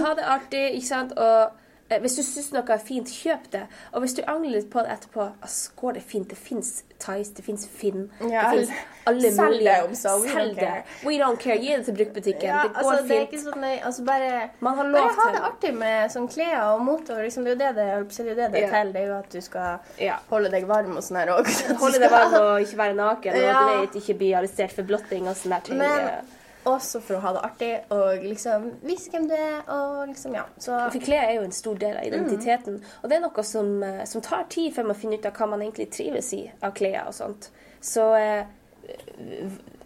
Ha 0.00 0.14
det 0.18 0.26
artig, 0.36 0.64
ikke 0.78 0.88
sant? 0.88 1.12
Og 1.18 1.63
hvis 2.00 2.16
du 2.16 2.22
syns 2.24 2.48
noe 2.54 2.64
er 2.72 2.80
fint, 2.80 3.10
kjøp 3.12 3.50
det. 3.52 3.62
Og 3.92 4.04
hvis 4.04 4.16
du 4.16 4.22
angrer 4.24 4.56
litt 4.56 4.70
på 4.72 4.82
det 4.82 4.94
etterpå, 4.94 5.26
altså, 5.44 5.72
går 5.76 5.98
det 5.98 6.02
fint. 6.08 6.30
Det 6.30 6.38
fins 6.38 6.70
Tice, 7.04 7.34
det 7.36 7.44
fins 7.44 7.66
Finn, 7.68 8.06
Ja, 8.20 8.48
det 8.54 8.64
fins 8.64 8.70
alle 9.10 9.32
selg 9.34 9.58
mulige. 9.58 9.74
det 9.90 9.98
Selg 9.98 10.54
det. 10.56 10.70
We 11.04 11.18
don't 11.20 11.36
care. 11.42 11.58
Gi 11.60 11.74
det 11.74 11.84
til 11.84 11.96
bruktbutikken. 11.98 12.48
Ja, 12.48 12.62
det 12.64 12.72
går 12.78 12.92
altså, 12.92 13.08
det 13.08 13.18
er 13.18 13.26
ikke 13.26 13.40
sånn 13.42 13.60
nøye. 13.60 13.80
Altså, 13.84 14.04
bare 14.08 14.30
Man 14.64 14.78
har 14.78 14.88
lov 14.94 15.00
Bare 15.10 15.18
ha 15.18 15.26
det 15.34 15.42
artig 15.50 15.72
med 15.76 16.14
sånn 16.14 16.28
klær 16.32 16.56
og 16.70 16.84
mote. 16.86 17.18
Liksom, 17.20 17.44
det 17.44 17.52
er 17.52 17.58
jo 17.58 17.60
det 17.60 17.72
det, 17.74 17.84
det, 17.84 17.98
er 17.98 18.06
til, 18.16 18.30
det 18.30 18.48
det 18.54 18.62
yeah. 18.62 18.72
teller. 18.76 18.94
Det 18.94 19.02
er 19.02 19.10
jo 19.10 19.18
at 19.18 19.36
du 19.36 19.44
skal 19.44 19.98
yeah. 20.00 20.22
holde 20.30 20.54
deg 20.54 20.70
varm 20.70 20.96
og 20.96 21.04
sånn 21.04 21.20
her 21.20 21.34
òg. 21.34 21.50
Holde 21.82 22.00
deg 22.00 22.14
varm 22.14 22.38
og 22.40 22.64
ikke 22.64 22.80
være 22.80 22.96
naken, 23.02 23.36
og 23.36 23.44
Ja. 23.50 23.60
du 23.60 23.84
vet, 23.84 24.00
ikke 24.00 24.16
bli 24.22 24.32
arrestert 24.38 24.72
for 24.72 24.88
blotting 24.88 25.28
og 25.28 25.36
sånn 25.36 25.58
der 25.58 25.68
ting. 25.68 25.82
Men 25.82 26.32
også 26.68 27.00
for 27.04 27.18
å 27.18 27.22
ha 27.24 27.32
det 27.36 27.42
artig 27.46 27.70
og 27.94 28.24
liksom 28.24 28.66
vise 28.84 29.12
hvem 29.12 29.28
du 29.30 29.34
er 29.36 29.60
og 29.72 30.08
liksom, 30.10 30.36
ja. 30.36 30.44
Så 30.58 30.78
For 30.92 31.04
klær 31.04 31.28
er 31.28 31.36
jo 31.38 31.44
en 31.46 31.54
stor 31.54 31.78
del 31.80 31.98
av 32.00 32.08
identiteten. 32.08 32.80
Mm. 32.80 32.96
Og 33.02 33.10
det 33.10 33.18
er 33.18 33.24
noe 33.26 33.44
som, 33.46 33.70
eh, 33.82 34.02
som 34.10 34.24
tar 34.24 34.48
tid 34.52 34.74
før 34.74 34.90
man 34.90 34.98
finner 34.98 35.20
ut 35.20 35.28
av 35.30 35.38
hva 35.38 35.50
man 35.52 35.62
egentlig 35.64 35.90
trives 35.94 36.32
i 36.36 36.42
av 36.62 36.74
klær 36.76 37.08
og 37.08 37.16
sånt. 37.16 37.50
Så 37.84 38.08
eh, 38.18 38.46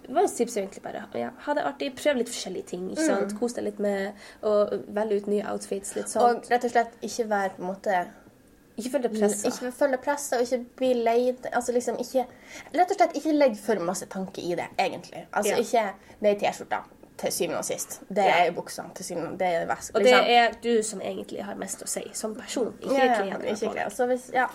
vårt 0.08 0.36
tips 0.36 0.56
er 0.56 0.62
egentlig 0.62 0.82
bare 0.82 1.04
ja, 1.20 1.32
ha 1.44 1.54
det 1.54 1.66
artig, 1.68 1.90
prøv 1.98 2.22
litt 2.22 2.30
forskjellige 2.32 2.70
ting. 2.72 2.86
ikke 2.92 3.08
sant? 3.10 3.34
Kos 3.38 3.58
deg 3.58 3.68
litt 3.68 3.82
med 3.82 4.16
å 4.46 4.54
velge 4.96 5.20
ut 5.20 5.28
nye 5.34 5.44
outfits. 5.52 5.94
litt. 5.96 6.14
Mm. 6.14 6.22
og 6.24 6.48
rett 6.52 6.64
og 6.64 6.72
slett 6.72 6.96
ikke 7.04 7.28
være 7.28 7.52
på 7.56 7.62
en 7.62 7.68
måte 7.68 8.00
Ikke 8.78 8.90
følge 8.90 9.08
deg 9.08 9.20
pressa. 9.20 9.48
Ikke 9.48 9.72
følge 9.78 9.98
presset 10.04 10.38
og 10.38 10.44
ikke 10.46 10.64
bli 10.76 10.92
leid. 10.94 11.46
Altså 11.52 11.72
liksom 11.74 11.98
ikke 11.98 12.26
Rett 12.74 12.90
og 12.90 12.96
slett 12.96 13.16
ikke 13.18 13.32
legg 13.34 13.56
for 13.58 13.80
masse 13.84 14.06
tanke 14.06 14.40
i 14.42 14.54
det, 14.54 14.68
egentlig. 14.78 15.26
Altså 15.32 15.56
Ja. 15.56 15.58
ikke 15.58 15.90
Det 16.22 16.30
er 16.30 16.38
T-skjorta 16.52 16.80
til 17.18 17.32
syvende 17.32 17.58
og 17.58 17.64
sist. 17.64 18.00
Det 18.08 18.24
Ja. 18.24 18.44
er 18.46 18.52
buksene 18.52 18.94
til 18.94 19.04
syvende 19.04 19.38
Det 19.38 19.46
er 19.54 19.66
vest. 19.66 19.90
Og 19.94 20.00
det 20.04 20.12
er 20.12 20.52
du 20.62 20.82
som 20.82 21.00
egentlig 21.00 21.42
har 21.44 21.54
mest 21.54 21.82
å 21.82 21.88
si 21.88 22.04
som 22.12 22.34
person, 22.34 22.74
ikke 22.82 22.94
Ja, 22.94 23.04
ja, 23.04 23.22
klærne. 23.22 24.48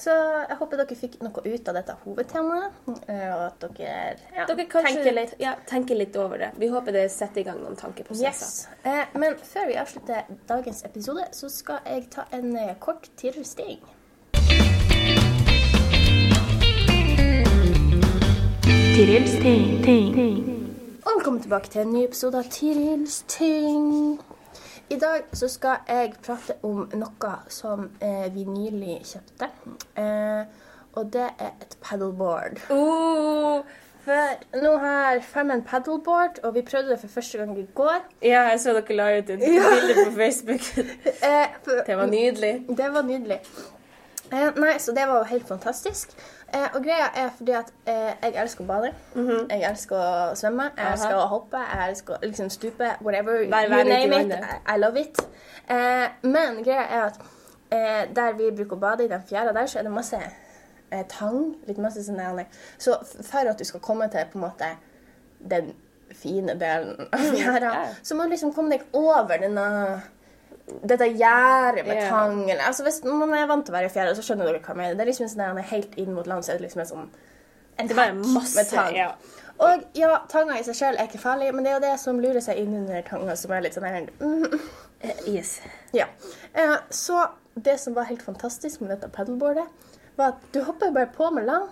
Så, 0.00 0.12
jeg 0.48 0.56
håper 0.56 0.80
dere 0.80 0.96
fikk 0.96 1.18
noe 1.20 1.42
ut 1.44 1.66
av 1.68 1.76
dette 1.76 1.94
hovedtemaet, 2.06 2.76
eh, 3.12 3.26
og 3.34 3.42
at 3.50 3.66
dere, 3.66 3.96
ja, 4.32 4.46
Dere 4.48 4.64
kanskje 4.64 4.94
tenker 4.94 5.16
litt. 5.18 5.34
Ja, 5.42 5.52
tenker 5.68 5.98
litt 5.98 6.16
over 6.16 6.40
det. 6.40 6.48
Vi 6.56 6.70
håper 6.72 6.96
det 6.96 7.02
setter 7.12 7.42
i 7.42 7.44
gang 7.44 7.60
noen 7.60 7.76
tankeprosesser. 7.76 8.70
Yes. 8.80 8.86
Eh, 8.88 9.12
men 9.20 9.36
før 9.44 9.68
vi 9.68 9.76
avslutter 9.76 10.30
dagens 10.48 10.80
episode, 10.88 11.26
så 11.36 11.52
skal 11.52 11.84
jeg 11.84 12.08
ta 12.16 12.24
en 12.32 12.56
eh, 12.56 12.72
kort 12.80 13.10
tirrsting. 13.20 13.84
Tirils 18.96 19.36
ting, 19.44 19.68
ting. 19.84 20.18
Og 21.04 21.12
velkommen 21.18 21.44
tilbake 21.44 21.68
til 21.76 21.84
en 21.84 21.92
ny 21.92 22.08
episode 22.08 22.40
av 22.40 22.48
Tirils 22.48 23.20
ting. 23.28 24.16
I 24.90 24.96
dag 24.98 25.22
så 25.38 25.48
skal 25.48 25.84
jeg 25.88 26.14
prate 26.24 26.56
om 26.66 26.80
noe 26.98 27.34
som 27.52 27.84
eh, 28.02 28.26
vi 28.34 28.42
nylig 28.48 28.96
kjøpte. 29.06 29.46
Eh, 30.02 30.42
og 30.98 31.12
det 31.14 31.28
er 31.38 31.52
et 31.62 31.76
paddleboard. 31.84 32.58
Oh, 32.74 33.60
For 34.02 34.58
nå 34.58 34.72
har 34.82 35.20
Femmen 35.22 35.62
paddleboard, 35.62 36.40
og 36.42 36.54
vi 36.56 36.62
prøvde 36.66 36.90
det 36.94 36.98
for 37.04 37.12
første 37.20 37.38
gang 37.38 37.52
i 37.60 37.66
går. 37.74 38.00
ja, 38.22 38.42
jeg 38.50 38.60
så 38.64 38.74
dere 38.80 38.96
la 38.98 39.10
ut 39.18 39.30
et 39.30 39.38
bilde 39.44 40.06
på 40.08 40.16
Facebook. 40.16 40.66
Eh, 41.22 41.46
for- 41.64 41.84
Det 41.86 41.96
var 42.00 42.06
nydelig. 42.10 42.54
Det 42.68 42.90
var 42.94 43.02
nydelig. 43.06 43.38
Eh, 44.32 44.50
nei, 44.58 44.74
så 44.78 44.92
det 44.96 45.06
var 45.10 45.18
jo 45.22 45.24
helt 45.30 45.46
fantastisk. 45.48 46.16
Eh, 46.54 46.68
og 46.74 46.82
greia 46.82 47.08
er 47.14 47.28
fordi 47.36 47.52
at 47.52 47.72
eh, 47.86 48.12
jeg 48.22 48.34
elsker 48.42 48.64
å 48.64 48.66
bade. 48.66 48.92
Jeg 49.50 49.64
elsker 49.70 49.96
å 49.96 50.34
svømme. 50.34 50.70
Jeg. 50.70 50.84
Aha. 50.84 50.92
elsker 50.92 51.16
å 51.16 51.26
hoppe. 51.30 51.60
Jeg 51.62 51.92
elsker 51.94 52.16
å 52.16 52.20
liksom 52.26 52.50
stupe. 52.50 52.92
Whatever. 53.00 53.44
You 53.44 53.50
være 53.50 53.84
litt 53.84 54.04
i 54.04 54.10
name 54.10 54.22
it. 54.26 54.48
I, 54.56 54.74
I 54.74 54.78
love 54.78 55.00
it. 55.00 55.20
Eh, 55.70 56.06
men 56.26 56.62
greia 56.64 56.86
er 56.86 57.04
at 57.10 57.20
eh, 57.70 58.14
der 58.16 58.38
vi 58.38 58.50
bruker 58.56 58.76
å 58.78 58.82
bade, 58.82 59.06
i 59.06 59.12
den 59.12 59.22
fjæra 59.28 59.54
der, 59.54 59.66
så 59.70 59.78
er 59.78 59.86
det 59.86 59.94
masse 59.94 60.18
eh, 60.90 61.04
tang. 61.08 61.54
litt 61.68 61.78
masse 61.78 62.02
sånn 62.04 62.44
Så 62.78 62.98
for 63.22 63.50
at 63.52 63.58
du 63.58 63.64
skal 63.64 63.80
komme 63.80 64.10
til 64.10 64.26
på 64.32 64.38
en 64.38 64.46
måte 64.48 64.74
den 65.50 65.74
fine 66.10 66.58
delen 66.58 67.06
av 67.12 67.26
fjæra, 67.36 67.74
ja. 67.74 67.84
så 68.02 68.14
må 68.14 68.26
du 68.26 68.34
liksom 68.34 68.52
komme 68.52 68.74
deg 68.74 68.82
over 68.92 69.38
denne 69.38 69.66
dette 70.82 71.08
gjerdet 71.12 71.84
med 71.86 71.96
yeah. 71.96 72.08
tang. 72.12 72.42
Eller, 72.44 72.64
altså 72.68 72.86
Hvis 72.86 73.02
man 73.04 73.34
er 73.36 73.48
vant 73.50 73.66
til 73.66 73.74
å 73.74 73.78
være 73.78 73.90
i 73.90 73.92
fjæra, 73.94 74.14
så 74.16 74.24
skjønner 74.24 74.48
dere 74.48 74.62
hva 74.62 74.72
jeg 74.74 74.80
mener. 74.80 74.96
Det 74.98 75.04
er 75.04 75.10
liksom 75.12 75.30
sånn 75.32 75.44
der, 75.44 75.68
helt 75.72 75.98
inn 76.00 76.14
mot 76.16 76.30
land, 76.30 76.46
så 76.46 76.54
er 76.54 76.60
det 76.60 76.68
liksom 76.68 76.84
en 76.84 76.90
sånn 76.90 77.10
en 77.80 77.88
var 77.96 78.12
masse, 78.12 78.56
med 78.58 78.70
tang. 78.70 78.96
ja. 78.96 79.12
Og 79.60 79.82
ja, 79.92 80.14
tanga 80.32 80.56
i 80.56 80.64
seg 80.64 80.76
sjøl 80.76 80.96
er 80.96 81.08
ikke 81.08 81.20
farlig, 81.20 81.50
men 81.52 81.66
det 81.66 81.72
er 81.72 81.76
jo 81.76 81.82
det 81.84 81.92
som 82.00 82.20
lurer 82.20 82.40
seg 82.44 82.62
inn 82.62 82.72
under 82.78 83.02
tanga, 83.04 83.34
som 83.36 83.52
er 83.52 83.66
litt 83.66 83.76
sånn 83.76 83.86
her 83.88 84.06
mm, 84.20 84.46
uh, 84.46 85.20
Yes. 85.28 85.58
Ja. 85.96 86.06
Uh, 86.56 86.78
så 86.88 87.26
det 87.60 87.76
som 87.82 87.96
var 87.96 88.08
helt 88.08 88.24
fantastisk 88.24 88.80
med 88.80 88.94
dette 88.94 89.10
paddleboardet, 89.12 89.68
var 90.16 90.34
at 90.34 90.46
du 90.54 90.62
hopper 90.64 90.94
bare 90.96 91.10
på 91.12 91.28
med 91.36 91.44
lang, 91.48 91.68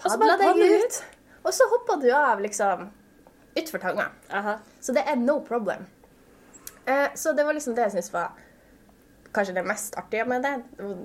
padla 0.00 0.38
deg 0.40 0.64
ut, 0.80 1.02
og 1.42 1.52
så 1.52 1.68
hopper 1.72 2.00
du 2.00 2.08
av 2.16 2.40
liksom 2.40 2.88
utfor 3.60 3.82
tanga. 3.82 4.08
Aha. 4.32 4.56
Så 4.80 4.96
det 4.96 5.04
er 5.08 5.20
no 5.20 5.40
problem. 5.44 5.84
Eh, 6.86 7.08
så 7.14 7.32
det 7.36 7.44
var 7.46 7.54
liksom 7.54 7.74
det 7.76 7.82
jeg 7.88 7.96
syntes 7.96 8.12
var 8.12 8.32
kanskje 9.32 9.54
det 9.54 9.64
mest 9.66 9.96
artige 9.96 10.26
med 10.28 10.42
det. 10.42 10.56
Det 10.76 10.84
var 10.84 10.96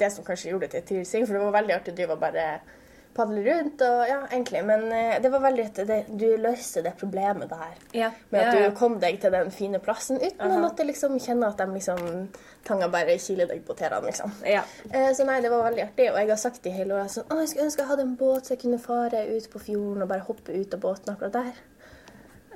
Det 0.00 0.08
som 0.12 0.24
kanskje 0.24 0.50
gjorde 0.50 0.68
det 0.72 0.84
til 0.86 0.96
tilsing, 1.04 1.26
for 1.26 1.36
det 1.36 1.42
var 1.44 1.52
veldig 1.60 1.74
artig 1.74 1.92
å 1.92 1.96
drive 1.96 2.14
og 2.14 2.20
bare 2.22 2.44
padle 3.14 3.42
rundt. 3.44 3.82
og 3.82 4.08
ja, 4.08 4.20
egentlig, 4.30 4.62
Men 4.64 4.86
eh, 4.92 5.18
det 5.20 5.28
var 5.32 5.40
veldig 5.44 5.64
at 5.66 5.80
det, 5.86 5.98
du 6.08 6.36
løste 6.40 6.80
det 6.82 6.94
problemet 6.96 7.50
der. 7.50 7.74
Ja. 7.92 8.10
Med 8.30 8.40
at 8.40 8.54
du 8.56 8.76
kom 8.78 8.96
deg 9.02 9.20
til 9.20 9.30
den 9.34 9.50
fine 9.50 9.78
plassen 9.78 10.16
uten 10.16 10.40
å 10.40 10.54
Aha. 10.54 10.60
måtte 10.62 10.86
liksom 10.88 11.18
kjenne 11.20 11.50
at 11.52 11.58
de 11.58 11.66
liksom 11.74 12.28
tanga 12.64 12.88
bare 12.88 13.18
kiler 13.18 13.46
deg 13.50 13.60
på 13.66 13.76
tærne, 13.76 14.00
liksom. 14.06 14.32
Ja. 14.46 14.62
Eh, 14.90 15.10
Så 15.12 15.26
nei, 15.26 15.40
det 15.44 15.50
var 15.50 15.66
veldig 15.68 15.82
artig, 15.90 16.08
og 16.12 16.16
jeg 16.22 16.28
har 16.32 16.36
sagt 16.36 16.66
i 16.66 16.70
hele 16.70 16.94
året 16.94 17.10
sånn 17.12 17.28
Å, 17.28 17.40
jeg 17.42 17.48
skulle 17.48 17.66
ønske 17.68 17.82
jeg 17.82 17.88
hadde 17.92 18.02
en 18.08 18.16
båt 18.16 18.46
så 18.46 18.54
jeg 18.54 18.62
kunne 18.64 18.78
fare 18.78 19.26
ut 19.36 19.50
på 19.52 19.58
fjorden 19.68 20.02
og 20.02 20.08
bare 20.08 20.24
hoppe 20.30 20.56
ut 20.56 20.74
av 20.74 20.80
båten 20.80 21.12
akkurat 21.12 21.32
der. 21.32 21.52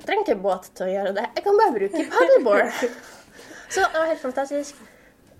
Jeg 0.05 0.11
trenger 0.11 0.27
ikke 0.27 0.41
båt 0.43 0.67
til 0.77 0.85
å 0.85 0.91
gjøre 0.91 1.11
det. 1.17 1.21
Jeg 1.33 1.43
kan 1.47 1.55
bare 1.57 1.71
bruke 1.73 2.01
paddleboard. 2.13 2.67
så 3.73 3.81
det 3.81 3.97
var 3.97 4.09
helt 4.11 4.19
fantastisk. 4.21 4.83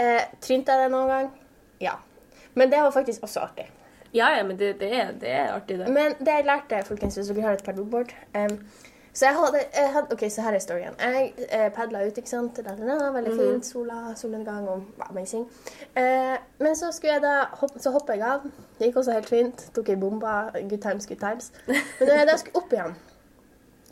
Eh, 0.01 0.23
Trynte 0.41 0.73
jeg 0.73 0.81
det 0.81 0.87
noen 0.89 1.11
gang? 1.11 1.27
Ja. 1.83 1.91
Men 2.57 2.71
det 2.71 2.79
var 2.81 2.89
faktisk 2.95 3.27
også 3.27 3.43
artig. 3.45 3.67
ja, 4.13 4.31
ja, 4.37 4.41
men 4.43 4.57
det, 4.57 4.79
det, 4.79 4.89
er, 4.89 5.11
det 5.21 5.29
er 5.29 5.53
artig, 5.53 5.77
det. 5.79 5.91
Men 5.93 6.17
det 6.17 6.33
jeg 6.39 6.47
lærte, 6.49 6.81
folkens, 6.87 7.15
hvis 7.15 7.29
dere 7.29 7.45
har 7.45 7.59
et 7.59 7.63
paddleboard 7.63 8.09
um, 8.33 8.57
Så 9.13 9.29
jeg 9.29 9.37
hadde, 9.37 9.63
jeg 9.77 9.91
hadde 9.93 10.17
OK, 10.17 10.23
så 10.33 10.41
her 10.41 10.57
er 10.57 10.63
storyen. 10.65 10.97
Jeg 10.99 11.33
eh, 11.45 11.71
padla 11.71 12.01
ut, 12.07 12.17
ikke 12.17 12.29
sant. 12.33 12.57
Da, 12.57 12.73
da, 12.73 12.97
da, 13.05 13.13
veldig 13.13 13.37
fint. 13.37 13.65
Sola, 13.69 14.15
solnedgang 14.17 14.65
og 14.67 15.05
amazing. 15.11 15.45
Eh, 15.93 16.33
men 16.57 16.75
så 16.75 16.89
skulle 16.91 17.19
jeg 17.19 17.21
da 17.23 17.35
hopp, 17.61 17.77
Så 17.77 17.93
hoppa 17.93 18.17
jeg 18.17 18.25
av. 18.33 18.49
Det 18.79 18.89
gikk 18.89 19.03
også 19.03 19.13
helt 19.19 19.29
fint. 19.29 19.69
Tok 19.77 19.93
ei 19.93 19.99
bombe. 20.01 20.33
Good 20.57 20.81
times, 20.81 21.05
good 21.05 21.21
times. 21.21 21.53
Men 21.67 22.09
da 22.09 22.17
jeg 22.23 22.33
da 22.33 22.41
skulle 22.41 22.63
opp 22.63 22.73
igjen, 22.73 22.97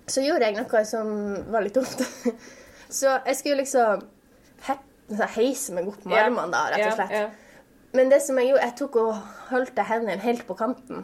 så 0.07 0.23
gjorde 0.23 0.49
jeg 0.49 0.57
noe 0.57 0.83
som 0.87 1.13
var 1.53 1.65
litt 1.65 1.77
dumt. 1.77 2.03
så 2.99 3.19
jeg 3.25 3.39
skulle 3.39 3.61
liksom 3.63 4.03
he 4.67 4.77
heise 5.35 5.75
meg 5.75 5.87
opp 5.91 6.05
med 6.07 6.17
armene, 6.19 6.51
da, 6.53 6.67
rett 6.73 6.89
og 6.91 6.99
slett. 6.99 7.39
Men 7.93 8.09
det 8.09 8.23
som 8.25 8.39
jeg 8.41 8.49
gjorde, 8.49 8.65
jeg 8.65 8.75
tok 8.79 8.95
og 9.03 9.17
holdt 9.51 9.81
hendene 9.85 10.23
helt 10.23 10.47
på 10.47 10.55
kanten. 10.57 11.03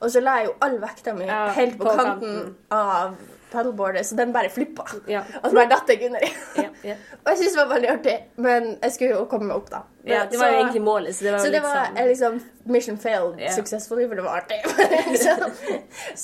Og 0.00 0.08
så 0.10 0.22
la 0.22 0.40
jeg 0.40 0.48
jo 0.48 0.54
all 0.66 0.80
vekta 0.82 1.14
mi 1.14 1.28
helt 1.28 1.76
på, 1.78 1.86
på 1.86 1.92
kanten, 1.94 2.40
kanten. 2.40 2.56
av 2.74 3.14
paddleboardet, 3.54 4.04
så 4.08 4.18
den 4.18 4.32
bare 4.34 4.50
flippa. 4.52 4.84
Ja. 5.10 5.22
Og 5.40 5.48
så 5.50 5.54
bare 5.56 5.70
datt 5.72 5.88
jeg 5.94 6.02
under. 6.10 6.26
Ja, 6.58 6.68
ja. 6.90 6.96
og 7.22 7.30
jeg 7.32 7.38
syntes 7.40 7.54
det 7.56 7.60
var 7.62 7.70
veldig 7.72 7.90
artig, 7.94 8.16
men 8.36 8.66
jeg 8.82 8.92
skulle 8.96 9.14
jo 9.16 9.24
komme 9.30 9.48
meg 9.48 9.56
opp, 9.62 9.70
da. 9.72 9.80
Men, 10.04 10.12
ja, 10.12 10.24
det 10.28 10.36
var 10.40 10.50
jo 10.50 10.56
så- 10.58 10.60
egentlig 10.60 10.82
målet, 10.84 11.16
så 11.16 11.24
det 11.24 11.32
var 11.32 11.38
så 11.40 11.46
jo 11.48 11.52
det 11.54 11.62
var 11.64 11.76
sånn 11.78 11.96
eh, 12.02 12.08
liksom 12.10 12.34
mission 12.74 12.98
failed 13.00 13.40
Ja. 13.40 13.52
successfully, 13.56 14.04
for 14.10 14.20
det 14.20 14.24
var 14.26 14.42
artig. 14.42 14.60
så, 15.24 15.36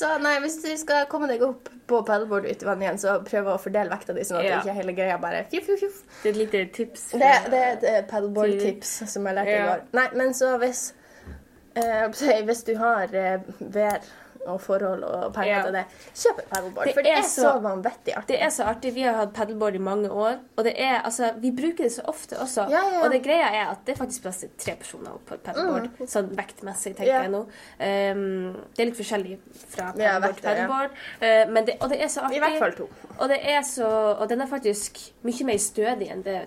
så 0.02 0.10
nei, 0.20 0.34
hvis 0.44 0.58
du 0.62 0.68
skal 0.76 1.06
komme 1.08 1.30
deg 1.30 1.42
opp 1.46 1.70
på 1.90 2.02
paddleboardet 2.06 2.52
ut 2.58 2.62
i 2.62 2.68
vannet 2.68 2.86
igjen, 2.88 3.00
så 3.02 3.16
prøv 3.26 3.48
å 3.54 3.56
fordele 3.62 3.90
vekta 3.94 4.14
di, 4.16 4.26
sånn 4.28 4.42
at 4.42 4.48
Ja. 4.50 4.60
ikke 4.60 4.76
hele 4.76 4.92
greia 4.98 5.16
bare 5.22 5.44
fjuff, 5.50 5.66
fjuff, 5.70 5.80
fjuff. 5.86 6.00
Det 6.22 6.28
er 6.28 6.34
et 6.36 6.40
lite 6.44 6.64
tips. 6.76 7.08
Det, 7.16 7.32
det 7.50 7.60
er 7.64 7.72
et 7.78 7.84
eh, 7.94 8.00
paddleboard-tips 8.12 8.94
som 9.14 9.26
jeg 9.30 9.38
lærte 9.40 9.56
i 9.56 9.68
går. 9.70 9.86
Nei, 9.96 10.08
men 10.20 10.34
så 10.36 10.52
hvis 10.60 10.90
eh, 11.74 12.42
Hvis 12.44 12.62
du 12.66 12.74
har 12.78 13.14
eh, 13.16 13.38
vær 13.60 14.00
og 14.46 14.60
forhold 14.60 15.02
og 15.04 15.34
penger 15.34 15.50
Ja. 15.56 15.62
til 15.62 15.72
det, 15.72 15.84
kjøp 16.14 16.38
et 16.38 16.48
paddleboard. 16.50 16.86
Det 16.86 16.94
for 16.94 17.02
det 17.02 17.12
er 17.12 17.22
så, 17.22 17.50
vanvittig 17.60 18.14
artig. 18.16 18.28
Det 18.28 18.42
er 18.42 18.48
så 18.50 18.64
artig. 18.64 18.94
Vi 18.94 19.02
har 19.02 19.14
hatt 19.14 19.32
paddleboard 19.34 19.74
i 19.74 19.78
mange 19.78 20.10
år, 20.10 20.38
og 20.56 20.64
det 20.64 20.74
er, 20.76 21.00
altså, 21.04 21.32
vi 21.40 21.50
bruker 21.50 21.84
det 21.84 21.92
så 21.92 22.02
ofte 22.08 22.38
også. 22.40 22.66
Ja, 22.70 22.82
ja. 22.94 23.02
Og 23.04 23.10
det 23.12 23.22
greia 23.24 23.50
er 23.52 23.70
at 23.70 23.84
det 23.86 23.94
er 23.94 23.98
faktisk 23.98 24.22
plass 24.22 24.38
til 24.38 24.50
tre 24.58 24.76
personer 24.76 25.18
på 25.26 25.34
et 25.34 25.42
paddleboard, 25.42 25.90
sånn 26.08 26.30
vektmessig, 26.36 26.96
tenker 26.96 27.22
jeg 27.22 27.30
nå. 27.30 27.40
Um, 27.40 28.56
det 28.76 28.82
er 28.84 28.90
litt 28.90 29.00
forskjellig 29.00 29.38
fra 29.68 29.92
paddleboard 29.92 30.34
til 30.34 30.48
paddleboard, 30.48 30.90
men 31.52 31.66
det, 31.66 31.76
og 31.80 31.90
det 31.92 32.00
er 32.02 32.08
så 32.08 32.20
artig. 32.20 32.36
I 32.36 32.44
hvert 32.46 32.58
fall 32.58 32.72
to. 32.72 32.88
Og, 33.18 33.28
det 33.28 33.40
er 33.44 33.62
så, 33.62 33.90
og 34.16 34.28
den 34.28 34.40
er 34.40 34.46
faktisk 34.46 34.98
mye 35.22 35.44
mer 35.44 35.58
stødig 35.60 36.10
enn 36.10 36.24
det 36.24 36.40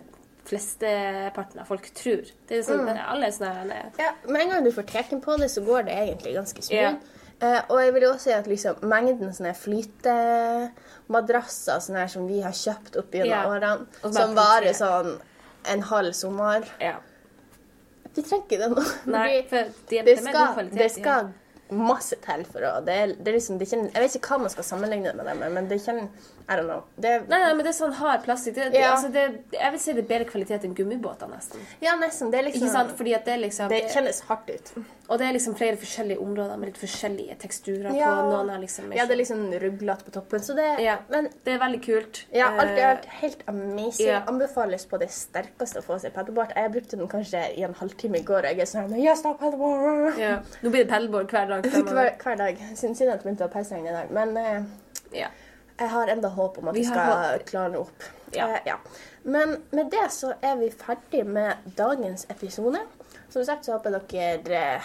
flesteparten 0.44 1.62
av 1.62 1.70
folk 1.70 1.86
tror. 1.96 2.24
Det 2.48 2.60
er 2.60 2.64
sånn, 2.68 2.88
Alle 2.90 3.30
er 3.30 3.36
sånn 3.36 3.48
her, 3.48 3.92
Ja, 4.00 4.12
Med 4.28 4.42
en 4.42 4.50
gang 4.50 4.64
du 4.66 4.72
får 4.72 4.88
teken 4.92 5.22
på 5.24 5.38
det, 5.40 5.50
så 5.52 5.64
går 5.64 5.86
det 5.88 5.94
egentlig 5.94 6.36
ganske 6.36 6.62
smooth. 6.62 6.82
Ja. 6.82 6.96
Eh, 7.44 7.60
og 7.68 7.82
jeg 7.82 7.94
vil 7.96 8.04
jo 8.06 8.10
også 8.14 8.26
si 8.30 8.34
at 8.36 8.48
liksom, 8.48 8.76
mengden 8.88 9.34
sånne 9.36 9.54
flytemadrasser 9.58 11.80
sånne 11.84 12.00
her 12.06 12.12
som 12.14 12.28
vi 12.30 12.38
har 12.44 12.54
kjøpt 12.56 12.98
opp 13.02 13.12
gjennom 13.18 13.48
årene, 13.52 13.86
som 14.00 14.12
som 14.16 14.30
varer 14.38 14.74
sånn 14.78 15.12
en 15.74 15.82
halv 15.90 16.14
sommer 16.16 16.62
ja. 16.84 16.98
De 18.14 18.22
trenger 18.22 18.46
ikke 18.46 18.60
det 18.62 18.70
nå. 18.70 18.82
Nei, 19.16 19.34
for 19.50 19.62
det, 19.90 20.00
det, 20.06 20.18
skal, 20.22 20.54
kvalitet. 20.54 20.80
det 20.80 20.90
skal 20.94 21.22
masse 21.74 22.16
til 22.22 22.46
for 22.46 22.62
å 22.68 22.82
det 22.86 22.94
er, 22.94 23.08
det 23.18 23.28
er 23.32 23.36
liksom, 23.40 23.58
det 23.58 23.66
er 23.66 23.70
ikke, 23.72 23.92
Jeg 23.96 24.02
vet 24.04 24.16
ikke 24.20 24.30
hva 24.30 24.38
man 24.44 24.54
skal 24.54 24.66
sammenligne 24.68 25.12
det 25.18 25.24
med, 25.26 25.52
men 25.56 25.64
det 25.68 25.74
er 25.76 25.82
ikke 25.82 26.08
I 26.50 26.56
don't 26.58 26.68
know. 26.68 26.84
Det, 27.00 27.28
Nei, 27.30 27.40
nei, 27.40 27.54
men 27.54 27.64
det 27.66 27.70
er 27.72 27.78
sånn 27.78 27.94
hard 27.96 28.24
plastikk. 28.26 28.56
Det, 28.56 28.72
det, 28.74 28.80
Ja. 28.82 28.92
altså, 28.96 29.10
det, 29.14 29.22
jeg 29.54 29.72
vil 29.72 29.80
si 29.80 29.94
det 29.94 30.04
er 30.04 30.08
bedre 30.10 30.26
kvalitet 30.30 30.66
enn 30.68 30.74
gummibåter, 30.76 31.28
nesten. 31.32 31.60
ja, 31.82 31.94
nesten. 31.96 32.32
Det 32.32 32.40
er 32.40 32.44
liksom 32.50 32.68
Ikke 32.68 32.74
sant? 32.74 32.92
Fordi 32.98 33.14
at 33.16 33.26
det 33.26 33.38
liksom 33.40 33.70
Det 33.70 33.80
kjennes 33.94 34.20
hardt 34.28 34.50
ut. 34.50 34.74
Og 35.10 35.20
det 35.20 35.28
er 35.28 35.34
liksom 35.34 35.56
flere 35.56 35.78
forskjellige 35.78 36.20
områder 36.20 36.58
med 36.58 36.70
litt 36.70 36.78
forskjellige 36.82 37.38
teksturer 37.40 37.96
Ja. 37.96 38.10
på. 38.16 38.28
Noen 38.34 38.50
er 38.56 38.60
liksom 38.60 38.92
Ja, 38.96 39.06
det 39.06 39.12
er 39.16 39.22
liksom 39.24 39.46
ruglete 39.64 40.04
på 40.04 40.12
toppen, 40.12 40.40
så 40.40 40.56
det 40.56 40.80
ja. 40.84 40.98
Men 41.10 41.30
det 41.46 41.54
er 41.54 41.60
veldig 41.60 41.82
kult. 41.86 42.26
ja, 42.34 42.48
alt 42.60 42.72
i 42.78 42.82
Eh, 42.82 42.90
alt 42.90 43.06
helt 43.22 43.44
amazing. 43.48 44.08
ja. 44.08 44.22
Anbefales 44.28 44.86
på 44.86 45.00
det 45.00 45.10
sterkeste 45.12 45.80
å 45.80 45.84
få 45.84 46.00
seg 46.00 46.14
paddleboard. 46.14 46.52
Jeg 46.56 46.72
brukte 46.72 46.98
den 46.98 47.08
kanskje 47.08 47.58
i 47.58 47.64
en 47.64 47.74
halvtime 47.74 48.18
i 48.20 48.24
går, 48.24 48.40
og 48.40 48.44
jeg 48.44 48.60
er 48.60 48.66
sånn 48.66 48.98
Yes, 49.02 49.22
da, 49.22 49.34
paddleboard! 49.34 50.18
ja. 50.18 50.40
Nå 50.62 50.70
blir 50.70 50.84
det 50.84 50.90
paddleboard 50.90 51.28
hver 51.32 51.48
dag. 51.48 51.64
Hver, 51.94 52.16
hver 52.24 52.36
dag. 52.38 52.58
Siden 52.76 52.96
jeg 52.98 53.20
begynte 53.24 53.44
å 53.46 53.48
ha 53.48 53.54
pause 53.54 53.78
i 53.78 53.84
dag. 53.84 54.10
Men 54.12 54.38
uh, 54.38 54.64
Ja. 55.14 55.28
Jeg 55.80 55.90
har 55.90 56.08
enda 56.08 56.30
håp 56.30 56.58
om 56.58 56.68
at 56.68 56.76
Vi 56.76 56.80
vi 56.82 56.86
skal 56.86 57.12
håp. 57.34 57.46
klare 57.46 57.80
opp. 57.80 58.04
Ja. 58.34 58.48
Eh, 58.56 58.60
ja. 58.66 58.76
Men 59.24 59.64
med 59.72 59.90
det 59.92 60.10
så 60.12 60.34
er 60.42 60.56
vi 60.58 60.70
ferdig 60.70 61.26
med 61.26 61.58
dagens 61.78 62.26
episode. 62.30 62.80
Som 63.30 63.44
sagt 63.46 63.66
så 63.66 63.74
håper 63.78 64.00
dere 64.10 64.82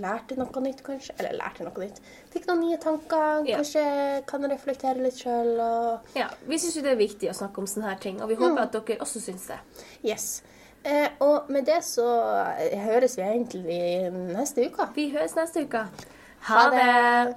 lærte 0.00 0.36
noe 0.38 0.60
nytt, 0.64 0.82
kanskje. 0.84 1.12
Eller 1.18 1.36
lærte 1.36 1.64
noe 1.66 1.82
nytt. 1.84 1.98
Fikk 2.32 2.46
noen 2.48 2.60
nye 2.64 2.78
tanker. 2.80 3.42
Ja. 3.48 3.58
Kanskje 3.60 4.24
kan 4.26 4.44
reflektere 4.50 5.02
litt 5.04 5.18
sjøl. 5.20 5.52
Og 5.60 6.16
ja. 6.16 6.28
Vi 6.48 6.58
syns 6.58 6.76
jo 6.76 6.82
det 6.82 6.92
er 6.94 7.00
viktig 7.00 7.28
å 7.30 7.36
snakke 7.36 7.58
om 7.60 7.66
sånne 7.68 7.90
her 7.90 8.00
ting, 8.00 8.22
og 8.22 8.28
vi 8.28 8.36
Mm. 8.36 8.42
håper 8.56 8.62
at 8.62 8.72
dere 8.72 8.98
også 9.00 9.20
syns 9.20 9.46
det. 9.48 9.58
yes. 10.04 10.42
Eh, 10.84 11.08
og 11.20 11.48
med 11.50 11.64
det 11.66 11.84
så 11.84 12.02
høres 12.74 13.16
vi 13.16 13.22
egentlig 13.22 14.12
neste 14.12 14.64
uke. 14.66 14.88
Vi 14.96 15.10
høres 15.12 15.36
neste 15.36 15.62
uke. 15.62 15.86
Ha 16.48 16.70
det! 16.70 17.36